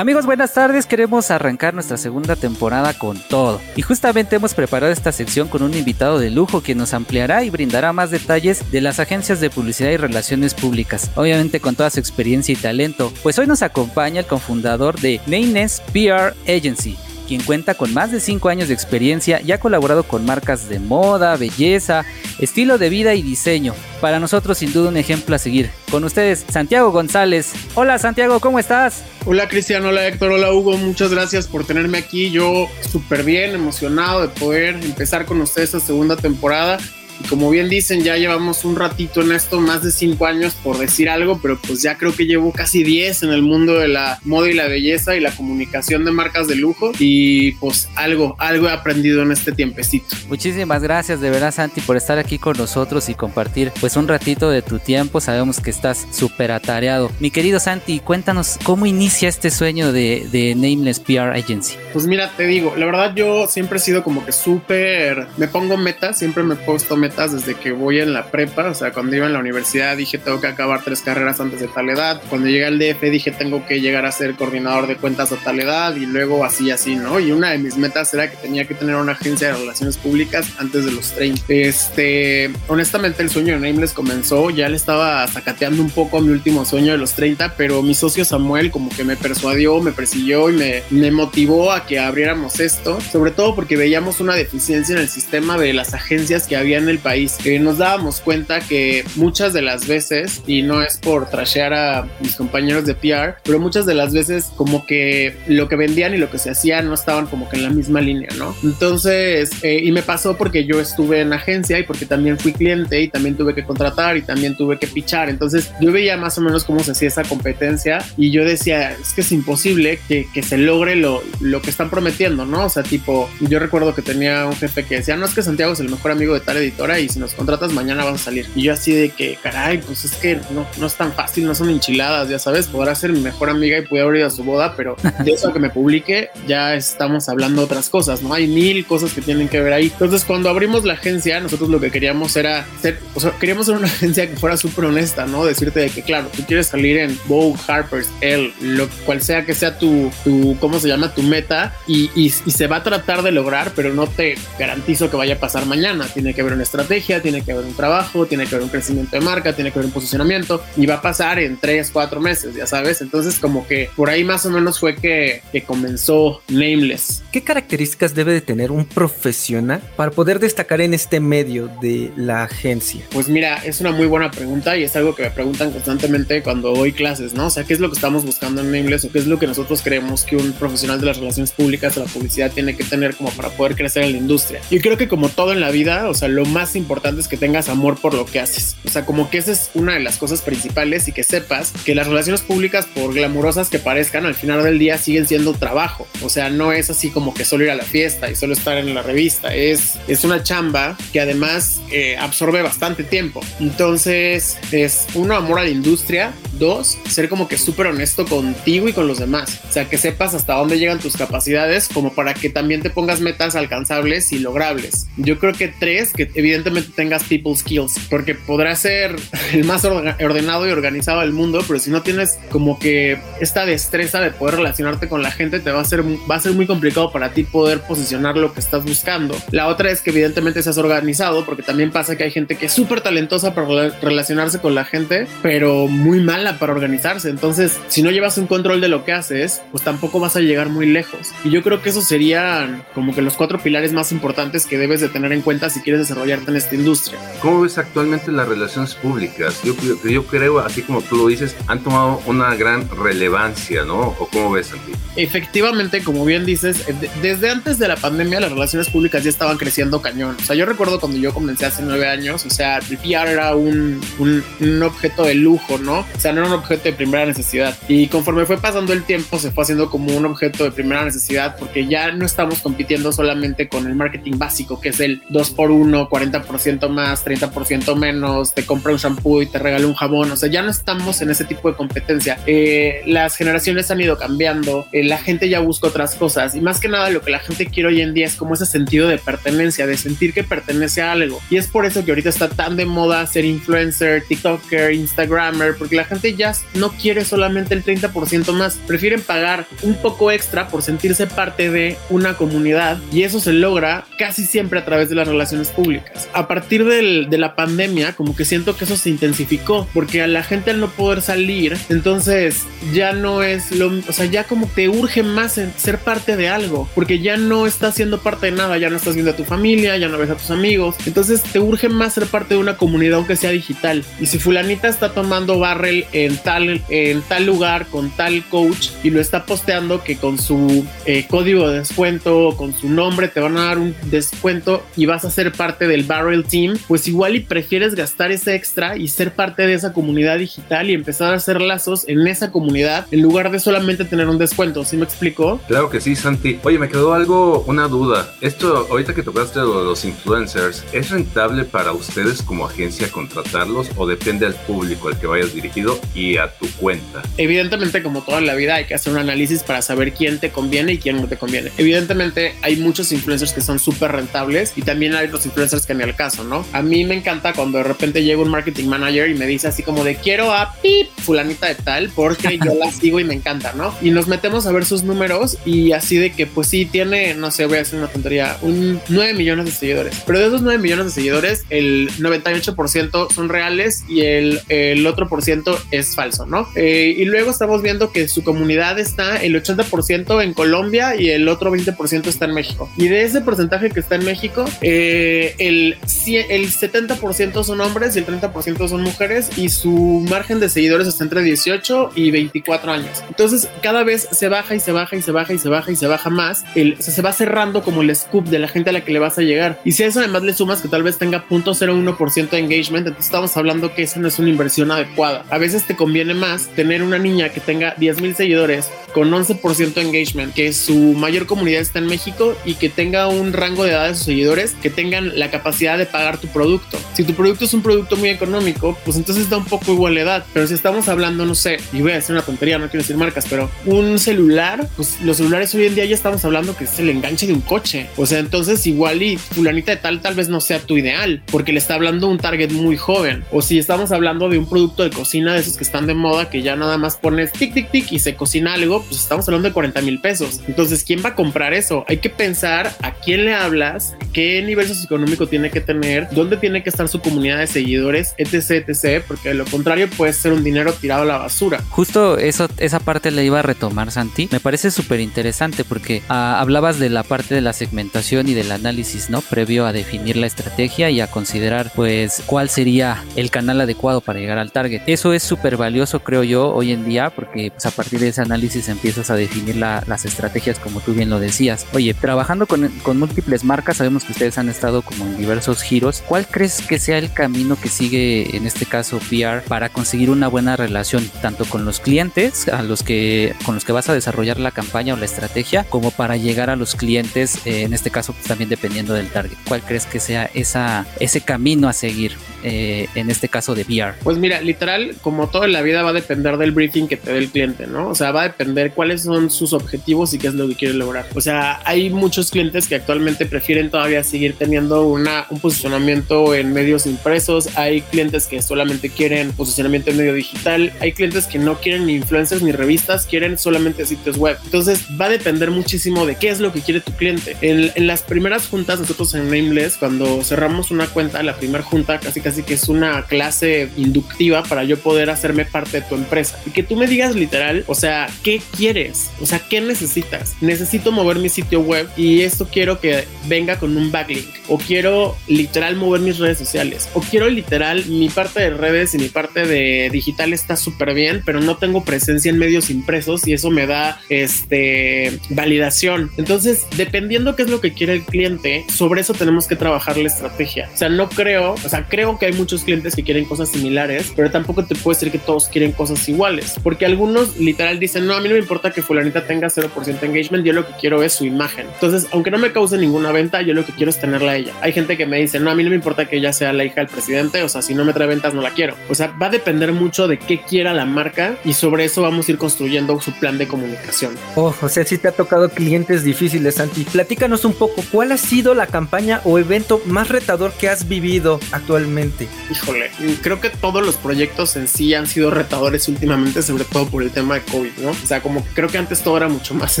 Amigos, 0.00 0.24
buenas 0.24 0.54
tardes. 0.54 0.86
Queremos 0.86 1.30
arrancar 1.30 1.74
nuestra 1.74 1.98
segunda 1.98 2.34
temporada 2.34 2.94
con 2.94 3.18
todo. 3.28 3.60
Y 3.76 3.82
justamente 3.82 4.36
hemos 4.36 4.54
preparado 4.54 4.90
esta 4.90 5.12
sección 5.12 5.46
con 5.46 5.62
un 5.62 5.74
invitado 5.74 6.18
de 6.18 6.30
lujo 6.30 6.62
que 6.62 6.74
nos 6.74 6.94
ampliará 6.94 7.44
y 7.44 7.50
brindará 7.50 7.92
más 7.92 8.10
detalles 8.10 8.72
de 8.72 8.80
las 8.80 8.98
agencias 8.98 9.40
de 9.40 9.50
publicidad 9.50 9.90
y 9.90 9.98
relaciones 9.98 10.54
públicas. 10.54 11.10
Obviamente 11.16 11.60
con 11.60 11.74
toda 11.74 11.90
su 11.90 12.00
experiencia 12.00 12.54
y 12.54 12.56
talento. 12.56 13.12
Pues 13.22 13.38
hoy 13.38 13.46
nos 13.46 13.60
acompaña 13.60 14.20
el 14.20 14.26
cofundador 14.26 14.98
de 14.98 15.20
Nayness 15.26 15.82
PR 15.92 16.34
Agency 16.48 16.96
quien 17.30 17.44
cuenta 17.44 17.74
con 17.74 17.94
más 17.94 18.10
de 18.10 18.18
5 18.18 18.48
años 18.48 18.66
de 18.66 18.74
experiencia 18.74 19.40
y 19.40 19.52
ha 19.52 19.60
colaborado 19.60 20.02
con 20.02 20.26
marcas 20.26 20.68
de 20.68 20.80
moda, 20.80 21.36
belleza, 21.36 22.04
estilo 22.40 22.76
de 22.76 22.88
vida 22.88 23.14
y 23.14 23.22
diseño. 23.22 23.72
Para 24.00 24.18
nosotros 24.18 24.58
sin 24.58 24.72
duda 24.72 24.88
un 24.88 24.96
ejemplo 24.96 25.36
a 25.36 25.38
seguir. 25.38 25.70
Con 25.92 26.02
ustedes, 26.02 26.44
Santiago 26.48 26.90
González. 26.90 27.52
Hola 27.76 28.00
Santiago, 28.00 28.40
¿cómo 28.40 28.58
estás? 28.58 29.04
Hola 29.26 29.48
Cristian, 29.48 29.86
hola 29.86 30.08
Héctor, 30.08 30.32
hola 30.32 30.52
Hugo, 30.52 30.76
muchas 30.76 31.12
gracias 31.12 31.46
por 31.46 31.64
tenerme 31.64 31.98
aquí. 31.98 32.32
Yo 32.32 32.66
súper 32.80 33.22
bien, 33.22 33.54
emocionado 33.54 34.22
de 34.22 34.28
poder 34.28 34.74
empezar 34.82 35.24
con 35.24 35.40
ustedes 35.40 35.72
esta 35.72 35.86
segunda 35.86 36.16
temporada 36.16 36.78
y 37.20 37.28
como 37.28 37.50
bien 37.50 37.68
dicen, 37.68 38.02
ya 38.02 38.16
llevamos 38.16 38.64
un 38.64 38.76
ratito 38.76 39.20
en 39.20 39.32
esto, 39.32 39.60
más 39.60 39.82
de 39.82 39.90
cinco 39.90 40.26
años 40.26 40.54
por 40.54 40.78
decir 40.78 41.08
algo, 41.10 41.38
pero 41.40 41.58
pues 41.58 41.82
ya 41.82 41.98
creo 41.98 42.14
que 42.14 42.26
llevo 42.26 42.52
casi 42.52 42.82
diez 42.82 43.22
en 43.22 43.30
el 43.30 43.42
mundo 43.42 43.74
de 43.78 43.88
la 43.88 44.18
moda 44.24 44.48
y 44.48 44.54
la 44.54 44.66
belleza 44.66 45.14
y 45.16 45.20
la 45.20 45.30
comunicación 45.32 46.04
de 46.04 46.12
marcas 46.12 46.48
de 46.48 46.56
lujo. 46.56 46.92
Y 46.98 47.52
pues 47.52 47.88
algo, 47.94 48.36
algo 48.38 48.68
he 48.68 48.72
aprendido 48.72 49.22
en 49.22 49.32
este 49.32 49.52
tiempecito. 49.52 50.16
Muchísimas 50.28 50.82
gracias 50.82 51.20
de 51.20 51.30
verdad 51.30 51.52
Santi 51.52 51.80
por 51.82 51.96
estar 51.96 52.18
aquí 52.18 52.38
con 52.38 52.56
nosotros 52.56 53.08
y 53.08 53.14
compartir 53.14 53.72
pues 53.80 53.96
un 53.96 54.08
ratito 54.08 54.50
de 54.50 54.62
tu 54.62 54.78
tiempo. 54.78 55.20
Sabemos 55.20 55.60
que 55.60 55.70
estás 55.70 56.06
súper 56.10 56.52
atareado. 56.52 57.10
Mi 57.20 57.30
querido 57.30 57.60
Santi, 57.60 58.00
cuéntanos 58.00 58.58
cómo 58.64 58.86
inicia 58.86 59.28
este 59.28 59.50
sueño 59.50 59.92
de, 59.92 60.26
de 60.32 60.54
Nameless 60.54 61.00
PR 61.00 61.36
Agency. 61.36 61.76
Pues 61.92 62.06
mira, 62.06 62.30
te 62.36 62.46
digo, 62.46 62.74
la 62.76 62.86
verdad 62.86 63.14
yo 63.14 63.46
siempre 63.46 63.78
he 63.78 63.80
sido 63.80 64.02
como 64.02 64.24
que 64.24 64.32
súper, 64.32 65.26
me 65.36 65.48
pongo 65.48 65.76
metas, 65.76 66.18
siempre 66.18 66.42
me 66.42 66.54
he 66.54 66.56
puesto 66.56 66.96
metas 66.96 67.09
desde 67.16 67.54
que 67.54 67.72
voy 67.72 68.00
en 68.00 68.12
la 68.12 68.30
prepa, 68.30 68.68
o 68.70 68.74
sea, 68.74 68.92
cuando 68.92 69.14
iba 69.14 69.26
en 69.26 69.32
la 69.32 69.38
universidad 69.38 69.96
dije 69.96 70.18
tengo 70.18 70.40
que 70.40 70.46
acabar 70.46 70.82
tres 70.82 71.02
carreras 71.02 71.40
antes 71.40 71.60
de 71.60 71.68
tal 71.68 71.90
edad, 71.90 72.22
cuando 72.28 72.48
llegué 72.48 72.66
al 72.66 72.78
DF 72.78 73.02
dije 73.10 73.30
tengo 73.30 73.66
que 73.66 73.80
llegar 73.80 74.06
a 74.06 74.12
ser 74.12 74.34
coordinador 74.36 74.86
de 74.86 74.96
cuentas 74.96 75.32
a 75.32 75.36
tal 75.36 75.60
edad 75.60 75.94
y 75.96 76.06
luego 76.06 76.44
así, 76.44 76.70
así, 76.70 76.96
¿no? 76.96 77.20
Y 77.20 77.32
una 77.32 77.50
de 77.50 77.58
mis 77.58 77.76
metas 77.76 78.14
era 78.14 78.30
que 78.30 78.36
tenía 78.36 78.66
que 78.66 78.74
tener 78.74 78.96
una 78.96 79.12
agencia 79.12 79.48
de 79.48 79.58
relaciones 79.58 79.96
públicas 79.98 80.46
antes 80.58 80.84
de 80.84 80.92
los 80.92 81.12
30. 81.12 81.44
Este, 81.48 82.50
honestamente 82.68 83.22
el 83.22 83.30
sueño 83.30 83.54
de 83.54 83.60
Nameless 83.60 83.92
comenzó, 83.92 84.50
ya 84.50 84.68
le 84.68 84.76
estaba 84.76 85.26
sacateando 85.26 85.82
un 85.82 85.90
poco 85.90 86.20
mi 86.20 86.30
último 86.30 86.64
sueño 86.64 86.92
de 86.92 86.98
los 86.98 87.12
30, 87.12 87.54
pero 87.56 87.82
mi 87.82 87.94
socio 87.94 88.24
Samuel 88.24 88.70
como 88.70 88.88
que 88.90 89.04
me 89.04 89.16
persuadió, 89.16 89.80
me 89.80 89.92
persiguió 89.92 90.48
y 90.50 90.54
me, 90.54 90.82
me 90.90 91.10
motivó 91.10 91.72
a 91.72 91.86
que 91.86 91.98
abriéramos 91.98 92.60
esto, 92.60 93.00
sobre 93.00 93.30
todo 93.30 93.54
porque 93.54 93.76
veíamos 93.76 94.20
una 94.20 94.34
deficiencia 94.34 94.94
en 94.94 95.02
el 95.02 95.08
sistema 95.08 95.58
de 95.58 95.72
las 95.72 95.92
agencias 95.92 96.46
que 96.46 96.56
había 96.56 96.78
en 96.78 96.88
el 96.88 96.99
país, 97.00 97.36
que 97.42 97.58
nos 97.58 97.78
dábamos 97.78 98.20
cuenta 98.20 98.60
que 98.60 99.04
muchas 99.16 99.52
de 99.52 99.62
las 99.62 99.86
veces, 99.86 100.42
y 100.46 100.62
no 100.62 100.82
es 100.82 100.98
por 100.98 101.28
trashear 101.28 101.74
a 101.74 102.08
mis 102.20 102.36
compañeros 102.36 102.84
de 102.84 102.94
PR, 102.94 103.40
pero 103.44 103.58
muchas 103.58 103.86
de 103.86 103.94
las 103.94 104.12
veces 104.12 104.50
como 104.56 104.86
que 104.86 105.36
lo 105.46 105.68
que 105.68 105.76
vendían 105.76 106.14
y 106.14 106.18
lo 106.18 106.30
que 106.30 106.38
se 106.38 106.50
hacía 106.50 106.82
no 106.82 106.94
estaban 106.94 107.26
como 107.26 107.48
que 107.48 107.56
en 107.56 107.64
la 107.64 107.70
misma 107.70 108.00
línea, 108.00 108.30
¿no? 108.38 108.54
Entonces, 108.62 109.50
eh, 109.62 109.80
y 109.82 109.92
me 109.92 110.02
pasó 110.02 110.36
porque 110.36 110.64
yo 110.64 110.80
estuve 110.80 111.20
en 111.20 111.32
agencia 111.32 111.78
y 111.78 111.82
porque 111.82 112.06
también 112.06 112.38
fui 112.38 112.52
cliente 112.52 113.00
y 113.00 113.08
también 113.08 113.36
tuve 113.36 113.54
que 113.54 113.64
contratar 113.64 114.16
y 114.16 114.22
también 114.22 114.56
tuve 114.56 114.78
que 114.78 114.86
pichar. 114.86 115.28
Entonces, 115.28 115.70
yo 115.80 115.92
veía 115.92 116.16
más 116.16 116.38
o 116.38 116.40
menos 116.40 116.64
cómo 116.64 116.82
se 116.84 116.92
hacía 116.92 117.08
esa 117.08 117.24
competencia 117.24 118.04
y 118.16 118.30
yo 118.30 118.44
decía, 118.44 118.92
es 118.92 119.12
que 119.12 119.22
es 119.22 119.32
imposible 119.32 120.00
que, 120.06 120.26
que 120.32 120.42
se 120.42 120.58
logre 120.58 120.96
lo, 120.96 121.22
lo 121.40 121.62
que 121.62 121.70
están 121.70 121.90
prometiendo, 121.90 122.44
¿no? 122.44 122.66
O 122.66 122.68
sea, 122.68 122.82
tipo, 122.82 123.28
yo 123.40 123.58
recuerdo 123.58 123.94
que 123.94 124.02
tenía 124.02 124.46
un 124.46 124.56
jefe 124.56 124.84
que 124.84 124.96
decía, 124.96 125.16
no 125.16 125.26
es 125.26 125.34
que 125.34 125.42
Santiago 125.42 125.72
es 125.72 125.80
el 125.80 125.88
mejor 125.88 126.12
amigo 126.12 126.34
de 126.34 126.40
tal 126.40 126.58
editora 126.90 127.00
y 127.00 127.08
si 127.08 127.18
nos 127.18 127.34
contratas 127.34 127.72
mañana 127.72 128.04
vas 128.04 128.14
a 128.14 128.24
salir. 128.24 128.48
Y 128.54 128.62
yo 128.62 128.72
así 128.72 128.92
de 128.92 129.10
que, 129.10 129.38
caray, 129.42 129.78
pues 129.78 130.04
es 130.04 130.12
que 130.12 130.36
no, 130.50 130.66
no 130.78 130.86
es 130.86 130.94
tan 130.94 131.12
fácil, 131.12 131.46
no 131.46 131.54
son 131.54 131.70
enchiladas, 131.70 132.28
ya 132.28 132.38
sabes, 132.38 132.66
podrá 132.66 132.94
ser 132.94 133.12
mi 133.12 133.20
mejor 133.20 133.50
amiga 133.50 133.78
y 133.78 133.82
pude 133.82 134.00
abrir 134.00 134.24
a 134.24 134.30
su 134.30 134.44
boda, 134.44 134.74
pero 134.76 134.96
de 135.24 135.32
eso 135.32 135.52
que 135.52 135.58
me 135.58 135.70
publique 135.70 136.30
ya 136.46 136.74
estamos 136.74 137.28
hablando 137.28 137.62
otras 137.62 137.88
cosas, 137.88 138.22
¿no? 138.22 138.34
Hay 138.34 138.46
mil 138.46 138.86
cosas 138.86 139.12
que 139.12 139.20
tienen 139.20 139.48
que 139.48 139.60
ver 139.60 139.72
ahí. 139.72 139.86
Entonces 139.86 140.24
cuando 140.24 140.48
abrimos 140.48 140.84
la 140.84 140.94
agencia, 140.94 141.40
nosotros 141.40 141.68
lo 141.68 141.80
que 141.80 141.90
queríamos 141.90 142.36
era 142.36 142.66
ser, 142.80 142.98
o 143.14 143.20
sea, 143.20 143.32
queríamos 143.32 143.66
ser 143.66 143.76
una 143.76 143.86
agencia 144.00 144.28
que 144.28 144.36
fuera 144.36 144.56
súper 144.56 144.86
honesta, 144.86 145.26
¿no? 145.26 145.44
Decirte 145.44 145.80
de 145.80 145.90
que, 145.90 146.02
claro, 146.02 146.28
tú 146.34 146.44
quieres 146.46 146.68
salir 146.68 146.98
en 146.98 147.18
Vogue, 147.26 147.58
Harper's, 147.66 148.08
Elle, 148.20 148.52
lo 148.60 148.88
cual 149.04 149.22
sea 149.22 149.44
que 149.44 149.54
sea 149.54 149.78
tu, 149.78 150.10
tu 150.24 150.56
¿cómo 150.60 150.78
se 150.78 150.88
llama? 150.88 151.14
Tu 151.14 151.22
meta 151.22 151.74
y, 151.86 152.10
y, 152.14 152.26
y 152.26 152.50
se 152.50 152.66
va 152.66 152.76
a 152.76 152.82
tratar 152.82 153.22
de 153.22 153.32
lograr, 153.32 153.72
pero 153.74 153.92
no 153.92 154.06
te 154.06 154.36
garantizo 154.58 155.10
que 155.10 155.16
vaya 155.16 155.34
a 155.34 155.38
pasar 155.38 155.66
mañana. 155.66 156.06
Tiene 156.12 156.34
que 156.34 156.40
haber 156.40 156.54
una 156.54 156.62
estrategia, 156.62 156.79
tiene 156.86 157.42
que 157.42 157.52
haber 157.52 157.64
un 157.64 157.74
trabajo, 157.74 158.26
tiene 158.26 158.46
que 158.46 158.54
haber 158.54 158.64
un 158.64 158.70
crecimiento 158.70 159.16
de 159.16 159.24
marca, 159.24 159.54
tiene 159.54 159.70
que 159.72 159.78
haber 159.78 159.86
un 159.86 159.92
posicionamiento 159.92 160.62
y 160.76 160.86
va 160.86 160.96
a 160.96 161.02
pasar 161.02 161.38
en 161.38 161.56
tres, 161.56 161.90
cuatro 161.92 162.20
meses, 162.20 162.54
ya 162.54 162.66
sabes. 162.66 163.00
Entonces, 163.00 163.38
como 163.38 163.66
que 163.66 163.90
por 163.96 164.10
ahí 164.10 164.24
más 164.24 164.46
o 164.46 164.50
menos 164.50 164.78
fue 164.78 164.96
que, 164.96 165.42
que 165.52 165.62
comenzó 165.62 166.42
Nameless. 166.48 167.22
¿Qué 167.32 167.42
características 167.42 168.14
debe 168.14 168.32
de 168.32 168.40
tener 168.40 168.70
un 168.70 168.84
profesional 168.84 169.80
para 169.96 170.10
poder 170.10 170.38
destacar 170.38 170.80
en 170.80 170.94
este 170.94 171.20
medio 171.20 171.70
de 171.80 172.12
la 172.16 172.44
agencia? 172.44 173.02
Pues 173.10 173.28
mira, 173.28 173.56
es 173.64 173.80
una 173.80 173.92
muy 173.92 174.06
buena 174.06 174.30
pregunta 174.30 174.76
y 174.76 174.84
es 174.84 174.94
algo 174.96 175.14
que 175.14 175.24
me 175.24 175.30
preguntan 175.30 175.70
constantemente 175.70 176.42
cuando 176.42 176.74
doy 176.74 176.92
clases, 176.92 177.34
¿no? 177.34 177.46
O 177.46 177.50
sea, 177.50 177.64
¿qué 177.64 177.74
es 177.74 177.80
lo 177.80 177.88
que 177.88 177.94
estamos 177.94 178.24
buscando 178.24 178.60
en 178.60 178.70
Nameless 178.72 179.04
o 179.04 179.12
qué 179.12 179.18
es 179.18 179.26
lo 179.26 179.38
que 179.38 179.46
nosotros 179.46 179.82
creemos 179.82 180.24
que 180.24 180.36
un 180.36 180.52
profesional 180.52 181.00
de 181.00 181.06
las 181.06 181.18
relaciones 181.18 181.52
públicas 181.52 181.96
o 181.96 182.00
la 182.00 182.06
publicidad 182.06 182.50
tiene 182.52 182.76
que 182.76 182.84
tener 182.84 183.14
como 183.16 183.30
para 183.30 183.50
poder 183.50 183.76
crecer 183.76 184.04
en 184.04 184.12
la 184.12 184.18
industria? 184.18 184.60
Yo 184.70 184.80
creo 184.80 184.96
que 184.96 185.08
como 185.08 185.28
todo 185.28 185.52
en 185.52 185.60
la 185.60 185.70
vida, 185.70 186.08
o 186.08 186.14
sea, 186.14 186.28
lo 186.28 186.44
más 186.44 186.69
importante 186.76 187.20
es 187.20 187.28
que 187.28 187.36
tengas 187.36 187.68
amor 187.68 188.00
por 188.00 188.14
lo 188.14 188.24
que 188.26 188.40
haces. 188.40 188.76
O 188.84 188.88
sea, 188.88 189.06
como 189.06 189.30
que 189.30 189.38
esa 189.38 189.52
es 189.52 189.70
una 189.74 189.94
de 189.94 190.00
las 190.00 190.18
cosas 190.18 190.42
principales 190.42 191.08
y 191.08 191.12
que 191.12 191.22
sepas 191.22 191.72
que 191.84 191.94
las 191.94 192.06
relaciones 192.06 192.42
públicas, 192.42 192.86
por 192.86 193.14
glamurosas 193.14 193.68
que 193.68 193.78
parezcan, 193.78 194.26
al 194.26 194.34
final 194.34 194.62
del 194.62 194.78
día 194.78 194.98
siguen 194.98 195.26
siendo 195.26 195.52
trabajo. 195.54 196.06
O 196.22 196.28
sea, 196.28 196.50
no 196.50 196.72
es 196.72 196.90
así 196.90 197.10
como 197.10 197.34
que 197.34 197.44
solo 197.44 197.64
ir 197.64 197.70
a 197.70 197.74
la 197.74 197.84
fiesta 197.84 198.30
y 198.30 198.36
solo 198.36 198.52
estar 198.52 198.76
en 198.78 198.94
la 198.94 199.02
revista. 199.02 199.54
Es, 199.54 199.98
es 200.08 200.24
una 200.24 200.42
chamba 200.42 200.96
que 201.12 201.20
además 201.20 201.80
eh, 201.90 202.16
absorbe 202.18 202.62
bastante 202.62 203.04
tiempo. 203.04 203.40
Entonces, 203.58 204.58
es 204.72 205.06
uno, 205.14 205.34
amor 205.34 205.60
a 205.60 205.64
la 205.64 205.70
industria. 205.70 206.32
Dos, 206.60 206.98
ser 207.08 207.30
como 207.30 207.48
que 207.48 207.56
súper 207.56 207.86
honesto 207.86 208.26
contigo 208.26 208.86
y 208.86 208.92
con 208.92 209.08
los 209.08 209.18
demás. 209.18 209.60
O 209.68 209.72
sea, 209.72 209.88
que 209.88 209.96
sepas 209.96 210.34
hasta 210.34 210.54
dónde 210.54 210.78
llegan 210.78 210.98
tus 210.98 211.16
capacidades 211.16 211.88
como 211.88 212.12
para 212.12 212.34
que 212.34 212.50
también 212.50 212.82
te 212.82 212.90
pongas 212.90 213.20
metas 213.20 213.56
alcanzables 213.56 214.30
y 214.30 214.38
logrables. 214.38 215.06
Yo 215.16 215.38
creo 215.38 215.54
que 215.54 215.68
tres, 215.68 216.12
que 216.12 216.30
evidentemente 216.34 216.90
tengas 216.94 217.24
people 217.24 217.56
skills, 217.56 217.94
porque 218.10 218.34
podrás 218.34 218.80
ser 218.80 219.16
el 219.54 219.64
más 219.64 219.86
ordenado 219.86 220.68
y 220.68 220.70
organizado 220.70 221.20
del 221.20 221.32
mundo, 221.32 221.64
pero 221.66 221.78
si 221.78 221.90
no 221.90 222.02
tienes 222.02 222.38
como 222.50 222.78
que 222.78 223.18
esta 223.40 223.64
destreza 223.64 224.20
de 224.20 224.30
poder 224.30 224.56
relacionarte 224.56 225.08
con 225.08 225.22
la 225.22 225.30
gente, 225.30 225.60
te 225.60 225.70
va 225.70 225.80
a 225.80 225.84
ser, 225.84 226.04
va 226.30 226.34
a 226.34 226.40
ser 226.40 226.52
muy 226.52 226.66
complicado 226.66 227.10
para 227.10 227.32
ti 227.32 227.44
poder 227.44 227.80
posicionar 227.80 228.36
lo 228.36 228.52
que 228.52 228.60
estás 228.60 228.84
buscando. 228.84 229.34
La 229.50 229.68
otra 229.68 229.90
es 229.90 230.02
que 230.02 230.10
evidentemente 230.10 230.62
seas 230.62 230.76
organizado, 230.76 231.46
porque 231.46 231.62
también 231.62 231.90
pasa 231.90 232.16
que 232.16 232.24
hay 232.24 232.30
gente 232.30 232.56
que 232.56 232.66
es 232.66 232.72
súper 232.74 233.00
talentosa 233.00 233.54
para 233.54 233.88
relacionarse 234.00 234.58
con 234.58 234.74
la 234.74 234.84
gente, 234.84 235.26
pero 235.40 235.86
muy 235.86 236.20
mala 236.20 236.49
para 236.58 236.72
organizarse. 236.72 237.28
Entonces, 237.30 237.78
si 237.88 238.02
no 238.02 238.10
llevas 238.10 238.38
un 238.38 238.46
control 238.46 238.80
de 238.80 238.88
lo 238.88 239.04
que 239.04 239.12
haces, 239.12 239.62
pues 239.70 239.82
tampoco 239.84 240.20
vas 240.20 240.36
a 240.36 240.40
llegar 240.40 240.68
muy 240.68 240.86
lejos. 240.86 241.28
Y 241.44 241.50
yo 241.50 241.62
creo 241.62 241.82
que 241.82 241.90
esos 241.90 242.06
serían 242.08 242.82
como 242.94 243.14
que 243.14 243.22
los 243.22 243.34
cuatro 243.34 243.58
pilares 243.60 243.92
más 243.92 244.12
importantes 244.12 244.66
que 244.66 244.78
debes 244.78 245.00
de 245.00 245.08
tener 245.08 245.32
en 245.32 245.42
cuenta 245.42 245.70
si 245.70 245.80
quieres 245.80 246.00
desarrollarte 246.00 246.50
en 246.50 246.56
esta 246.56 246.74
industria. 246.74 247.18
¿Cómo 247.42 247.62
ves 247.62 247.78
actualmente 247.78 248.32
las 248.32 248.48
relaciones 248.48 248.94
públicas? 248.94 249.60
Yo, 249.64 249.74
yo, 249.82 249.96
yo 250.08 250.24
creo, 250.26 250.58
así 250.60 250.82
como 250.82 251.00
tú 251.02 251.16
lo 251.16 251.26
dices, 251.28 251.54
han 251.66 251.80
tomado 251.82 252.22
una 252.26 252.54
gran 252.54 252.88
relevancia, 252.90 253.84
¿no? 253.84 254.00
¿O 254.18 254.28
cómo 254.32 254.52
ves, 254.52 254.68
Santi? 254.68 254.92
Efectivamente, 255.16 256.02
como 256.02 256.24
bien 256.24 256.44
dices, 256.46 256.88
eh, 256.88 256.94
de- 257.00 257.10
desde 257.22 257.50
antes 257.50 257.78
de 257.78 257.86
la 257.88 257.96
pandemia 257.96 258.40
las 258.40 258.50
relaciones 258.52 258.88
públicas 258.88 259.22
ya 259.22 259.30
estaban 259.30 259.58
creciendo 259.58 260.00
cañón. 260.02 260.36
O 260.40 260.44
sea, 260.44 260.56
yo 260.56 260.66
recuerdo 260.66 260.98
cuando 261.00 261.18
yo 261.18 261.32
comencé 261.34 261.66
hace 261.66 261.82
nueve 261.82 262.08
años, 262.08 262.44
o 262.46 262.50
sea, 262.50 262.78
el 262.78 262.96
PR 262.98 263.30
era 263.30 263.54
un, 263.54 264.00
un, 264.18 264.42
un 264.60 264.82
objeto 264.82 265.24
de 265.24 265.34
lujo, 265.34 265.78
¿no? 265.78 266.00
O 266.00 266.18
sea, 266.20 266.32
no 266.32 266.39
era 266.40 266.48
un 266.48 266.58
objeto 266.58 266.84
de 266.84 266.92
primera 266.92 267.26
necesidad. 267.26 267.76
Y 267.88 268.08
conforme 268.08 268.46
fue 268.46 268.58
pasando 268.58 268.92
el 268.92 269.04
tiempo, 269.04 269.38
se 269.38 269.50
fue 269.50 269.62
haciendo 269.62 269.90
como 269.90 270.16
un 270.16 270.26
objeto 270.26 270.64
de 270.64 270.70
primera 270.70 271.04
necesidad 271.04 271.56
porque 271.58 271.86
ya 271.86 272.12
no 272.12 272.26
estamos 272.26 272.60
compitiendo 272.60 273.12
solamente 273.12 273.68
con 273.68 273.86
el 273.86 273.94
marketing 273.94 274.32
básico, 274.36 274.80
que 274.80 274.90
es 274.90 275.00
el 275.00 275.22
2x1, 275.28 276.08
40% 276.08 276.88
más, 276.88 277.24
30% 277.24 277.96
menos, 277.96 278.54
te 278.54 278.64
compra 278.64 278.92
un 278.92 278.98
shampoo 278.98 279.42
y 279.42 279.46
te 279.46 279.58
regala 279.58 279.86
un 279.86 279.94
jabón. 279.94 280.30
O 280.32 280.36
sea, 280.36 280.48
ya 280.48 280.62
no 280.62 280.70
estamos 280.70 281.20
en 281.22 281.30
ese 281.30 281.44
tipo 281.44 281.70
de 281.70 281.76
competencia. 281.76 282.38
Eh, 282.46 283.02
las 283.06 283.36
generaciones 283.36 283.90
han 283.90 284.00
ido 284.00 284.18
cambiando, 284.18 284.86
eh, 284.92 285.04
la 285.04 285.18
gente 285.18 285.48
ya 285.48 285.60
busca 285.60 285.88
otras 285.88 286.14
cosas 286.14 286.54
y 286.54 286.60
más 286.60 286.80
que 286.80 286.88
nada 286.88 287.10
lo 287.10 287.22
que 287.22 287.30
la 287.30 287.38
gente 287.38 287.66
quiere 287.66 287.88
hoy 287.88 288.00
en 288.00 288.14
día 288.14 288.26
es 288.26 288.36
como 288.36 288.54
ese 288.54 288.66
sentido 288.66 289.08
de 289.08 289.18
pertenencia, 289.18 289.86
de 289.86 289.96
sentir 289.96 290.32
que 290.32 290.44
pertenece 290.44 291.02
a 291.02 291.12
algo. 291.12 291.40
Y 291.50 291.56
es 291.56 291.66
por 291.66 291.86
eso 291.86 292.04
que 292.04 292.10
ahorita 292.10 292.28
está 292.28 292.48
tan 292.48 292.76
de 292.76 292.86
moda 292.86 293.26
ser 293.26 293.44
influencer, 293.44 294.24
TikToker, 294.26 294.92
Instagrammer, 294.92 295.76
porque 295.76 295.96
la 295.96 296.04
gente 296.04 296.29
ya 296.34 296.52
no 296.74 296.90
quiere 296.92 297.24
solamente 297.24 297.74
el 297.74 297.84
30% 297.84 298.52
más, 298.52 298.76
prefieren 298.86 299.20
pagar 299.20 299.66
un 299.82 299.94
poco 299.94 300.30
extra 300.30 300.68
por 300.68 300.82
sentirse 300.82 301.26
parte 301.26 301.70
de 301.70 301.96
una 302.08 302.34
comunidad 302.34 302.98
y 303.12 303.22
eso 303.22 303.40
se 303.40 303.52
logra 303.52 304.04
casi 304.18 304.44
siempre 304.44 304.80
a 304.80 304.84
través 304.84 305.08
de 305.08 305.14
las 305.14 305.28
relaciones 305.28 305.68
públicas. 305.68 306.28
A 306.32 306.48
partir 306.48 306.84
del- 306.84 307.28
de 307.30 307.38
la 307.38 307.54
pandemia, 307.54 308.12
como 308.14 308.34
que 308.36 308.44
siento 308.44 308.76
que 308.76 308.84
eso 308.84 308.96
se 308.96 309.10
intensificó, 309.10 309.88
porque 309.94 310.22
a 310.22 310.26
la 310.26 310.42
gente 310.42 310.70
al 310.70 310.80
no 310.80 310.88
poder 310.90 311.22
salir, 311.22 311.76
entonces 311.88 312.62
ya 312.92 313.12
no 313.12 313.42
es 313.42 313.70
lo, 313.72 313.88
o 314.08 314.12
sea, 314.12 314.26
ya 314.26 314.44
como 314.44 314.66
te 314.66 314.88
urge 314.88 315.22
más 315.22 315.58
en 315.58 315.72
ser 315.76 315.98
parte 315.98 316.36
de 316.36 316.48
algo, 316.48 316.88
porque 316.94 317.18
ya 317.20 317.36
no 317.36 317.66
estás 317.66 317.94
siendo 317.94 318.20
parte 318.20 318.46
de 318.46 318.52
nada, 318.52 318.78
ya 318.78 318.90
no 318.90 318.96
estás 318.96 319.14
viendo 319.14 319.32
a 319.32 319.36
tu 319.36 319.44
familia, 319.44 319.96
ya 319.96 320.08
no 320.08 320.18
ves 320.18 320.30
a 320.30 320.36
tus 320.36 320.50
amigos, 320.50 320.96
entonces 321.06 321.42
te 321.42 321.58
urge 321.58 321.88
más 321.88 322.14
ser 322.14 322.26
parte 322.26 322.54
de 322.54 322.60
una 322.60 322.76
comunidad 322.76 323.18
aunque 323.18 323.36
sea 323.36 323.50
digital. 323.50 324.04
Y 324.20 324.26
si 324.26 324.38
fulanita 324.38 324.88
está 324.88 325.12
tomando 325.12 325.58
barrel 325.58 326.06
tal, 326.38 326.82
en 326.88 327.22
tal 327.22 327.46
lugar 327.46 327.86
con 327.86 328.10
tal 328.10 328.44
coach 328.48 328.90
y 329.02 329.10
lo 329.10 329.20
está 329.20 329.44
posteando 329.46 330.02
que 330.02 330.16
con 330.16 330.38
su 330.38 330.84
eh, 331.06 331.26
código 331.28 331.68
de 331.68 331.78
descuento, 331.80 332.54
con 332.56 332.72
su 332.74 332.88
nombre 332.88 333.28
te 333.28 333.40
van 333.40 333.56
a 333.56 333.66
dar 333.66 333.78
un 333.78 333.94
descuento 334.04 334.82
y 334.96 335.06
vas 335.06 335.24
a 335.24 335.30
ser 335.30 335.52
parte 335.52 335.86
del 335.86 336.04
barrel 336.04 336.44
team, 336.44 336.76
pues 336.88 337.06
igual 337.08 337.36
y 337.36 337.40
prefieres 337.40 337.94
gastar 337.94 338.32
ese 338.32 338.54
extra 338.54 338.96
y 338.96 339.08
ser 339.08 339.34
parte 339.34 339.66
de 339.66 339.74
esa 339.74 339.92
comunidad 339.92 340.38
digital 340.38 340.90
y 340.90 340.94
empezar 340.94 341.32
a 341.32 341.36
hacer 341.36 341.60
lazos 341.60 342.04
en 342.08 342.26
esa 342.26 342.50
comunidad 342.50 343.06
en 343.10 343.22
lugar 343.22 343.50
de 343.50 343.60
solamente 343.60 344.04
tener 344.04 344.28
un 344.28 344.38
descuento. 344.38 344.84
¿Sí 344.84 344.96
me 344.96 345.04
explico? 345.04 345.60
Claro 345.68 345.90
que 345.90 346.00
sí, 346.00 346.16
Santi. 346.16 346.58
Oye, 346.62 346.78
me 346.78 346.88
quedó 346.88 347.14
algo, 347.14 347.64
una 347.66 347.88
duda. 347.88 348.34
Esto, 348.40 348.86
ahorita 348.90 349.14
que 349.14 349.22
tocaste 349.22 349.60
lo 349.60 349.80
de 349.80 349.84
los 349.84 350.04
influencers, 350.04 350.84
¿es 350.92 351.10
rentable 351.10 351.64
para 351.64 351.92
ustedes 351.92 352.42
como 352.42 352.66
agencia 352.66 353.10
contratarlos 353.10 353.90
o 353.96 354.06
depende 354.06 354.46
al 354.46 354.54
público 354.54 355.08
al 355.08 355.18
que 355.18 355.26
vayas 355.26 355.54
dirigido 355.54 355.99
y 356.14 356.36
a 356.36 356.52
tu 356.52 356.68
cuenta? 356.72 357.22
Evidentemente, 357.36 358.02
como 358.02 358.22
toda 358.22 358.40
la 358.40 358.54
vida, 358.54 358.76
hay 358.76 358.84
que 358.84 358.94
hacer 358.94 359.12
un 359.12 359.18
análisis 359.18 359.62
para 359.62 359.82
saber 359.82 360.12
quién 360.12 360.38
te 360.38 360.50
conviene 360.50 360.92
y 360.92 360.98
quién 360.98 361.20
no 361.20 361.28
te 361.28 361.36
conviene. 361.36 361.70
Evidentemente, 361.78 362.54
hay 362.62 362.76
muchos 362.76 363.12
influencers 363.12 363.52
que 363.52 363.60
son 363.60 363.78
súper 363.78 364.12
rentables 364.12 364.72
y 364.76 364.82
también 364.82 365.14
hay 365.14 365.26
otros 365.26 365.46
influencers 365.46 365.86
que 365.86 365.94
ni 365.94 366.02
al 366.02 366.16
caso, 366.16 366.44
¿no? 366.44 366.64
A 366.72 366.82
mí 366.82 367.04
me 367.04 367.14
encanta 367.14 367.52
cuando 367.52 367.78
de 367.78 367.84
repente 367.84 368.22
llega 368.22 368.42
un 368.42 368.50
marketing 368.50 368.86
manager 368.86 369.30
y 369.30 369.34
me 369.34 369.46
dice 369.46 369.68
así 369.68 369.82
como 369.82 370.04
de 370.04 370.16
quiero 370.16 370.52
a 370.52 370.74
pip, 370.82 371.08
fulanita 371.22 371.68
de 371.68 371.74
tal, 371.76 372.10
porque 372.14 372.58
yo 372.64 372.74
la 372.74 372.90
sigo 372.90 373.20
y 373.20 373.24
me 373.24 373.34
encanta, 373.34 373.72
¿no? 373.74 373.94
Y 374.02 374.10
nos 374.10 374.28
metemos 374.28 374.66
a 374.66 374.72
ver 374.72 374.84
sus 374.84 375.02
números 375.02 375.58
y 375.64 375.92
así 375.92 376.16
de 376.16 376.32
que, 376.32 376.46
pues 376.46 376.68
sí, 376.68 376.84
tiene, 376.86 377.34
no 377.34 377.50
sé, 377.50 377.66
voy 377.66 377.78
a 377.78 377.82
hacer 377.82 377.98
una 377.98 378.08
tontería, 378.08 378.56
un 378.62 379.00
9 379.08 379.34
millones 379.34 379.66
de 379.66 379.72
seguidores. 379.72 380.22
Pero 380.26 380.38
de 380.38 380.46
esos 380.46 380.62
9 380.62 380.78
millones 380.80 381.06
de 381.06 381.12
seguidores, 381.12 381.64
el 381.70 382.10
98% 382.18 383.32
son 383.32 383.48
reales 383.48 384.04
y 384.08 384.22
el, 384.22 384.60
el 384.68 385.06
otro 385.06 385.28
por 385.28 385.42
ciento 385.42 385.78
es 385.90 386.14
falso, 386.14 386.46
¿no? 386.46 386.68
Eh, 386.74 387.14
y 387.16 387.24
luego 387.24 387.50
estamos 387.50 387.82
viendo 387.82 388.12
que 388.12 388.28
su 388.28 388.42
comunidad 388.44 388.98
está 388.98 389.36
el 389.42 389.54
80% 389.62 390.42
en 390.42 390.54
Colombia 390.54 391.16
y 391.16 391.30
el 391.30 391.48
otro 391.48 391.72
20% 391.72 392.26
está 392.26 392.44
en 392.44 392.54
México. 392.54 392.90
Y 392.96 393.08
de 393.08 393.22
ese 393.24 393.40
porcentaje 393.40 393.90
que 393.90 394.00
está 394.00 394.14
en 394.16 394.24
México, 394.24 394.64
eh, 394.82 395.54
el, 395.58 395.98
cie- 396.02 396.46
el 396.48 396.68
70% 396.70 397.64
son 397.64 397.80
hombres 397.80 398.16
y 398.16 398.20
el 398.20 398.26
30% 398.26 398.88
son 398.88 399.02
mujeres 399.02 399.50
y 399.56 399.68
su 399.68 400.24
margen 400.28 400.60
de 400.60 400.68
seguidores 400.68 401.06
está 401.08 401.24
entre 401.24 401.42
18 401.42 402.12
y 402.14 402.30
24 402.30 402.92
años. 402.92 403.22
Entonces 403.28 403.68
cada 403.82 404.04
vez 404.04 404.28
se 404.30 404.48
baja 404.48 404.74
y 404.74 404.80
se 404.80 404.92
baja 404.92 405.16
y 405.16 405.22
se 405.22 405.32
baja 405.32 405.52
y 405.52 405.58
se 405.58 405.68
baja 405.68 405.90
y 405.92 405.96
se 405.96 406.06
baja 406.06 406.30
más. 406.30 406.64
El, 406.74 407.00
se 407.00 407.20
va 407.22 407.32
cerrando 407.32 407.82
como 407.82 408.02
el 408.02 408.14
scoop 408.14 408.46
de 408.46 408.58
la 408.58 408.68
gente 408.68 408.90
a 408.90 408.92
la 408.92 409.00
que 409.04 409.12
le 409.12 409.18
vas 409.18 409.38
a 409.38 409.42
llegar. 409.42 409.80
Y 409.84 409.92
si 409.92 410.02
a 410.02 410.06
eso 410.06 410.20
además 410.20 410.42
le 410.42 410.52
sumas 410.54 410.80
que 410.80 410.88
tal 410.88 411.02
vez 411.02 411.18
tenga 411.18 411.44
0.01% 411.48 412.50
de 412.50 412.58
engagement, 412.58 413.06
entonces 413.06 413.26
estamos 413.26 413.56
hablando 413.56 413.94
que 413.94 414.02
esa 414.02 414.20
no 414.20 414.28
es 414.28 414.38
una 414.38 414.48
inversión 414.50 414.90
adecuada. 414.90 415.44
A 415.50 415.58
veces 415.58 415.79
te 415.84 415.96
conviene 415.96 416.34
más 416.34 416.68
tener 416.68 417.02
una 417.02 417.18
niña 417.18 417.48
que 417.50 417.60
tenga 417.60 417.94
10 417.96 418.20
mil 418.20 418.34
seguidores 418.34 418.90
con 419.12 419.30
11% 419.30 419.94
de 419.94 420.02
engagement, 420.02 420.54
que 420.54 420.72
su 420.72 420.94
mayor 420.94 421.46
comunidad 421.46 421.80
está 421.80 421.98
en 421.98 422.06
México 422.06 422.56
y 422.64 422.74
que 422.74 422.88
tenga 422.88 423.28
un 423.28 423.52
rango 423.52 423.84
de 423.84 423.90
edad 423.90 424.08
de 424.08 424.14
sus 424.14 424.24
seguidores 424.26 424.72
que 424.82 424.90
tengan 424.90 425.38
la 425.38 425.50
capacidad 425.50 425.98
de 425.98 426.06
pagar 426.06 426.38
tu 426.38 426.48
producto. 426.48 426.98
Si 427.14 427.24
tu 427.24 427.34
producto 427.34 427.64
es 427.64 427.74
un 427.74 427.82
producto 427.82 428.16
muy 428.16 428.28
económico, 428.28 428.96
pues 429.04 429.16
entonces 429.16 429.48
da 429.50 429.56
un 429.56 429.64
poco 429.64 429.92
igual 429.92 430.14
la 430.14 430.20
edad. 430.22 430.46
Pero 430.52 430.66
si 430.66 430.74
estamos 430.74 431.08
hablando, 431.08 431.44
no 431.46 431.54
sé, 431.54 431.78
y 431.92 432.00
voy 432.00 432.12
a 432.12 432.16
decir 432.16 432.34
una 432.34 432.42
tontería, 432.42 432.78
no 432.78 432.88
quiero 432.88 433.02
decir 433.02 433.16
marcas, 433.16 433.46
pero 433.48 433.70
un 433.86 434.18
celular, 434.18 434.88
pues 434.96 435.20
los 435.22 435.36
celulares 435.38 435.74
hoy 435.74 435.86
en 435.86 435.94
día 435.94 436.04
ya 436.04 436.14
estamos 436.14 436.44
hablando 436.44 436.76
que 436.76 436.84
es 436.84 436.98
el 436.98 437.08
enganche 437.08 437.46
de 437.46 437.52
un 437.52 437.60
coche. 437.60 438.08
O 438.16 438.26
sea, 438.26 438.38
entonces 438.38 438.86
igual 438.86 439.22
y 439.22 439.36
fulanita 439.36 439.92
de 439.92 439.98
tal 439.98 440.20
tal 440.20 440.34
vez 440.34 440.48
no 440.48 440.60
sea 440.60 440.80
tu 440.80 440.96
ideal, 440.96 441.42
porque 441.50 441.72
le 441.72 441.78
está 441.78 441.94
hablando 441.94 442.28
un 442.28 442.38
target 442.38 442.70
muy 442.72 442.96
joven. 442.96 443.44
O 443.50 443.62
si 443.62 443.78
estamos 443.78 444.12
hablando 444.12 444.48
de 444.48 444.58
un 444.58 444.68
producto 444.68 445.02
de 445.02 445.10
cocina 445.10 445.54
de 445.54 445.60
esos 445.60 445.76
que 445.76 445.84
están 445.84 446.06
de 446.06 446.14
moda, 446.14 446.50
que 446.50 446.62
ya 446.62 446.76
nada 446.76 446.98
más 446.98 447.16
pones 447.16 447.52
tic, 447.52 447.74
tic, 447.74 447.90
tic 447.90 448.12
y 448.12 448.18
se 448.18 448.34
cocina 448.34 448.74
algo, 448.74 448.99
pues 449.08 449.20
estamos 449.20 449.46
hablando 449.48 449.68
de 449.68 449.74
40 449.74 450.00
mil 450.02 450.20
pesos. 450.20 450.60
Entonces, 450.66 451.04
¿quién 451.04 451.22
va 451.24 451.30
a 451.30 451.34
comprar 451.34 451.74
eso? 451.74 452.04
Hay 452.08 452.18
que 452.18 452.30
pensar 452.30 452.94
a 453.02 453.12
quién 453.12 453.44
le 453.44 453.54
hablas, 453.54 454.14
qué 454.32 454.62
nivel 454.62 454.86
socioeconómico 454.88 455.46
tiene 455.46 455.70
que 455.70 455.80
tener, 455.80 456.28
dónde 456.32 456.56
tiene 456.56 456.82
que 456.82 456.90
estar 456.90 457.08
su 457.08 457.20
comunidad 457.20 457.58
de 457.58 457.66
seguidores, 457.66 458.34
etc, 458.38 458.88
etc, 458.88 459.24
porque 459.26 459.50
de 459.50 459.54
lo 459.54 459.64
contrario 459.64 460.08
puede 460.16 460.32
ser 460.32 460.52
un 460.52 460.64
dinero 460.64 460.92
tirado 460.92 461.22
a 461.22 461.26
la 461.26 461.38
basura. 461.38 461.82
Justo 461.90 462.38
eso, 462.38 462.68
esa 462.78 463.00
parte 463.00 463.30
la 463.30 463.42
iba 463.42 463.58
a 463.58 463.62
retomar, 463.62 464.10
Santi. 464.10 464.48
Me 464.50 464.60
parece 464.60 464.90
súper 464.90 465.20
interesante 465.20 465.84
porque 465.84 466.22
ah, 466.28 466.60
hablabas 466.60 466.98
de 466.98 467.10
la 467.10 467.22
parte 467.22 467.54
de 467.54 467.60
la 467.60 467.72
segmentación 467.72 468.48
y 468.48 468.54
del 468.54 468.72
análisis, 468.72 469.30
¿no? 469.30 469.40
Previo 469.40 469.86
a 469.86 469.92
definir 469.92 470.36
la 470.36 470.46
estrategia 470.46 471.10
y 471.10 471.20
a 471.20 471.30
considerar, 471.30 471.92
pues, 471.94 472.42
cuál 472.46 472.68
sería 472.68 473.24
el 473.36 473.50
canal 473.50 473.80
adecuado 473.80 474.20
para 474.20 474.38
llegar 474.38 474.58
al 474.58 474.72
target. 474.72 475.02
Eso 475.06 475.32
es 475.32 475.42
súper 475.42 475.76
valioso, 475.76 476.20
creo 476.20 476.44
yo, 476.44 476.72
hoy 476.72 476.92
en 476.92 477.04
día, 477.04 477.30
porque 477.30 477.70
pues, 477.70 477.86
a 477.86 477.90
partir 477.90 478.20
de 478.20 478.28
ese 478.28 478.42
análisis 478.42 478.88
empiezas 478.90 479.30
a 479.30 479.36
definir 479.36 479.76
la- 479.76 480.02
las 480.06 480.24
estrategias, 480.24 480.78
como 480.78 481.00
tú 481.00 481.14
bien 481.14 481.30
lo 481.30 481.38
decías. 481.40 481.86
Oye, 481.92 482.14
trabajando 482.14 482.66
con, 482.66 482.90
múltiples 483.18 483.64
marcas, 483.64 483.98
sabemos 483.98 484.24
que 484.24 484.32
ustedes 484.32 484.56
han 484.58 484.68
estado 484.68 485.02
como 485.02 485.24
en 485.26 485.36
diversos 485.36 485.82
giros. 485.82 486.22
¿Cuál 486.26 486.46
crees 486.46 486.80
que 486.82 486.98
sea 486.98 487.18
el 487.18 487.32
camino 487.32 487.76
que 487.80 487.88
sigue, 487.88 488.56
en 488.56 488.66
este 488.66 488.86
caso, 488.86 489.18
PR, 489.28 489.62
para 489.68 489.88
conseguir 489.88 490.30
una 490.30 490.48
buena 490.48 490.76
relación 490.76 491.28
tanto 491.42 491.64
con 491.64 491.84
los 491.84 492.00
clientes, 492.00 492.68
a 492.68 492.82
los 492.82 493.02
que 493.02 493.54
con 493.64 493.74
los 493.74 493.84
que 493.84 493.92
vas 493.92 494.08
a 494.08 494.14
desarrollar 494.14 494.58
la 494.58 494.70
campaña 494.70 495.14
o 495.14 495.16
la 495.16 495.24
estrategia, 495.26 495.84
como 495.84 496.10
para 496.10 496.36
llegar 496.36 496.70
a 496.70 496.76
los 496.76 496.94
clientes, 496.94 497.66
eh, 497.66 497.82
en 497.82 497.92
este 497.92 498.10
caso, 498.10 498.32
pues, 498.32 498.46
también 498.46 498.70
dependiendo 498.70 499.12
del 499.14 499.28
target? 499.28 499.56
¿Cuál 499.68 499.82
crees 499.82 500.06
que 500.06 500.20
sea 500.20 500.50
ese 500.54 501.40
camino 501.42 501.88
a 501.88 501.92
seguir, 501.92 502.36
eh, 502.62 503.08
en 503.14 503.30
este 503.30 503.48
caso 503.48 503.74
de 503.74 503.84
PR? 503.84 504.14
Pues 504.22 504.38
mira, 504.38 504.60
literal, 504.60 505.14
como 505.20 505.48
todo 505.48 505.64
en 505.64 505.72
la 505.72 505.82
vida 505.82 506.02
va 506.02 506.10
a 506.10 506.14
depender 506.14 506.56
del 506.56 506.72
briefing 506.72 507.08
que 507.08 507.16
te 507.16 507.32
dé 507.32 507.38
el 507.38 507.48
cliente, 507.48 507.86
¿no? 507.86 508.08
O 508.08 508.14
sea, 508.14 508.32
va 508.32 508.42
a 508.42 508.44
depender 508.44 508.79
entender 508.80 508.94
cuáles 508.94 509.22
son 509.22 509.50
sus 509.50 509.72
objetivos 509.72 510.32
y 510.34 510.38
qué 510.38 510.48
es 510.48 510.54
lo 510.54 510.68
que 510.68 510.74
quiere 510.74 510.94
lograr. 510.94 511.26
O 511.34 511.40
sea, 511.40 511.80
hay 511.84 512.10
muchos 512.10 512.50
clientes 512.50 512.86
que 512.86 512.94
actualmente 512.94 513.46
prefieren 513.46 513.90
todavía 513.90 514.22
seguir 514.24 514.54
teniendo 514.56 515.06
una, 515.06 515.46
un 515.50 515.60
posicionamiento 515.60 516.54
en 516.54 516.72
medios 516.72 517.06
impresos, 517.06 517.76
hay 517.76 518.02
clientes 518.02 518.46
que 518.46 518.62
solamente 518.62 519.10
quieren 519.10 519.52
posicionamiento 519.52 520.10
en 520.10 520.16
medio 520.16 520.34
digital, 520.34 520.92
hay 521.00 521.12
clientes 521.12 521.46
que 521.46 521.58
no 521.58 521.80
quieren 521.80 522.06
ni 522.06 522.14
influencers 522.14 522.62
ni 522.62 522.72
revistas, 522.72 523.26
quieren 523.26 523.58
solamente 523.58 524.06
sitios 524.06 524.36
web. 524.36 524.58
Entonces 524.64 525.04
va 525.20 525.26
a 525.26 525.30
depender 525.30 525.70
muchísimo 525.70 526.26
de 526.26 526.36
qué 526.36 526.48
es 526.48 526.60
lo 526.60 526.72
que 526.72 526.80
quiere 526.80 527.00
tu 527.00 527.12
cliente. 527.12 527.56
En, 527.60 527.90
en 527.94 528.06
las 528.06 528.22
primeras 528.22 528.66
juntas, 528.66 529.00
nosotros 529.00 529.34
en 529.34 529.44
Nameless, 529.44 529.96
cuando 529.96 530.42
cerramos 530.42 530.90
una 530.90 531.06
cuenta, 531.06 531.42
la 531.42 531.56
primera 531.56 531.84
junta 531.84 532.18
casi 532.18 532.40
casi 532.40 532.62
que 532.62 532.74
es 532.74 532.88
una 532.88 533.24
clase 533.26 533.90
inductiva 533.96 534.62
para 534.62 534.84
yo 534.84 534.98
poder 534.98 535.30
hacerme 535.30 535.64
parte 535.64 536.00
de 536.00 536.06
tu 536.06 536.14
empresa 536.14 536.58
y 536.66 536.70
que 536.70 536.82
tú 536.82 536.96
me 536.96 537.06
digas 537.06 537.34
literal, 537.34 537.84
o 537.86 537.94
sea, 537.94 538.28
¿qué 538.42 538.60
quieres? 538.76 539.30
O 539.40 539.46
sea, 539.46 539.58
¿qué 539.58 539.80
necesitas? 539.80 540.56
Necesito 540.60 541.12
mover 541.12 541.38
mi 541.38 541.48
sitio 541.48 541.80
web 541.80 542.08
y 542.16 542.40
esto 542.42 542.68
quiero 542.70 543.00
que 543.00 543.24
venga 543.46 543.78
con 543.78 543.96
un 543.96 544.10
backlink 544.10 544.48
o 544.68 544.78
quiero 544.78 545.36
literal 545.46 545.96
mover 545.96 546.20
mis 546.20 546.38
redes 546.38 546.58
sociales 546.58 547.08
o 547.14 547.20
quiero 547.20 547.48
literal 547.48 548.04
mi 548.06 548.28
parte 548.28 548.60
de 548.60 548.70
redes 548.70 549.14
y 549.14 549.18
mi 549.18 549.28
parte 549.28 549.66
de 549.66 550.10
digital 550.10 550.52
está 550.52 550.76
súper 550.76 551.14
bien, 551.14 551.42
pero 551.44 551.60
no 551.60 551.76
tengo 551.76 552.04
presencia 552.04 552.50
en 552.50 552.58
medios 552.58 552.90
impresos 552.90 553.46
y 553.46 553.52
eso 553.52 553.70
me 553.70 553.86
da 553.86 554.20
este 554.28 555.38
validación. 555.50 556.30
Entonces, 556.36 556.86
dependiendo 556.96 557.56
qué 557.56 557.62
es 557.62 557.70
lo 557.70 557.80
que 557.80 557.92
quiere 557.92 558.14
el 558.14 558.22
cliente, 558.22 558.84
sobre 558.88 559.20
eso 559.20 559.34
tenemos 559.34 559.66
que 559.66 559.76
trabajar 559.76 560.16
la 560.16 560.28
estrategia. 560.28 560.90
O 560.92 560.96
sea, 560.96 561.08
no 561.08 561.28
creo, 561.28 561.74
o 561.74 561.88
sea, 561.88 562.06
creo 562.08 562.38
que 562.38 562.46
hay 562.46 562.52
muchos 562.52 562.84
clientes 562.84 563.14
que 563.14 563.22
quieren 563.22 563.44
cosas 563.44 563.70
similares, 563.70 564.32
pero 564.34 564.50
tampoco 564.50 564.84
te 564.84 564.94
puedo 564.94 565.14
decir 565.14 565.32
que 565.32 565.38
todos 565.38 565.68
quieren 565.68 565.92
cosas 565.92 566.28
iguales, 566.28 566.74
porque 566.82 567.06
algunos 567.06 567.56
literal 567.56 567.98
dicen, 567.98 568.26
no, 568.26 568.34
a 568.34 568.40
mí 568.40 568.48
no 568.48 568.54
me 568.54 568.59
importa 568.60 568.92
que 568.92 569.02
fulanita 569.02 569.46
tenga 569.46 569.68
0% 569.68 570.22
engagement, 570.22 570.64
yo 570.64 570.72
lo 570.72 570.86
que 570.86 570.92
quiero 570.94 571.22
es 571.22 571.32
su 571.32 571.44
imagen. 571.44 571.86
Entonces, 571.92 572.28
aunque 572.32 572.50
no 572.50 572.58
me 572.58 572.72
cause 572.72 572.96
ninguna 572.98 573.32
venta, 573.32 573.62
yo 573.62 573.74
lo 573.74 573.84
que 573.84 573.92
quiero 573.92 574.10
es 574.10 574.20
tenerla 574.20 574.52
a 574.52 574.56
ella. 574.56 574.72
Hay 574.80 574.92
gente 574.92 575.16
que 575.16 575.26
me 575.26 575.38
dice, 575.38 575.60
no, 575.60 575.70
a 575.70 575.74
mí 575.74 575.82
no 575.82 575.90
me 575.90 575.96
importa 575.96 576.26
que 576.26 576.36
ella 576.36 576.52
sea 576.52 576.72
la 576.72 576.84
hija 576.84 577.00
del 577.00 577.08
presidente, 577.08 577.62
o 577.62 577.68
sea, 577.68 577.82
si 577.82 577.94
no 577.94 578.04
me 578.04 578.12
trae 578.12 578.28
ventas, 578.28 578.54
no 578.54 578.62
la 578.62 578.70
quiero. 578.70 578.94
O 579.08 579.14
sea, 579.14 579.28
va 579.40 579.46
a 579.46 579.50
depender 579.50 579.92
mucho 579.92 580.28
de 580.28 580.38
qué 580.38 580.60
quiera 580.60 580.92
la 580.94 581.04
marca 581.04 581.56
y 581.64 581.72
sobre 581.72 582.04
eso 582.04 582.22
vamos 582.22 582.48
a 582.48 582.52
ir 582.52 582.58
construyendo 582.58 583.20
su 583.20 583.32
plan 583.32 583.58
de 583.58 583.66
comunicación. 583.66 584.36
Oh, 584.56 584.74
o 584.80 584.88
sea, 584.88 585.04
sí 585.04 585.18
te 585.18 585.28
ha 585.28 585.32
tocado 585.32 585.68
clientes 585.70 586.24
difíciles, 586.24 586.76
Santi. 586.76 587.04
Platícanos 587.04 587.64
un 587.64 587.74
poco, 587.74 588.02
¿cuál 588.10 588.32
ha 588.32 588.36
sido 588.36 588.74
la 588.74 588.86
campaña 588.86 589.40
o 589.44 589.58
evento 589.58 590.00
más 590.06 590.28
retador 590.28 590.72
que 590.72 590.88
has 590.88 591.08
vivido 591.08 591.60
actualmente? 591.72 592.48
Híjole, 592.70 593.10
creo 593.42 593.60
que 593.60 593.70
todos 593.70 594.04
los 594.04 594.16
proyectos 594.16 594.76
en 594.76 594.88
sí 594.88 595.14
han 595.14 595.26
sido 595.26 595.50
retadores 595.50 596.08
últimamente, 596.08 596.62
sobre 596.62 596.84
todo 596.84 597.06
por 597.06 597.22
el 597.22 597.30
tema 597.30 597.54
de 597.54 597.62
COVID, 597.62 597.92
¿no? 597.98 598.10
O 598.10 598.26
sea, 598.26 598.42
como 598.42 598.49
que 598.54 598.70
creo 598.74 598.88
que 598.88 598.98
antes 598.98 599.22
todo 599.22 599.36
era 599.36 599.48
mucho 599.48 599.74
más 599.74 599.92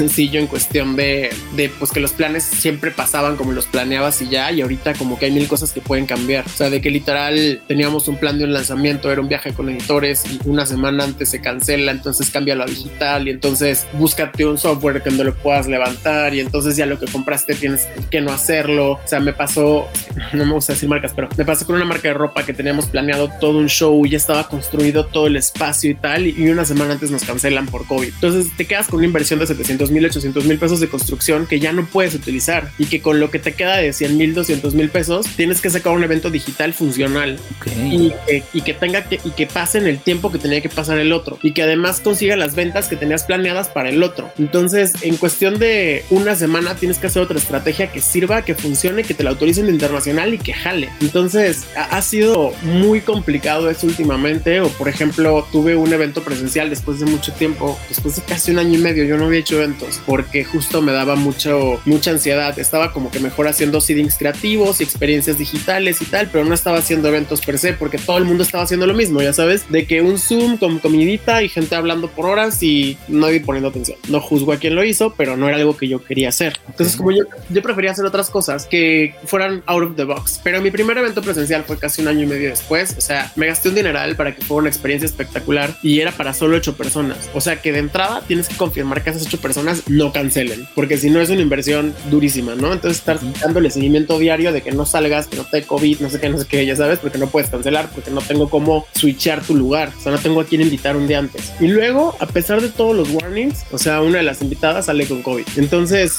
sencillo 0.00 0.38
en 0.40 0.46
cuestión 0.46 0.96
de, 0.96 1.30
de 1.56 1.68
pues 1.68 1.90
que 1.90 2.00
los 2.00 2.12
planes 2.12 2.44
siempre 2.44 2.90
pasaban 2.90 3.36
como 3.36 3.52
los 3.52 3.66
planeabas 3.66 4.20
y 4.22 4.28
ya, 4.28 4.50
y 4.52 4.60
ahorita 4.60 4.94
como 4.94 5.18
que 5.18 5.26
hay 5.26 5.32
mil 5.32 5.48
cosas 5.48 5.72
que 5.72 5.80
pueden 5.80 6.06
cambiar. 6.06 6.44
O 6.46 6.50
sea, 6.50 6.70
de 6.70 6.80
que 6.80 6.90
literal 6.90 7.62
teníamos 7.66 8.08
un 8.08 8.16
plan 8.16 8.38
de 8.38 8.44
un 8.44 8.52
lanzamiento, 8.52 9.10
era 9.10 9.20
un 9.20 9.28
viaje 9.28 9.52
con 9.52 9.68
editores 9.68 10.24
y 10.26 10.40
una 10.44 10.66
semana 10.66 11.04
antes 11.04 11.30
se 11.30 11.40
cancela, 11.40 11.92
entonces 11.92 12.30
cambia 12.30 12.54
a 12.54 12.66
digital 12.66 13.28
y 13.28 13.30
entonces 13.30 13.86
búscate 13.94 14.44
un 14.44 14.58
software 14.58 15.02
que 15.02 15.10
no 15.10 15.24
lo 15.24 15.34
puedas 15.34 15.66
levantar 15.66 16.34
y 16.34 16.40
entonces 16.40 16.76
ya 16.76 16.86
lo 16.86 16.98
que 16.98 17.06
compraste 17.06 17.54
tienes 17.54 17.86
que 18.10 18.20
no 18.20 18.32
hacerlo. 18.32 18.92
O 18.92 19.00
sea, 19.04 19.20
me 19.20 19.32
pasó, 19.32 19.88
no 20.32 20.46
me 20.46 20.52
gusta 20.52 20.72
decir 20.72 20.88
marcas, 20.88 21.12
pero 21.14 21.28
me 21.36 21.44
pasó 21.44 21.66
con 21.66 21.76
una 21.76 21.84
marca 21.84 22.08
de 22.08 22.14
ropa 22.14 22.44
que 22.44 22.52
teníamos 22.52 22.86
planeado 22.86 23.30
todo 23.40 23.58
un 23.58 23.68
show, 23.68 24.04
ya 24.06 24.16
estaba 24.16 24.48
construido 24.48 25.06
todo 25.06 25.26
el 25.26 25.36
espacio 25.36 25.90
y 25.90 25.94
tal, 25.94 26.26
y 26.26 26.48
una 26.48 26.64
semana 26.64 26.94
antes 26.94 27.10
nos 27.10 27.24
cancelan 27.24 27.66
por 27.66 27.86
COVID. 27.86 28.08
Entonces 28.08 28.39
te 28.56 28.66
quedas 28.66 28.88
con 28.88 28.98
una 28.98 29.06
inversión 29.06 29.38
de 29.38 29.46
700 29.46 29.90
mil, 29.90 30.04
800 30.04 30.44
mil 30.44 30.58
pesos 30.58 30.80
de 30.80 30.88
construcción 30.88 31.46
que 31.46 31.60
ya 31.60 31.72
no 31.72 31.86
puedes 31.86 32.14
utilizar 32.14 32.70
y 32.78 32.86
que 32.86 33.00
con 33.00 33.20
lo 33.20 33.30
que 33.30 33.38
te 33.38 33.52
queda 33.54 33.76
de 33.76 33.92
100 33.92 34.16
mil, 34.16 34.34
200 34.34 34.74
mil 34.74 34.90
pesos, 34.90 35.26
tienes 35.36 35.60
que 35.60 35.70
sacar 35.70 35.92
un 35.92 36.04
evento 36.04 36.30
digital 36.30 36.72
funcional 36.72 37.38
Ok. 37.60 37.66
y, 37.90 38.12
que, 38.26 38.42
y 38.52 38.62
que 38.62 38.74
tenga 38.74 39.04
que, 39.04 39.20
y 39.24 39.30
que 39.30 39.46
pase 39.46 39.78
en 39.78 39.86
el 39.86 39.98
tiempo 39.98 40.30
que 40.30 40.38
tenía 40.38 40.60
que 40.60 40.68
pasar 40.68 40.98
el 40.98 41.12
otro 41.12 41.38
y 41.42 41.52
que 41.52 41.62
además 41.62 42.00
consiga 42.00 42.36
las 42.36 42.54
ventas 42.54 42.88
que 42.88 42.96
tenías 42.96 43.24
planeadas 43.24 43.68
para 43.68 43.90
el 43.90 44.02
otro. 44.02 44.30
Entonces, 44.38 44.92
en 45.02 45.16
cuestión 45.16 45.58
de 45.58 46.04
una 46.10 46.34
semana 46.34 46.74
tienes 46.74 46.98
que 46.98 47.06
hacer 47.06 47.22
otra 47.22 47.38
estrategia 47.38 47.90
que 47.92 48.00
sirva, 48.00 48.42
que 48.42 48.54
funcione, 48.54 49.02
que 49.02 49.14
te 49.14 49.24
la 49.24 49.30
autoricen 49.30 49.66
de 49.66 49.72
internacional 49.72 50.34
y 50.34 50.38
que 50.38 50.52
jale. 50.52 50.90
Entonces, 51.00 51.64
ha, 51.76 51.96
ha 51.96 52.02
sido 52.02 52.52
muy 52.62 53.00
complicado 53.00 53.70
eso 53.70 53.86
últimamente. 53.86 54.60
O 54.60 54.68
por 54.68 54.88
ejemplo, 54.88 55.46
tuve 55.52 55.76
un 55.76 55.92
evento 55.92 56.22
presencial 56.22 56.70
después 56.70 57.00
de 57.00 57.06
mucho 57.06 57.32
tiempo, 57.32 57.78
después 57.88 58.16
de 58.16 58.19
casi 58.22 58.50
un 58.50 58.58
año 58.58 58.78
y 58.78 58.82
medio, 58.82 59.04
yo 59.04 59.16
no 59.16 59.26
había 59.26 59.40
hecho 59.40 59.56
eventos 59.56 60.00
porque 60.06 60.44
justo 60.44 60.82
me 60.82 60.92
daba 60.92 61.16
mucho, 61.16 61.80
mucha 61.84 62.10
ansiedad. 62.10 62.58
Estaba 62.58 62.92
como 62.92 63.10
que 63.10 63.20
mejor 63.20 63.48
haciendo 63.48 63.80
seedings 63.80 64.16
creativos 64.16 64.80
y 64.80 64.84
experiencias 64.84 65.38
digitales 65.38 66.02
y 66.02 66.04
tal, 66.06 66.28
pero 66.30 66.44
no 66.44 66.54
estaba 66.54 66.78
haciendo 66.78 67.08
eventos 67.08 67.40
per 67.40 67.58
se 67.58 67.72
porque 67.72 67.98
todo 67.98 68.18
el 68.18 68.24
mundo 68.24 68.42
estaba 68.42 68.64
haciendo 68.64 68.86
lo 68.86 68.94
mismo, 68.94 69.22
ya 69.22 69.32
sabes, 69.32 69.70
de 69.70 69.86
que 69.86 70.02
un 70.02 70.18
Zoom 70.18 70.56
con 70.56 70.78
comidita 70.78 71.42
y 71.42 71.48
gente 71.48 71.74
hablando 71.74 72.08
por 72.08 72.26
horas 72.26 72.62
y 72.62 72.96
nadie 73.08 73.40
poniendo 73.40 73.68
atención. 73.68 73.98
No 74.08 74.20
juzgo 74.20 74.52
a 74.52 74.56
quien 74.56 74.74
lo 74.74 74.84
hizo, 74.84 75.14
pero 75.16 75.36
no 75.36 75.48
era 75.48 75.56
algo 75.56 75.76
que 75.76 75.88
yo 75.88 76.02
quería 76.02 76.28
hacer. 76.28 76.58
Entonces, 76.68 76.96
como 76.96 77.12
yo, 77.12 77.24
yo 77.48 77.62
prefería 77.62 77.90
hacer 77.92 78.04
otras 78.04 78.30
cosas 78.30 78.66
que 78.66 79.14
fueran 79.24 79.62
out 79.66 79.82
of 79.82 79.96
the 79.96 80.04
box. 80.04 80.40
Pero 80.42 80.60
mi 80.60 80.70
primer 80.70 80.96
evento 80.98 81.22
presencial 81.22 81.64
fue 81.64 81.78
casi 81.78 82.02
un 82.02 82.08
año 82.08 82.24
y 82.24 82.26
medio 82.26 82.50
después. 82.50 82.94
O 82.96 83.00
sea, 83.00 83.32
me 83.36 83.46
gasté 83.46 83.68
un 83.68 83.74
dineral 83.74 84.16
para 84.16 84.34
que 84.34 84.42
fuera 84.42 84.60
una 84.60 84.68
experiencia 84.68 85.06
espectacular 85.06 85.76
y 85.82 86.00
era 86.00 86.12
para 86.12 86.34
solo 86.34 86.56
ocho 86.56 86.76
personas. 86.76 87.30
O 87.34 87.40
sea, 87.40 87.60
que 87.60 87.72
de 87.72 87.78
entrada 87.78 88.09
tienes 88.26 88.48
que 88.48 88.56
confirmar 88.56 89.02
que 89.02 89.10
esas 89.10 89.26
ocho 89.26 89.38
personas 89.38 89.84
no 89.88 90.12
cancelen, 90.12 90.68
porque 90.74 90.98
si 90.98 91.10
no 91.10 91.20
es 91.20 91.30
una 91.30 91.40
inversión 91.40 91.94
durísima, 92.10 92.54
¿no? 92.54 92.72
Entonces, 92.72 92.98
estar 92.98 93.18
dándole 93.40 93.70
seguimiento 93.70 94.18
diario 94.18 94.52
de 94.52 94.62
que 94.62 94.72
no 94.72 94.86
salgas, 94.86 95.26
que 95.26 95.36
no 95.36 95.44
te 95.44 95.62
COVID, 95.62 96.00
no 96.00 96.10
sé 96.10 96.20
qué, 96.20 96.28
no 96.28 96.38
sé 96.38 96.46
qué, 96.46 96.66
ya 96.66 96.76
sabes, 96.76 96.98
porque 96.98 97.18
no 97.18 97.28
puedes 97.28 97.50
cancelar, 97.50 97.90
porque 97.94 98.10
no 98.10 98.20
tengo 98.20 98.48
cómo 98.48 98.86
switchar 98.92 99.42
tu 99.42 99.54
lugar. 99.54 99.92
O 99.96 100.00
sea, 100.00 100.12
no 100.12 100.18
tengo 100.18 100.40
a 100.40 100.44
quién 100.44 100.60
invitar 100.60 100.96
un 100.96 101.06
día 101.06 101.18
antes. 101.18 101.52
Y 101.60 101.68
luego, 101.68 102.16
a 102.20 102.26
pesar 102.26 102.60
de 102.60 102.68
todos 102.68 102.96
los 102.96 103.10
warnings, 103.10 103.64
o 103.70 103.78
sea, 103.78 104.02
una 104.02 104.18
de 104.18 104.24
las 104.24 104.42
invitadas 104.42 104.86
sale 104.86 105.06
con 105.06 105.22
COVID. 105.22 105.44
Entonces, 105.56 106.16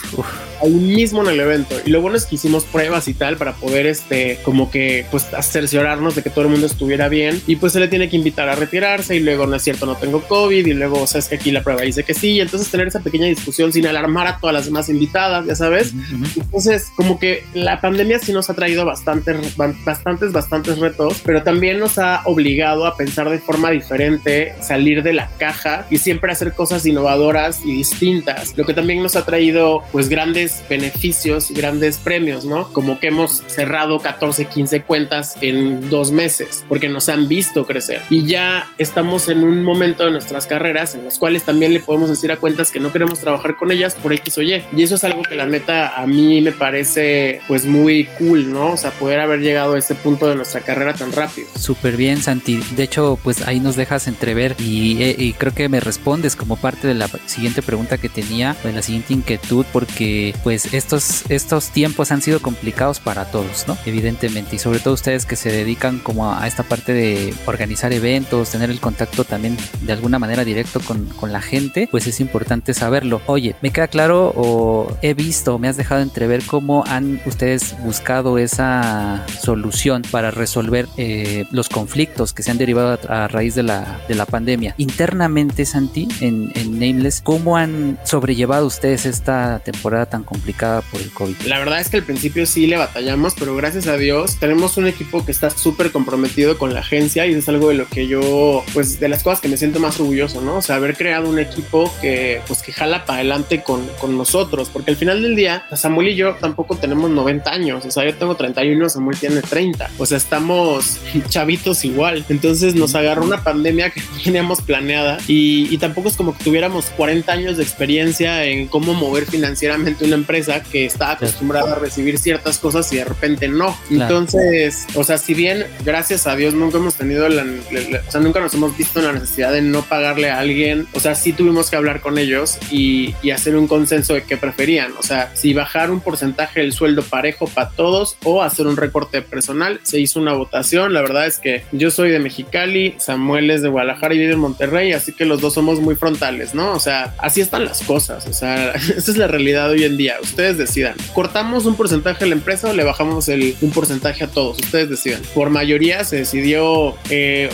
ahí 0.61 0.69
mismo 0.69 1.21
en 1.23 1.29
el 1.29 1.39
evento. 1.39 1.75
Y 1.85 1.89
lo 1.89 2.01
bueno 2.01 2.17
es 2.17 2.25
que 2.25 2.35
hicimos 2.35 2.63
pruebas 2.65 3.07
y 3.07 3.13
tal 3.13 3.37
para 3.37 3.53
poder, 3.53 3.85
este, 3.85 4.39
como 4.43 4.71
que, 4.71 5.05
pues, 5.11 5.27
cerciorarnos 5.41 6.15
de 6.15 6.23
que 6.23 6.29
todo 6.29 6.45
el 6.45 6.51
mundo 6.51 6.67
estuviera 6.67 7.09
bien. 7.09 7.41
Y 7.47 7.57
pues 7.57 7.73
se 7.73 7.79
le 7.79 7.87
tiene 7.87 8.09
que 8.09 8.15
invitar 8.15 8.49
a 8.49 8.55
retirarse. 8.55 9.15
Y 9.15 9.19
luego, 9.19 9.47
no 9.47 9.55
es 9.55 9.63
cierto, 9.63 9.85
no 9.85 9.95
tengo 9.95 10.21
COVID. 10.21 10.65
Y 10.65 10.73
luego, 10.73 11.05
sabes 11.07 11.27
que 11.27 11.35
aquí 11.35 11.51
la 11.51 11.63
prueba 11.63 11.80
dice 11.83 12.03
que 12.03 12.13
sí. 12.13 12.31
Y 12.31 12.41
entonces, 12.41 12.69
tener 12.69 12.87
esa 12.87 12.99
pequeña 12.99 13.27
discusión 13.27 13.71
sin 13.71 13.87
alarmar 13.87 14.27
a 14.27 14.37
todas 14.39 14.53
las 14.53 14.65
demás 14.65 14.89
invitadas, 14.89 15.45
ya 15.45 15.55
sabes. 15.55 15.93
Entonces, 16.35 16.91
como 16.95 17.19
que 17.19 17.43
la 17.53 17.81
pandemia 17.81 18.19
sí 18.19 18.33
nos 18.33 18.49
ha 18.49 18.53
traído 18.53 18.85
bastantes, 18.85 19.55
bastantes, 19.57 20.31
bastantes 20.31 20.79
retos, 20.79 21.21
pero 21.25 21.43
también 21.43 21.79
nos 21.79 21.97
ha 21.97 22.21
obligado 22.25 22.85
a 22.85 22.97
pensar 22.97 23.29
de 23.29 23.39
forma 23.39 23.71
diferente, 23.71 24.53
salir 24.61 25.03
de 25.03 25.13
la 25.13 25.29
caja 25.37 25.85
y 25.89 25.97
siempre 25.97 26.31
hacer 26.31 26.53
cosas 26.53 26.85
innovadoras 26.85 27.61
y 27.65 27.73
distintas, 27.73 28.57
lo 28.57 28.65
que 28.65 28.73
también 28.73 29.01
nos 29.01 29.15
ha 29.15 29.25
traído 29.25 29.83
pues 29.91 30.09
grandes 30.09 30.63
beneficios 30.69 31.51
y 31.51 31.53
grandes 31.53 31.97
premios, 31.97 32.45
¿no? 32.45 32.71
Como 32.73 32.99
que 32.99 33.07
hemos 33.07 33.43
cerrado 33.47 33.99
14, 33.99 34.45
15 34.45 34.81
cuentas 34.83 35.35
en 35.41 35.89
dos 35.89 36.11
meses, 36.11 36.63
porque 36.67 36.89
nos 36.89 37.09
han 37.09 37.27
visto 37.27 37.65
crecer 37.65 38.01
y 38.09 38.25
ya 38.25 38.69
estamos 38.77 39.27
en 39.29 39.43
un 39.43 39.63
momento 39.63 40.05
de 40.05 40.11
nuestras 40.11 40.47
carreras 40.47 40.95
en 40.95 41.05
los 41.05 41.17
cuales 41.17 41.43
también 41.43 41.70
le 41.71 41.79
podemos 41.79 42.09
decir 42.09 42.31
a 42.31 42.37
cuentas 42.37 42.71
que 42.71 42.79
no 42.79 42.91
queremos 42.91 43.19
trabajar 43.19 43.55
con 43.55 43.71
ellas 43.71 43.95
por 43.95 44.13
X 44.13 44.37
o 44.37 44.41
Y. 44.41 44.63
Y 44.75 44.83
eso 44.83 44.95
es 44.95 45.03
algo 45.03 45.23
que 45.23 45.35
la 45.35 45.45
neta 45.45 45.95
a 45.95 46.05
mí 46.05 46.41
me 46.41 46.51
parece 46.51 47.41
pues 47.47 47.65
muy 47.65 48.05
cool, 48.17 48.51
¿no? 48.51 48.71
O 48.73 48.77
sea, 48.77 48.91
poder 48.91 49.19
haber 49.19 49.39
llegado 49.39 49.73
a 49.73 49.79
ese 49.79 49.95
punto 49.95 50.27
de 50.27 50.35
nuestra 50.35 50.61
carrera 50.61 50.93
tan 50.93 51.11
rápido. 51.11 51.47
Súper 51.55 51.97
bien, 51.97 52.21
Santi. 52.21 52.61
De 52.75 52.83
hecho, 52.83 53.19
pues 53.23 53.47
ahí 53.47 53.59
nos 53.59 53.75
dejas 53.75 54.07
entrever 54.07 54.55
y, 54.59 55.01
eh, 55.01 55.15
y 55.17 55.33
creo 55.33 55.53
que 55.53 55.69
me 55.69 55.79
respondes 55.79 56.35
como 56.35 56.55
parte 56.55 56.87
de 56.87 56.93
la 56.93 57.07
siguiente 57.25 57.61
pregunta 57.61 57.97
que 57.97 58.09
tenía, 58.09 58.55
de 58.63 58.73
la 58.73 58.81
siguiente 58.81 59.13
inquietud, 59.13 59.65
porque 59.71 60.35
pues 60.43 60.73
estos, 60.73 61.23
estos 61.29 61.69
tiempos 61.69 62.11
han 62.11 62.21
sido 62.21 62.41
complicados 62.41 62.99
para 62.99 63.25
todos, 63.25 63.67
¿no? 63.67 63.77
Evidentemente, 63.85 64.55
y 64.55 64.59
sobre 64.59 64.79
todo 64.79 64.93
ustedes 64.93 65.25
que 65.25 65.35
se 65.35 65.51
dedican 65.51 65.99
como 65.99 66.31
a, 66.31 66.47
esta 66.47 66.63
parte 66.63 66.93
de 66.93 67.33
organizar 67.45 67.93
eventos, 67.93 68.49
tener 68.51 68.69
el 68.69 68.79
contacto 68.79 69.23
también 69.23 69.57
de 69.81 69.93
alguna 69.93 70.19
manera 70.19 70.43
directo 70.43 70.79
con, 70.81 71.05
con 71.05 71.31
la 71.31 71.41
gente, 71.41 71.60
pues 71.89 72.07
es 72.07 72.19
importante 72.19 72.73
saberlo. 72.73 73.21
Oye, 73.25 73.55
me 73.61 73.71
queda 73.71 73.87
claro 73.87 74.33
o 74.35 74.97
he 75.01 75.13
visto, 75.13 75.59
me 75.59 75.67
has 75.67 75.77
dejado 75.77 76.01
entrever 76.01 76.43
cómo 76.45 76.83
han 76.87 77.21
ustedes 77.25 77.75
buscado 77.83 78.37
esa 78.37 79.25
solución 79.41 80.01
para 80.09 80.31
resolver 80.31 80.87
eh, 80.97 81.45
los 81.51 81.69
conflictos 81.69 82.33
que 82.33 82.43
se 82.43 82.51
han 82.51 82.57
derivado 82.57 82.99
a, 83.07 83.27
raíz 83.27 83.55
de 83.55 83.63
la, 83.63 84.01
de 84.07 84.15
la 84.15 84.25
pandemia. 84.25 84.73
Internamente, 84.77 85.65
Santi, 85.65 86.07
en, 86.21 86.51
Nameless, 86.71 87.21
¿cómo 87.21 87.57
han 87.57 87.99
sobrellevado 88.03 88.65
ustedes 88.65 89.05
esta 89.05 89.59
temporada 89.59 90.05
tan 90.05 90.23
complicada 90.23 90.81
por 90.81 91.01
el 91.01 91.11
COVID? 91.11 91.35
La 91.45 91.59
verdad 91.59 91.79
es 91.79 91.89
que 91.89 91.97
al 91.97 92.03
principio 92.03 92.45
sí 92.45 92.67
le 92.67 92.77
batallamos, 92.77 93.35
pero 93.37 93.55
gracias 93.55 93.87
a 93.87 93.97
Dios 93.97 94.37
tenemos 94.37 94.77
un 94.77 94.87
equipo 94.87 95.25
que 95.25 95.31
está 95.31 95.49
súper 95.49 95.91
comprometido 95.91 96.57
con 96.57 96.73
la 96.73 96.79
agencia 96.79 97.25
y 97.27 97.33
es 97.33 97.49
algo 97.49 97.69
de 97.69 97.75
lo 97.75 97.87
que 97.87 98.07
yo, 98.07 98.63
pues 98.73 98.99
de 98.99 99.09
las 99.09 99.23
cosas 99.23 99.41
que 99.41 99.47
me 99.47 99.57
siento 99.57 99.79
más 99.79 99.99
orgulloso, 99.99 100.41
¿no? 100.41 100.57
O 100.57 100.61
sea, 100.61 100.75
haber 100.75 100.95
creado 100.95 101.29
un 101.29 101.39
equipo 101.39 101.50
equipo 101.51 101.91
que, 102.01 102.41
pues, 102.47 102.61
que 102.61 102.71
jala 102.71 103.05
para 103.05 103.19
adelante 103.19 103.63
con, 103.63 103.87
con 103.99 104.17
nosotros, 104.17 104.69
porque 104.71 104.91
al 104.91 104.97
final 104.97 105.21
del 105.21 105.35
día, 105.35 105.65
Samuel 105.73 106.09
y 106.09 106.15
yo 106.15 106.35
tampoco 106.35 106.77
tenemos 106.77 107.09
90 107.09 107.51
años, 107.51 107.85
o 107.85 107.91
sea, 107.91 108.05
yo 108.05 108.15
tengo 108.15 108.35
31, 108.35 108.89
Samuel 108.89 109.17
tiene 109.17 109.41
30, 109.41 109.89
o 109.97 110.05
sea, 110.05 110.17
estamos 110.17 110.99
chavitos 111.29 111.85
igual, 111.85 112.25
entonces 112.29 112.75
nos 112.75 112.95
agarró 112.95 113.23
una 113.23 113.43
pandemia 113.43 113.89
que 113.89 114.01
no 114.01 114.23
teníamos 114.23 114.61
planeada 114.61 115.17
y, 115.27 115.73
y 115.73 115.77
tampoco 115.77 116.09
es 116.09 116.15
como 116.15 116.37
que 116.37 116.43
tuviéramos 116.43 116.85
40 116.97 117.31
años 117.31 117.57
de 117.57 117.63
experiencia 117.63 118.45
en 118.45 118.67
cómo 118.67 118.93
mover 118.93 119.25
financieramente 119.25 120.05
una 120.05 120.15
empresa 120.15 120.61
que 120.63 120.85
está 120.85 121.11
acostumbrada 121.11 121.73
a 121.73 121.75
recibir 121.75 122.17
ciertas 122.17 122.57
cosas 122.57 122.91
y 122.93 122.97
de 122.97 123.05
repente 123.05 123.47
no. 123.47 123.77
Entonces, 123.89 124.85
o 124.95 125.03
sea, 125.03 125.17
si 125.17 125.33
bien 125.33 125.65
gracias 125.83 126.27
a 126.27 126.35
Dios 126.35 126.53
nunca 126.53 126.77
hemos 126.77 126.95
tenido 126.95 127.27
la, 127.29 127.43
o 127.43 128.11
sea, 128.11 128.21
nunca 128.21 128.39
nos 128.39 128.53
hemos 128.53 128.75
visto 128.77 128.99
en 128.99 129.05
la 129.05 129.13
necesidad 129.13 129.51
de 129.51 129.61
no 129.61 129.81
pagarle 129.83 130.29
a 130.29 130.39
alguien, 130.39 130.87
o 130.93 130.99
sea, 130.99 131.15
sí 131.15 131.33
tuvimos 131.41 131.71
que 131.71 131.75
hablar 131.75 132.01
con 132.01 132.19
ellos 132.19 132.59
y, 132.69 133.15
hacer 133.31 133.55
un 133.55 133.65
consenso 133.65 134.13
de 134.13 134.23
qué 134.23 134.35
preferían, 134.35 134.91
o 134.99 135.03
sea, 135.03 135.31
si 135.33 135.53
bajar 135.53 135.89
un 135.89 136.01
porcentaje 136.01 136.59
del 136.59 136.73
sueldo 136.73 137.01
parejo 137.01 137.47
para 137.47 137.69
todos 137.69 138.17
o 138.25 138.43
hacer 138.43 138.67
un 138.67 138.75
recorte 138.75 139.21
personal, 139.21 139.79
se 139.83 140.01
hizo 140.01 140.19
una 140.19 140.33
votación, 140.33 140.93
la 140.93 141.01
verdad 141.01 141.25
es 141.27 141.39
que 141.39 141.63
yo 141.71 141.89
soy 141.91 142.11
de 142.11 142.19
Mexicali, 142.19 142.95
Samuel 142.99 143.49
es 143.49 143.61
de 143.61 143.69
Guadalajara 143.69 144.13
y 144.13 144.19
vive 144.19 144.33
en 144.33 144.39
Monterrey, 144.39 144.91
así 144.91 145.13
que 145.13 145.23
los 145.23 145.39
dos 145.39 145.53
somos 145.53 145.79
muy 145.79 145.95
frontales, 145.95 146.53
¿no? 146.53 146.73
O 146.73 146.79
sea, 146.79 147.15
así 147.19 147.39
están 147.39 147.63
las 147.63 147.81
cosas, 147.83 148.27
o 148.27 148.33
sea, 148.33 148.71
esa 148.73 149.11
es 149.11 149.17
la 149.17 149.27
realidad 149.27 149.69
hoy 149.69 149.85
en 149.85 149.95
día, 149.95 150.17
ustedes 150.21 150.57
decidan, 150.57 150.95
cortamos 151.13 151.65
un 151.65 151.75
porcentaje 151.75 152.25
de 152.25 152.31
la 152.31 152.35
empresa 152.35 152.69
o 152.69 152.73
le 152.73 152.83
bajamos 152.83 153.29
un 153.61 153.71
porcentaje 153.71 154.25
a 154.25 154.27
todos, 154.27 154.59
ustedes 154.59 154.89
decidan. 154.89 155.21
Por 155.33 155.49
mayoría 155.49 156.03
se 156.03 156.17
decidió 156.17 156.95
eh, 157.09 157.49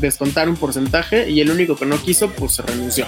descontar 0.00 0.48
un 0.48 0.56
porcentaje 0.56 1.30
y 1.30 1.40
el 1.40 1.50
único 1.50 1.76
que 1.76 1.86
no 1.86 2.02
quiso, 2.02 2.30
pues 2.30 2.52
se 2.52 2.62
renunció. 2.62 3.06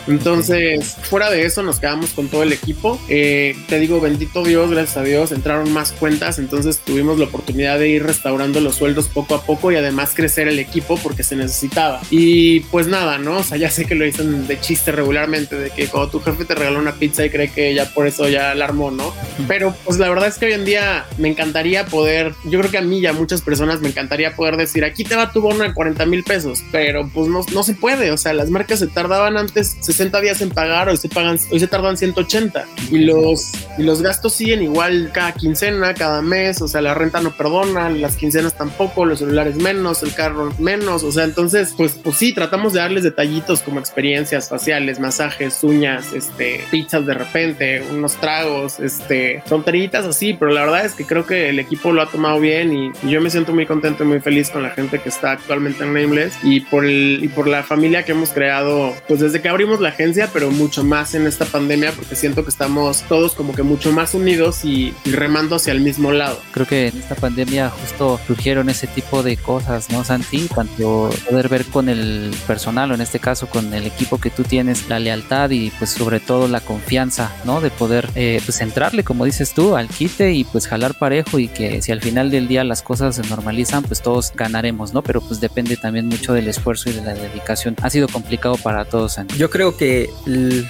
Fuera 1.02 1.30
de 1.30 1.44
eso, 1.44 1.62
nos 1.62 1.80
quedamos 1.80 2.10
con 2.10 2.28
todo 2.28 2.42
el 2.42 2.52
equipo. 2.52 3.00
Eh, 3.08 3.56
te 3.68 3.78
digo, 3.78 4.00
bendito 4.00 4.42
Dios, 4.42 4.70
gracias 4.70 4.96
a 4.96 5.02
Dios, 5.02 5.32
entraron 5.32 5.72
más 5.72 5.92
cuentas, 5.92 6.38
entonces 6.38 6.78
tuvimos 6.78 7.18
la 7.18 7.26
oportunidad 7.26 7.78
de 7.78 7.88
ir 7.88 8.04
restaurando 8.04 8.60
los 8.60 8.76
sueldos 8.76 9.08
poco 9.08 9.34
a 9.34 9.42
poco 9.42 9.72
y 9.72 9.76
además 9.76 10.12
crecer 10.14 10.48
el 10.48 10.58
equipo 10.58 10.96
porque 10.96 11.22
se 11.22 11.36
necesitaba. 11.36 12.00
Y 12.10 12.60
pues 12.60 12.86
nada, 12.86 13.18
¿no? 13.18 13.38
O 13.38 13.42
sea, 13.42 13.58
ya 13.58 13.70
sé 13.70 13.84
que 13.84 13.94
lo 13.94 14.04
dicen 14.04 14.46
de 14.46 14.60
chiste 14.60 14.92
regularmente, 14.92 15.56
de 15.56 15.70
que 15.70 15.86
cuando 15.86 16.10
tu 16.10 16.20
jefe 16.20 16.44
te 16.44 16.54
regaló 16.54 16.78
una 16.78 16.94
pizza 16.94 17.24
y 17.24 17.30
cree 17.30 17.50
que 17.50 17.74
ya 17.74 17.86
por 17.86 18.06
eso 18.06 18.28
ya 18.28 18.54
la 18.54 18.64
armó, 18.64 18.90
¿no? 18.90 19.12
Pero 19.48 19.74
pues 19.84 19.98
la 19.98 20.08
verdad 20.08 20.28
es 20.28 20.38
que 20.38 20.46
hoy 20.46 20.52
en 20.52 20.64
día 20.64 21.06
me 21.18 21.28
encantaría 21.28 21.86
poder, 21.86 22.34
yo 22.44 22.58
creo 22.58 22.70
que 22.70 22.78
a 22.78 22.82
mí 22.82 22.98
y 22.98 23.06
a 23.06 23.12
muchas 23.12 23.42
personas 23.42 23.80
me 23.80 23.88
encantaría 23.88 24.36
poder 24.36 24.56
decir, 24.56 24.84
aquí 24.84 25.04
te 25.04 25.16
va 25.16 25.32
tu 25.32 25.40
bono 25.40 25.64
de 25.64 25.72
40 25.74 26.06
mil 26.06 26.24
pesos, 26.24 26.62
pero 26.70 27.08
pues 27.12 27.28
no, 27.28 27.44
no 27.52 27.62
se 27.62 27.74
puede, 27.74 28.10
o 28.10 28.16
sea, 28.16 28.32
las 28.32 28.50
marcas 28.50 28.78
se 28.78 28.86
tardaban 28.86 29.36
antes 29.36 29.76
60 30.12 30.20
días 30.20 30.40
en 30.42 30.50
pagar, 30.50 30.88
hoy 30.90 30.96
se 30.98 31.08
pagan, 31.08 31.38
hoy 31.50 31.58
se 31.58 31.66
tardan 31.66 31.96
180 31.96 32.66
y 32.90 32.98
los, 32.98 33.50
y 33.78 33.82
los 33.82 34.02
gastos 34.02 34.34
siguen 34.34 34.62
igual 34.62 35.10
cada 35.12 35.32
quincena, 35.32 35.94
cada 35.94 36.20
mes, 36.20 36.60
o 36.60 36.68
sea, 36.68 36.82
la 36.82 36.92
renta 36.92 37.22
no 37.22 37.34
perdona, 37.34 37.88
las 37.88 38.16
quincenas 38.16 38.54
tampoco, 38.54 39.06
los 39.06 39.20
celulares 39.20 39.56
menos, 39.56 40.02
el 40.02 40.12
carro 40.14 40.52
menos, 40.58 41.02
o 41.02 41.12
sea, 41.12 41.24
entonces, 41.24 41.72
pues, 41.76 41.92
pues 41.92 42.16
sí, 42.16 42.34
tratamos 42.34 42.74
de 42.74 42.80
darles 42.80 43.04
detallitos 43.04 43.60
como 43.60 43.80
experiencias 43.80 44.50
faciales, 44.50 45.00
masajes, 45.00 45.64
uñas, 45.64 46.12
este, 46.12 46.62
pizzas 46.70 47.06
de 47.06 47.14
repente, 47.14 47.82
unos 47.90 48.14
tragos, 48.16 48.80
este, 48.80 49.42
tonteritas 49.48 50.04
así, 50.04 50.34
pero 50.34 50.50
la 50.50 50.62
verdad 50.62 50.84
es 50.84 50.92
que 50.92 51.06
creo 51.06 51.26
que 51.26 51.48
el 51.48 51.58
equipo 51.58 51.92
lo 51.92 52.02
ha 52.02 52.06
tomado 52.06 52.38
bien 52.38 52.72
y, 52.72 52.92
yo 53.08 53.20
me 53.20 53.30
siento 53.30 53.52
muy 53.52 53.66
contento 53.66 54.04
y 54.04 54.06
muy 54.06 54.20
feliz 54.20 54.50
con 54.50 54.62
la 54.62 54.70
gente 54.70 54.98
que 54.98 55.08
está 55.08 55.32
actualmente 55.32 55.84
en 55.84 55.92
Nameless 55.92 56.34
y 56.42 56.60
por 56.60 56.84
el, 56.84 57.20
y 57.22 57.28
por 57.28 57.48
la 57.48 57.62
familia 57.62 58.04
que 58.04 58.12
hemos 58.12 58.30
creado, 58.30 58.94
pues 59.08 59.20
desde 59.20 59.40
que 59.40 59.48
abrimos 59.48 59.80
la 59.80 59.91
agencia, 59.92 60.30
pero 60.32 60.50
mucho 60.50 60.84
más 60.84 61.14
en 61.14 61.26
esta 61.26 61.44
pandemia, 61.44 61.92
porque 61.92 62.16
siento 62.16 62.42
que 62.44 62.50
estamos 62.50 63.02
todos 63.08 63.34
como 63.34 63.54
que 63.54 63.62
mucho 63.62 63.92
más 63.92 64.14
unidos 64.14 64.64
y, 64.64 64.94
y 65.04 65.12
remando 65.12 65.56
hacia 65.56 65.72
el 65.72 65.80
mismo 65.80 66.12
lado. 66.12 66.38
Creo 66.52 66.66
que 66.66 66.88
en 66.88 66.98
esta 66.98 67.14
pandemia 67.14 67.70
justo 67.70 68.20
surgieron 68.26 68.68
ese 68.68 68.86
tipo 68.86 69.22
de 69.22 69.36
cosas, 69.36 69.90
¿no, 69.90 70.04
Santi? 70.04 70.48
Tanto 70.54 71.10
poder 71.28 71.48
ver 71.48 71.64
con 71.66 71.88
el 71.88 72.34
personal 72.46 72.90
o 72.90 72.94
en 72.94 73.00
este 73.00 73.18
caso 73.18 73.46
con 73.48 73.72
el 73.72 73.86
equipo 73.86 74.18
que 74.18 74.30
tú 74.30 74.42
tienes 74.42 74.88
la 74.88 74.98
lealtad 74.98 75.50
y 75.50 75.70
pues 75.78 75.90
sobre 75.90 76.20
todo 76.20 76.48
la 76.48 76.60
confianza, 76.60 77.32
¿no? 77.44 77.60
De 77.60 77.70
poder 77.70 78.08
eh, 78.14 78.40
pues 78.44 78.60
entrarle, 78.60 79.04
como 79.04 79.24
dices 79.24 79.52
tú, 79.52 79.76
al 79.76 79.88
quite 79.88 80.32
y 80.32 80.44
pues 80.44 80.66
jalar 80.66 80.98
parejo 80.98 81.38
y 81.38 81.48
que 81.48 81.82
si 81.82 81.92
al 81.92 82.00
final 82.00 82.30
del 82.30 82.48
día 82.48 82.64
las 82.64 82.82
cosas 82.82 83.16
se 83.16 83.22
normalizan, 83.22 83.82
pues 83.82 84.02
todos 84.02 84.32
ganaremos, 84.34 84.92
¿no? 84.92 85.02
Pero 85.02 85.20
pues 85.20 85.40
depende 85.40 85.76
también 85.76 86.08
mucho 86.08 86.32
del 86.32 86.48
esfuerzo 86.48 86.90
y 86.90 86.92
de 86.92 87.02
la 87.02 87.14
dedicación. 87.14 87.76
Ha 87.82 87.90
sido 87.90 88.08
complicado 88.08 88.56
para 88.56 88.84
todos, 88.84 89.14
Santi. 89.14 89.36
Yo 89.36 89.50
creo 89.50 89.76
que 89.76 89.81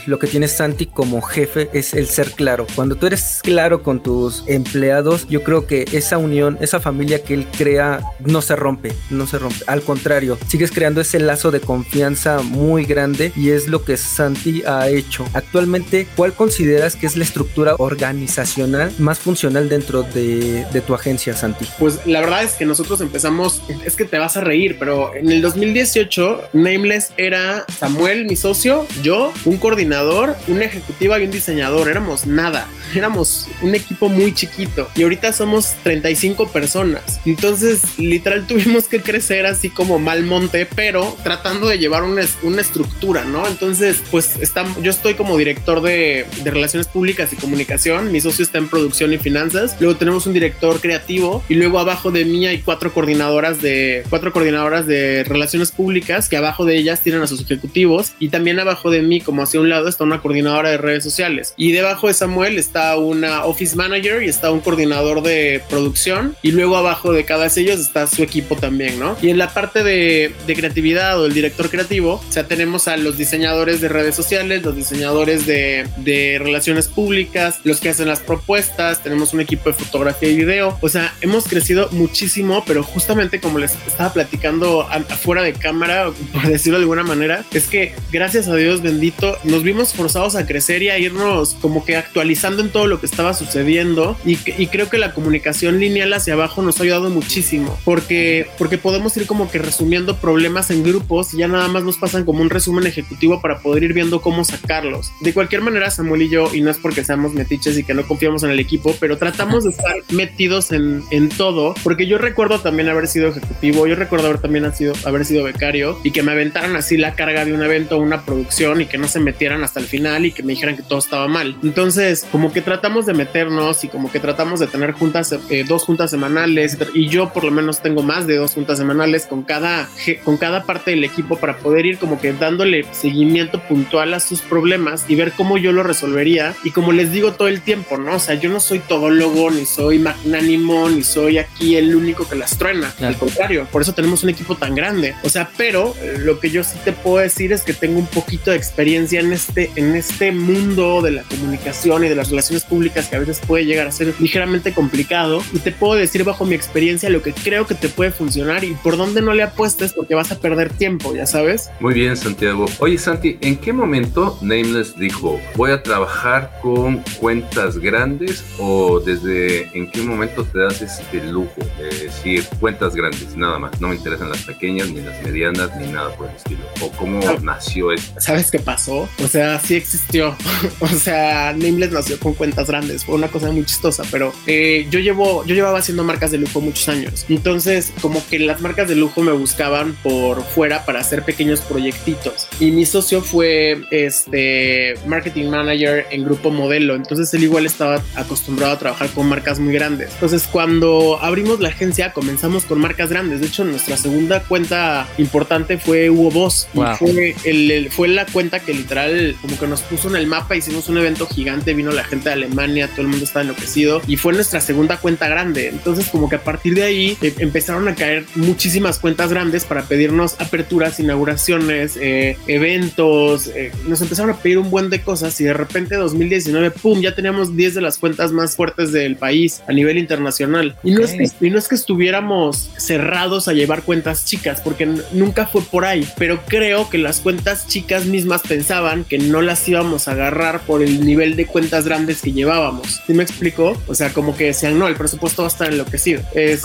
lo 0.06 0.18
que 0.18 0.26
tiene 0.26 0.48
Santi 0.48 0.86
como 0.86 1.20
jefe 1.22 1.68
es 1.72 1.94
el 1.94 2.06
ser 2.06 2.32
claro. 2.32 2.66
Cuando 2.74 2.96
tú 2.96 3.06
eres 3.06 3.40
claro 3.42 3.82
con 3.82 4.02
tus 4.02 4.44
empleados, 4.46 5.26
yo 5.28 5.42
creo 5.42 5.66
que 5.66 5.84
esa 5.92 6.18
unión, 6.18 6.58
esa 6.60 6.80
familia 6.80 7.22
que 7.22 7.34
él 7.34 7.46
crea, 7.46 8.00
no 8.20 8.42
se 8.42 8.56
rompe, 8.56 8.92
no 9.10 9.26
se 9.26 9.38
rompe. 9.38 9.64
Al 9.66 9.82
contrario, 9.82 10.38
sigues 10.48 10.70
creando 10.70 11.00
ese 11.00 11.18
lazo 11.18 11.50
de 11.50 11.60
confianza 11.60 12.42
muy 12.42 12.84
grande 12.84 13.32
y 13.36 13.50
es 13.50 13.68
lo 13.68 13.84
que 13.84 13.96
Santi 13.96 14.62
ha 14.66 14.88
hecho. 14.88 15.24
Actualmente, 15.34 16.06
¿cuál 16.16 16.32
consideras 16.32 16.96
que 16.96 17.06
es 17.06 17.16
la 17.16 17.24
estructura 17.24 17.74
organizacional 17.78 18.92
más 18.98 19.18
funcional 19.18 19.68
dentro 19.68 20.02
de, 20.02 20.64
tu 20.86 20.94
agencia, 20.94 21.34
Santi? 21.34 21.66
Pues 21.78 22.06
la 22.06 22.20
verdad 22.20 22.42
es 22.44 22.52
que 22.52 22.64
nosotros 22.64 23.00
empezamos, 23.00 23.62
es 23.84 23.94
que 23.94 24.04
te 24.04 24.18
vas 24.18 24.36
a 24.36 24.40
reír, 24.40 24.76
pero 24.78 25.14
en 25.14 25.30
el 25.30 25.42
2018 25.42 26.48
Nameless 26.52 27.12
era 27.16 27.64
Samuel, 27.78 28.26
mi 28.26 28.36
socio, 28.36 28.86
yo, 29.02 29.32
un 29.44 29.58
coordinador, 29.58 30.36
una 30.48 30.64
ejecutiva 30.64 31.18
y 31.18 31.24
un 31.24 31.30
diseñador. 31.30 31.88
Éramos 31.88 32.26
nada, 32.26 32.68
éramos 32.94 33.48
un 33.60 33.74
equipo 33.74 34.08
muy 34.08 34.34
chiquito 34.34 34.88
y 34.94 35.02
ahorita 35.02 35.32
somos 35.32 35.74
35 35.82 36.48
personas. 36.48 37.20
Entonces, 37.26 37.98
literal, 37.98 38.46
tuvimos 38.48 38.88
que 38.88 39.00
crecer 39.00 39.46
así 39.46 39.70
como 39.70 39.98
mal 39.98 40.24
monte, 40.24 40.66
pero 40.66 41.16
tratando 41.22 41.68
de 41.68 41.78
llevar 41.78 42.02
una, 42.02 42.22
una 42.42 42.60
estructura, 42.60 43.24
¿no? 43.24 43.46
Entonces, 43.46 44.02
pues 44.10 44.36
estamos, 44.40 44.82
yo 44.82 44.90
estoy 44.90 45.14
como 45.14 45.36
director 45.36 45.82
de, 45.82 46.26
de 46.42 46.50
relaciones 46.50 46.86
públicas 46.86 47.32
y 47.32 47.36
comunicación, 47.36 48.12
mi 48.12 48.20
socio 48.20 48.44
está 48.44 48.58
en 48.58 48.68
producción 48.68 49.12
y 49.12 49.18
finanzas, 49.18 49.76
luego 49.80 49.96
tenemos 49.96 50.26
un 50.26 50.32
director 50.32 50.80
creativo 50.80 51.42
y 51.48 51.54
luego 51.54 51.78
abajo 51.78 52.10
de 52.10 52.24
mí 52.24 52.46
hay 52.46 52.58
cuatro 52.58 52.92
coordinadoras 52.92 53.60
de 53.60 54.04
cuatro 54.08 54.32
coordinadoras 54.32 54.86
de 54.86 55.24
relaciones 55.24 55.72
públicas 55.72 56.28
que 56.28 56.36
abajo 56.36 56.64
de 56.64 56.76
ellas 56.76 57.00
tienen 57.02 57.22
a 57.22 57.26
sus 57.26 57.40
ejecutivos 57.40 58.12
y 58.18 58.28
también 58.28 58.60
abajo 58.60 58.90
de 58.92 59.02
mí 59.02 59.20
como 59.20 59.42
hacia 59.42 59.60
un 59.60 59.68
lado 59.68 59.88
está 59.88 60.04
una 60.04 60.20
coordinadora 60.20 60.70
de 60.70 60.78
redes 60.78 61.04
sociales. 61.04 61.54
Y 61.56 61.72
debajo 61.72 62.08
de 62.08 62.14
Samuel 62.14 62.58
está 62.58 62.96
una 62.96 63.44
office 63.44 63.76
manager 63.76 64.22
y 64.22 64.28
está 64.28 64.50
un 64.50 64.60
coordinador 64.60 65.22
de 65.22 65.62
producción. 65.68 66.36
Y 66.42 66.52
luego 66.52 66.76
abajo 66.76 67.12
de 67.12 67.24
cada 67.24 67.42
de 67.42 67.60
ellos 67.60 67.80
está 67.80 68.06
su 68.06 68.22
equipo 68.22 68.56
también, 68.56 68.98
¿no? 68.98 69.16
Y 69.20 69.30
en 69.30 69.38
la 69.38 69.52
parte 69.52 69.82
de, 69.82 70.32
de 70.46 70.54
creatividad 70.54 71.20
o 71.20 71.26
el 71.26 71.34
director 71.34 71.68
creativo, 71.68 72.22
o 72.26 72.32
sea, 72.32 72.46
tenemos 72.46 72.88
a 72.88 72.96
los 72.96 73.18
diseñadores 73.18 73.80
de 73.80 73.88
redes 73.88 74.14
sociales, 74.14 74.62
los 74.62 74.76
diseñadores 74.76 75.46
de, 75.46 75.86
de 75.98 76.38
relaciones 76.38 76.88
públicas, 76.88 77.60
los 77.64 77.80
que 77.80 77.88
hacen 77.88 78.08
las 78.08 78.20
propuestas, 78.20 79.02
tenemos 79.02 79.32
un 79.34 79.40
equipo 79.40 79.70
de 79.70 79.74
fotografía 79.74 80.28
y 80.28 80.36
video, 80.36 80.78
o 80.80 80.88
sea, 80.88 81.14
hemos 81.20 81.44
crecido 81.44 81.88
muchísimo, 81.90 82.62
pero 82.66 82.82
justamente 82.82 83.40
como 83.40 83.58
les 83.58 83.72
estaba 83.86 84.12
platicando 84.12 84.82
afuera 84.82 85.42
de 85.42 85.52
cámara, 85.52 86.10
por 86.32 86.46
decirlo 86.46 86.78
de 86.78 86.84
alguna 86.84 87.02
manera, 87.02 87.44
es 87.52 87.66
que 87.66 87.94
gracias 88.12 88.48
a 88.48 88.54
Dios 88.54 88.81
bendito, 88.82 89.36
nos 89.44 89.62
vimos 89.62 89.94
forzados 89.94 90.36
a 90.36 90.46
crecer 90.46 90.82
y 90.82 90.90
a 90.90 90.98
irnos 90.98 91.56
como 91.60 91.84
que 91.84 91.96
actualizando 91.96 92.62
en 92.62 92.70
todo 92.70 92.86
lo 92.86 93.00
que 93.00 93.06
estaba 93.06 93.34
sucediendo 93.34 94.16
y, 94.24 94.38
y 94.60 94.66
creo 94.66 94.88
que 94.88 94.98
la 94.98 95.12
comunicación 95.12 95.80
lineal 95.80 96.12
hacia 96.12 96.34
abajo 96.34 96.62
nos 96.62 96.78
ha 96.78 96.82
ayudado 96.82 97.10
muchísimo 97.10 97.78
porque, 97.84 98.46
porque 98.58 98.78
podemos 98.78 99.16
ir 99.16 99.26
como 99.26 99.50
que 99.50 99.58
resumiendo 99.58 100.16
problemas 100.16 100.70
en 100.70 100.82
grupos 100.82 101.34
y 101.34 101.38
ya 101.38 101.48
nada 101.48 101.68
más 101.68 101.84
nos 101.84 101.98
pasan 101.98 102.24
como 102.24 102.42
un 102.42 102.50
resumen 102.50 102.86
ejecutivo 102.86 103.40
para 103.40 103.58
poder 103.60 103.84
ir 103.84 103.92
viendo 103.92 104.20
cómo 104.20 104.44
sacarlos. 104.44 105.12
De 105.20 105.32
cualquier 105.32 105.62
manera, 105.62 105.90
Samuel 105.90 106.22
y 106.22 106.28
yo, 106.28 106.50
y 106.52 106.60
no 106.60 106.70
es 106.70 106.78
porque 106.78 107.04
seamos 107.04 107.32
metiches 107.34 107.78
y 107.78 107.84
que 107.84 107.94
no 107.94 108.06
confiamos 108.06 108.42
en 108.42 108.50
el 108.50 108.60
equipo, 108.60 108.94
pero 109.00 109.18
tratamos 109.18 109.64
de 109.64 109.70
estar 109.70 109.94
metidos 110.10 110.72
en, 110.72 111.02
en 111.10 111.28
todo, 111.28 111.74
porque 111.82 112.06
yo 112.06 112.18
recuerdo 112.18 112.60
también 112.60 112.88
haber 112.88 113.08
sido 113.08 113.28
ejecutivo, 113.28 113.86
yo 113.86 113.94
recuerdo 113.94 114.26
haber 114.26 114.40
también 114.40 114.74
sido, 114.74 114.94
haber 115.04 115.24
sido 115.24 115.44
becario 115.44 115.98
y 116.02 116.10
que 116.10 116.22
me 116.22 116.32
aventaran 116.32 116.76
así 116.76 116.96
la 116.96 117.14
carga 117.14 117.44
de 117.44 117.52
un 117.52 117.62
evento 117.62 117.98
una 117.98 118.22
producción 118.24 118.71
y 118.80 118.86
que 118.86 118.98
no 118.98 119.08
se 119.08 119.20
metieran 119.20 119.62
hasta 119.64 119.80
el 119.80 119.86
final 119.86 120.26
y 120.26 120.32
que 120.32 120.42
me 120.42 120.52
dijeran 120.52 120.76
que 120.76 120.82
todo 120.82 120.98
estaba 120.98 121.28
mal. 121.28 121.56
Entonces, 121.62 122.26
como 122.30 122.52
que 122.52 122.60
tratamos 122.60 123.06
de 123.06 123.14
meternos 123.14 123.84
y 123.84 123.88
como 123.88 124.10
que 124.10 124.20
tratamos 124.20 124.60
de 124.60 124.66
tener 124.66 124.92
juntas, 124.92 125.34
eh, 125.50 125.64
dos 125.66 125.84
juntas 125.84 126.10
semanales 126.10 126.78
y 126.94 127.08
yo 127.08 127.32
por 127.32 127.44
lo 127.44 127.50
menos 127.50 127.80
tengo 127.82 128.02
más 128.02 128.26
de 128.26 128.36
dos 128.36 128.54
juntas 128.54 128.78
semanales 128.78 129.26
con 129.26 129.42
cada, 129.42 129.88
con 130.24 130.36
cada 130.36 130.64
parte 130.64 130.92
del 130.92 131.04
equipo 131.04 131.36
para 131.36 131.56
poder 131.58 131.86
ir 131.86 131.98
como 131.98 132.20
que 132.20 132.32
dándole 132.32 132.84
seguimiento 132.92 133.60
puntual 133.60 134.14
a 134.14 134.20
sus 134.20 134.40
problemas 134.40 135.04
y 135.08 135.14
ver 135.14 135.32
cómo 135.32 135.58
yo 135.58 135.72
lo 135.72 135.82
resolvería. 135.82 136.54
Y 136.64 136.70
como 136.70 136.92
les 136.92 137.12
digo 137.12 137.32
todo 137.32 137.48
el 137.48 137.60
tiempo, 137.60 137.98
¿no? 137.98 138.16
O 138.16 138.18
sea, 138.18 138.34
yo 138.34 138.48
no 138.50 138.60
soy 138.60 138.80
todólogo, 138.80 139.50
ni 139.50 139.66
soy 139.66 139.98
magnánimo, 139.98 140.88
ni 140.88 141.02
soy 141.02 141.38
aquí 141.38 141.76
el 141.76 141.94
único 141.94 142.28
que 142.28 142.36
las 142.36 142.56
truena. 142.58 142.92
Claro. 142.96 143.14
Al 143.14 143.18
contrario, 143.18 143.66
por 143.70 143.82
eso 143.82 143.94
tenemos 143.94 144.22
un 144.22 144.30
equipo 144.30 144.56
tan 144.56 144.74
grande. 144.74 145.14
O 145.22 145.28
sea, 145.28 145.50
pero 145.56 145.94
eh, 146.00 146.16
lo 146.18 146.40
que 146.40 146.50
yo 146.50 146.64
sí 146.64 146.76
te 146.84 146.92
puedo 146.92 147.18
decir 147.18 147.52
es 147.52 147.62
que 147.62 147.72
tengo 147.72 147.98
un 147.98 148.06
poquito 148.06 148.50
de 148.50 148.56
experiencia 148.62 149.20
en 149.20 149.32
este, 149.32 149.70
en 149.76 149.96
este 149.96 150.32
mundo 150.32 151.02
de 151.02 151.10
la 151.10 151.22
comunicación 151.24 152.04
y 152.04 152.08
de 152.08 152.14
las 152.14 152.30
relaciones 152.30 152.64
públicas 152.64 153.08
que 153.08 153.16
a 153.16 153.18
veces 153.18 153.40
puede 153.46 153.64
llegar 153.64 153.88
a 153.88 153.92
ser 153.92 154.14
ligeramente 154.20 154.72
complicado. 154.72 155.42
Y 155.52 155.58
te 155.58 155.72
puedo 155.72 155.94
decir 155.94 156.24
bajo 156.24 156.44
mi 156.44 156.54
experiencia 156.54 157.10
lo 157.10 157.22
que 157.22 157.32
creo 157.32 157.66
que 157.66 157.74
te 157.74 157.88
puede 157.88 158.12
funcionar 158.12 158.62
y 158.64 158.74
por 158.74 158.96
dónde 158.96 159.20
no 159.20 159.34
le 159.34 159.42
apuestes 159.42 159.92
porque 159.92 160.14
vas 160.14 160.30
a 160.30 160.38
perder 160.38 160.70
tiempo, 160.70 161.14
ya 161.14 161.26
sabes. 161.26 161.70
Muy 161.80 161.94
bien, 161.94 162.16
Santiago. 162.16 162.66
Oye, 162.78 162.98
Santi, 162.98 163.36
¿en 163.40 163.56
qué 163.56 163.72
momento 163.72 164.38
Nameless 164.40 164.96
dijo 164.96 165.40
voy 165.56 165.72
a 165.72 165.82
trabajar 165.82 166.58
con 166.62 167.02
cuentas 167.18 167.78
grandes 167.78 168.44
o 168.58 169.00
desde 169.00 169.76
en 169.76 169.90
qué 169.90 170.02
momento 170.02 170.44
te 170.44 170.60
das 170.60 170.80
este 170.82 171.24
lujo 171.24 171.60
de 171.78 172.04
decir 172.04 172.46
cuentas 172.60 172.94
grandes, 172.94 173.36
nada 173.36 173.58
más? 173.58 173.80
No 173.80 173.88
me 173.88 173.96
interesan 173.96 174.28
las 174.28 174.42
pequeñas, 174.42 174.88
ni 174.90 175.00
las 175.00 175.20
medianas, 175.22 175.76
ni 175.76 175.88
nada 175.88 176.14
por 176.16 176.28
el 176.28 176.36
estilo. 176.36 176.60
¿O 176.80 176.90
cómo 176.92 177.20
nació 177.42 177.90
esto? 177.90 178.20
¿Sabes 178.20 178.51
qué 178.52 178.58
pasó? 178.58 179.08
O 179.24 179.28
sea, 179.28 179.58
sí 179.58 179.74
existió. 179.74 180.36
o 180.80 180.86
sea, 180.86 181.52
Nameless 181.54 181.90
nació 181.90 182.18
con 182.20 182.34
cuentas 182.34 182.68
grandes. 182.68 183.04
Fue 183.04 183.14
una 183.16 183.28
cosa 183.28 183.50
muy 183.50 183.64
chistosa, 183.64 184.04
pero 184.10 184.32
eh, 184.46 184.86
yo 184.90 185.00
llevo, 185.00 185.44
yo 185.46 185.54
llevaba 185.54 185.78
haciendo 185.78 186.04
marcas 186.04 186.30
de 186.30 186.38
lujo 186.38 186.60
muchos 186.60 186.88
años. 186.88 187.24
Entonces, 187.28 187.92
como 188.02 188.24
que 188.28 188.38
las 188.38 188.60
marcas 188.60 188.88
de 188.88 188.94
lujo 188.94 189.22
me 189.22 189.32
buscaban 189.32 189.96
por 190.02 190.44
fuera 190.44 190.84
para 190.84 191.00
hacer 191.00 191.22
pequeños 191.24 191.60
proyectitos. 191.62 192.46
Y 192.60 192.70
mi 192.70 192.84
socio 192.86 193.22
fue 193.22 193.82
este 193.90 194.94
marketing 195.06 195.46
manager 195.48 196.06
en 196.10 196.24
Grupo 196.24 196.50
Modelo. 196.50 196.94
Entonces, 196.94 197.32
él 197.34 197.44
igual 197.44 197.64
estaba 197.66 198.02
acostumbrado 198.14 198.74
a 198.74 198.78
trabajar 198.78 199.08
con 199.10 199.26
marcas 199.28 199.58
muy 199.58 199.72
grandes. 199.72 200.10
Entonces, 200.14 200.46
cuando 200.50 201.18
abrimos 201.22 201.60
la 201.60 201.68
agencia, 201.68 202.12
comenzamos 202.12 202.64
con 202.64 202.78
marcas 202.80 203.08
grandes. 203.10 203.40
De 203.40 203.46
hecho, 203.46 203.64
nuestra 203.64 203.96
segunda 203.96 204.42
cuenta 204.42 205.08
importante 205.18 205.78
fue 205.78 206.10
Hugo 206.10 206.30
Boss. 206.30 206.68
Y 206.74 206.78
Wow. 206.78 206.96
fue, 206.98 207.34
el- 207.44 207.70
el- 207.70 207.90
fue 207.90 208.08
la 208.08 208.26
cuenta 208.32 208.60
que 208.60 208.74
literal 208.74 209.36
como 209.40 209.58
que 209.58 209.66
nos 209.66 209.82
puso 209.82 210.08
en 210.08 210.16
el 210.16 210.26
mapa, 210.26 210.56
hicimos 210.56 210.88
un 210.88 210.98
evento 210.98 211.26
gigante, 211.26 211.74
vino 211.74 211.92
la 211.92 212.04
gente 212.04 212.28
de 212.28 212.34
Alemania, 212.34 212.88
todo 212.88 213.02
el 213.02 213.08
mundo 213.08 213.24
estaba 213.24 213.42
enloquecido 213.42 214.00
y 214.06 214.16
fue 214.16 214.32
nuestra 214.32 214.60
segunda 214.60 214.96
cuenta 214.96 215.28
grande. 215.28 215.68
Entonces 215.68 216.08
como 216.08 216.28
que 216.28 216.36
a 216.36 216.44
partir 216.44 216.74
de 216.74 216.82
ahí 216.82 217.16
eh, 217.20 217.34
empezaron 217.38 217.88
a 217.88 217.94
caer 217.94 218.24
muchísimas 218.34 218.98
cuentas 218.98 219.30
grandes 219.30 219.64
para 219.64 219.82
pedirnos 219.82 220.36
aperturas, 220.40 220.98
inauguraciones, 220.98 221.96
eh, 222.00 222.36
eventos, 222.46 223.48
eh, 223.48 223.72
nos 223.86 224.00
empezaron 224.00 224.30
a 224.30 224.36
pedir 224.36 224.58
un 224.58 224.70
buen 224.70 224.90
de 224.90 225.02
cosas 225.02 225.40
y 225.40 225.44
de 225.44 225.54
repente 225.54 225.96
2019, 225.96 226.70
¡pum!, 226.70 227.00
ya 227.00 227.14
teníamos 227.14 227.56
10 227.56 227.74
de 227.74 227.80
las 227.80 227.98
cuentas 227.98 228.32
más 228.32 228.56
fuertes 228.56 228.92
del 228.92 229.16
país 229.16 229.62
a 229.68 229.72
nivel 229.72 229.98
internacional. 229.98 230.76
Y 230.82 230.92
no, 230.92 231.02
es 231.02 231.12
que, 231.12 231.46
y 231.46 231.50
no 231.50 231.58
es 231.58 231.68
que 231.68 231.74
estuviéramos 231.74 232.70
cerrados 232.76 233.48
a 233.48 233.52
llevar 233.52 233.82
cuentas 233.82 234.24
chicas, 234.24 234.60
porque 234.60 234.86
nunca 235.12 235.46
fue 235.46 235.62
por 235.62 235.84
ahí, 235.84 236.08
pero 236.16 236.40
creo 236.46 236.88
que 236.88 236.98
las 236.98 237.20
cuentas 237.20 237.66
chicas 237.66 238.06
mismas 238.06 238.21
pensaban 238.42 239.04
que 239.04 239.18
no 239.18 239.42
las 239.42 239.66
íbamos 239.68 240.08
a 240.08 240.12
agarrar 240.12 240.60
por 240.66 240.82
el 240.82 241.04
nivel 241.04 241.36
de 241.36 241.46
cuentas 241.46 241.84
grandes 241.84 242.22
que 242.22 242.32
llevábamos. 242.32 243.00
¿Sí 243.06 243.14
me 243.14 243.22
explico? 243.22 243.76
O 243.86 243.94
sea, 243.94 244.12
como 244.12 244.36
que 244.36 244.46
decían, 244.46 244.78
no, 244.78 244.88
el 244.88 244.96
presupuesto 244.96 245.42
va 245.42 245.48
a 245.48 245.52
estar 245.52 245.72
enloquecido. 245.72 246.22
Es, 246.34 246.62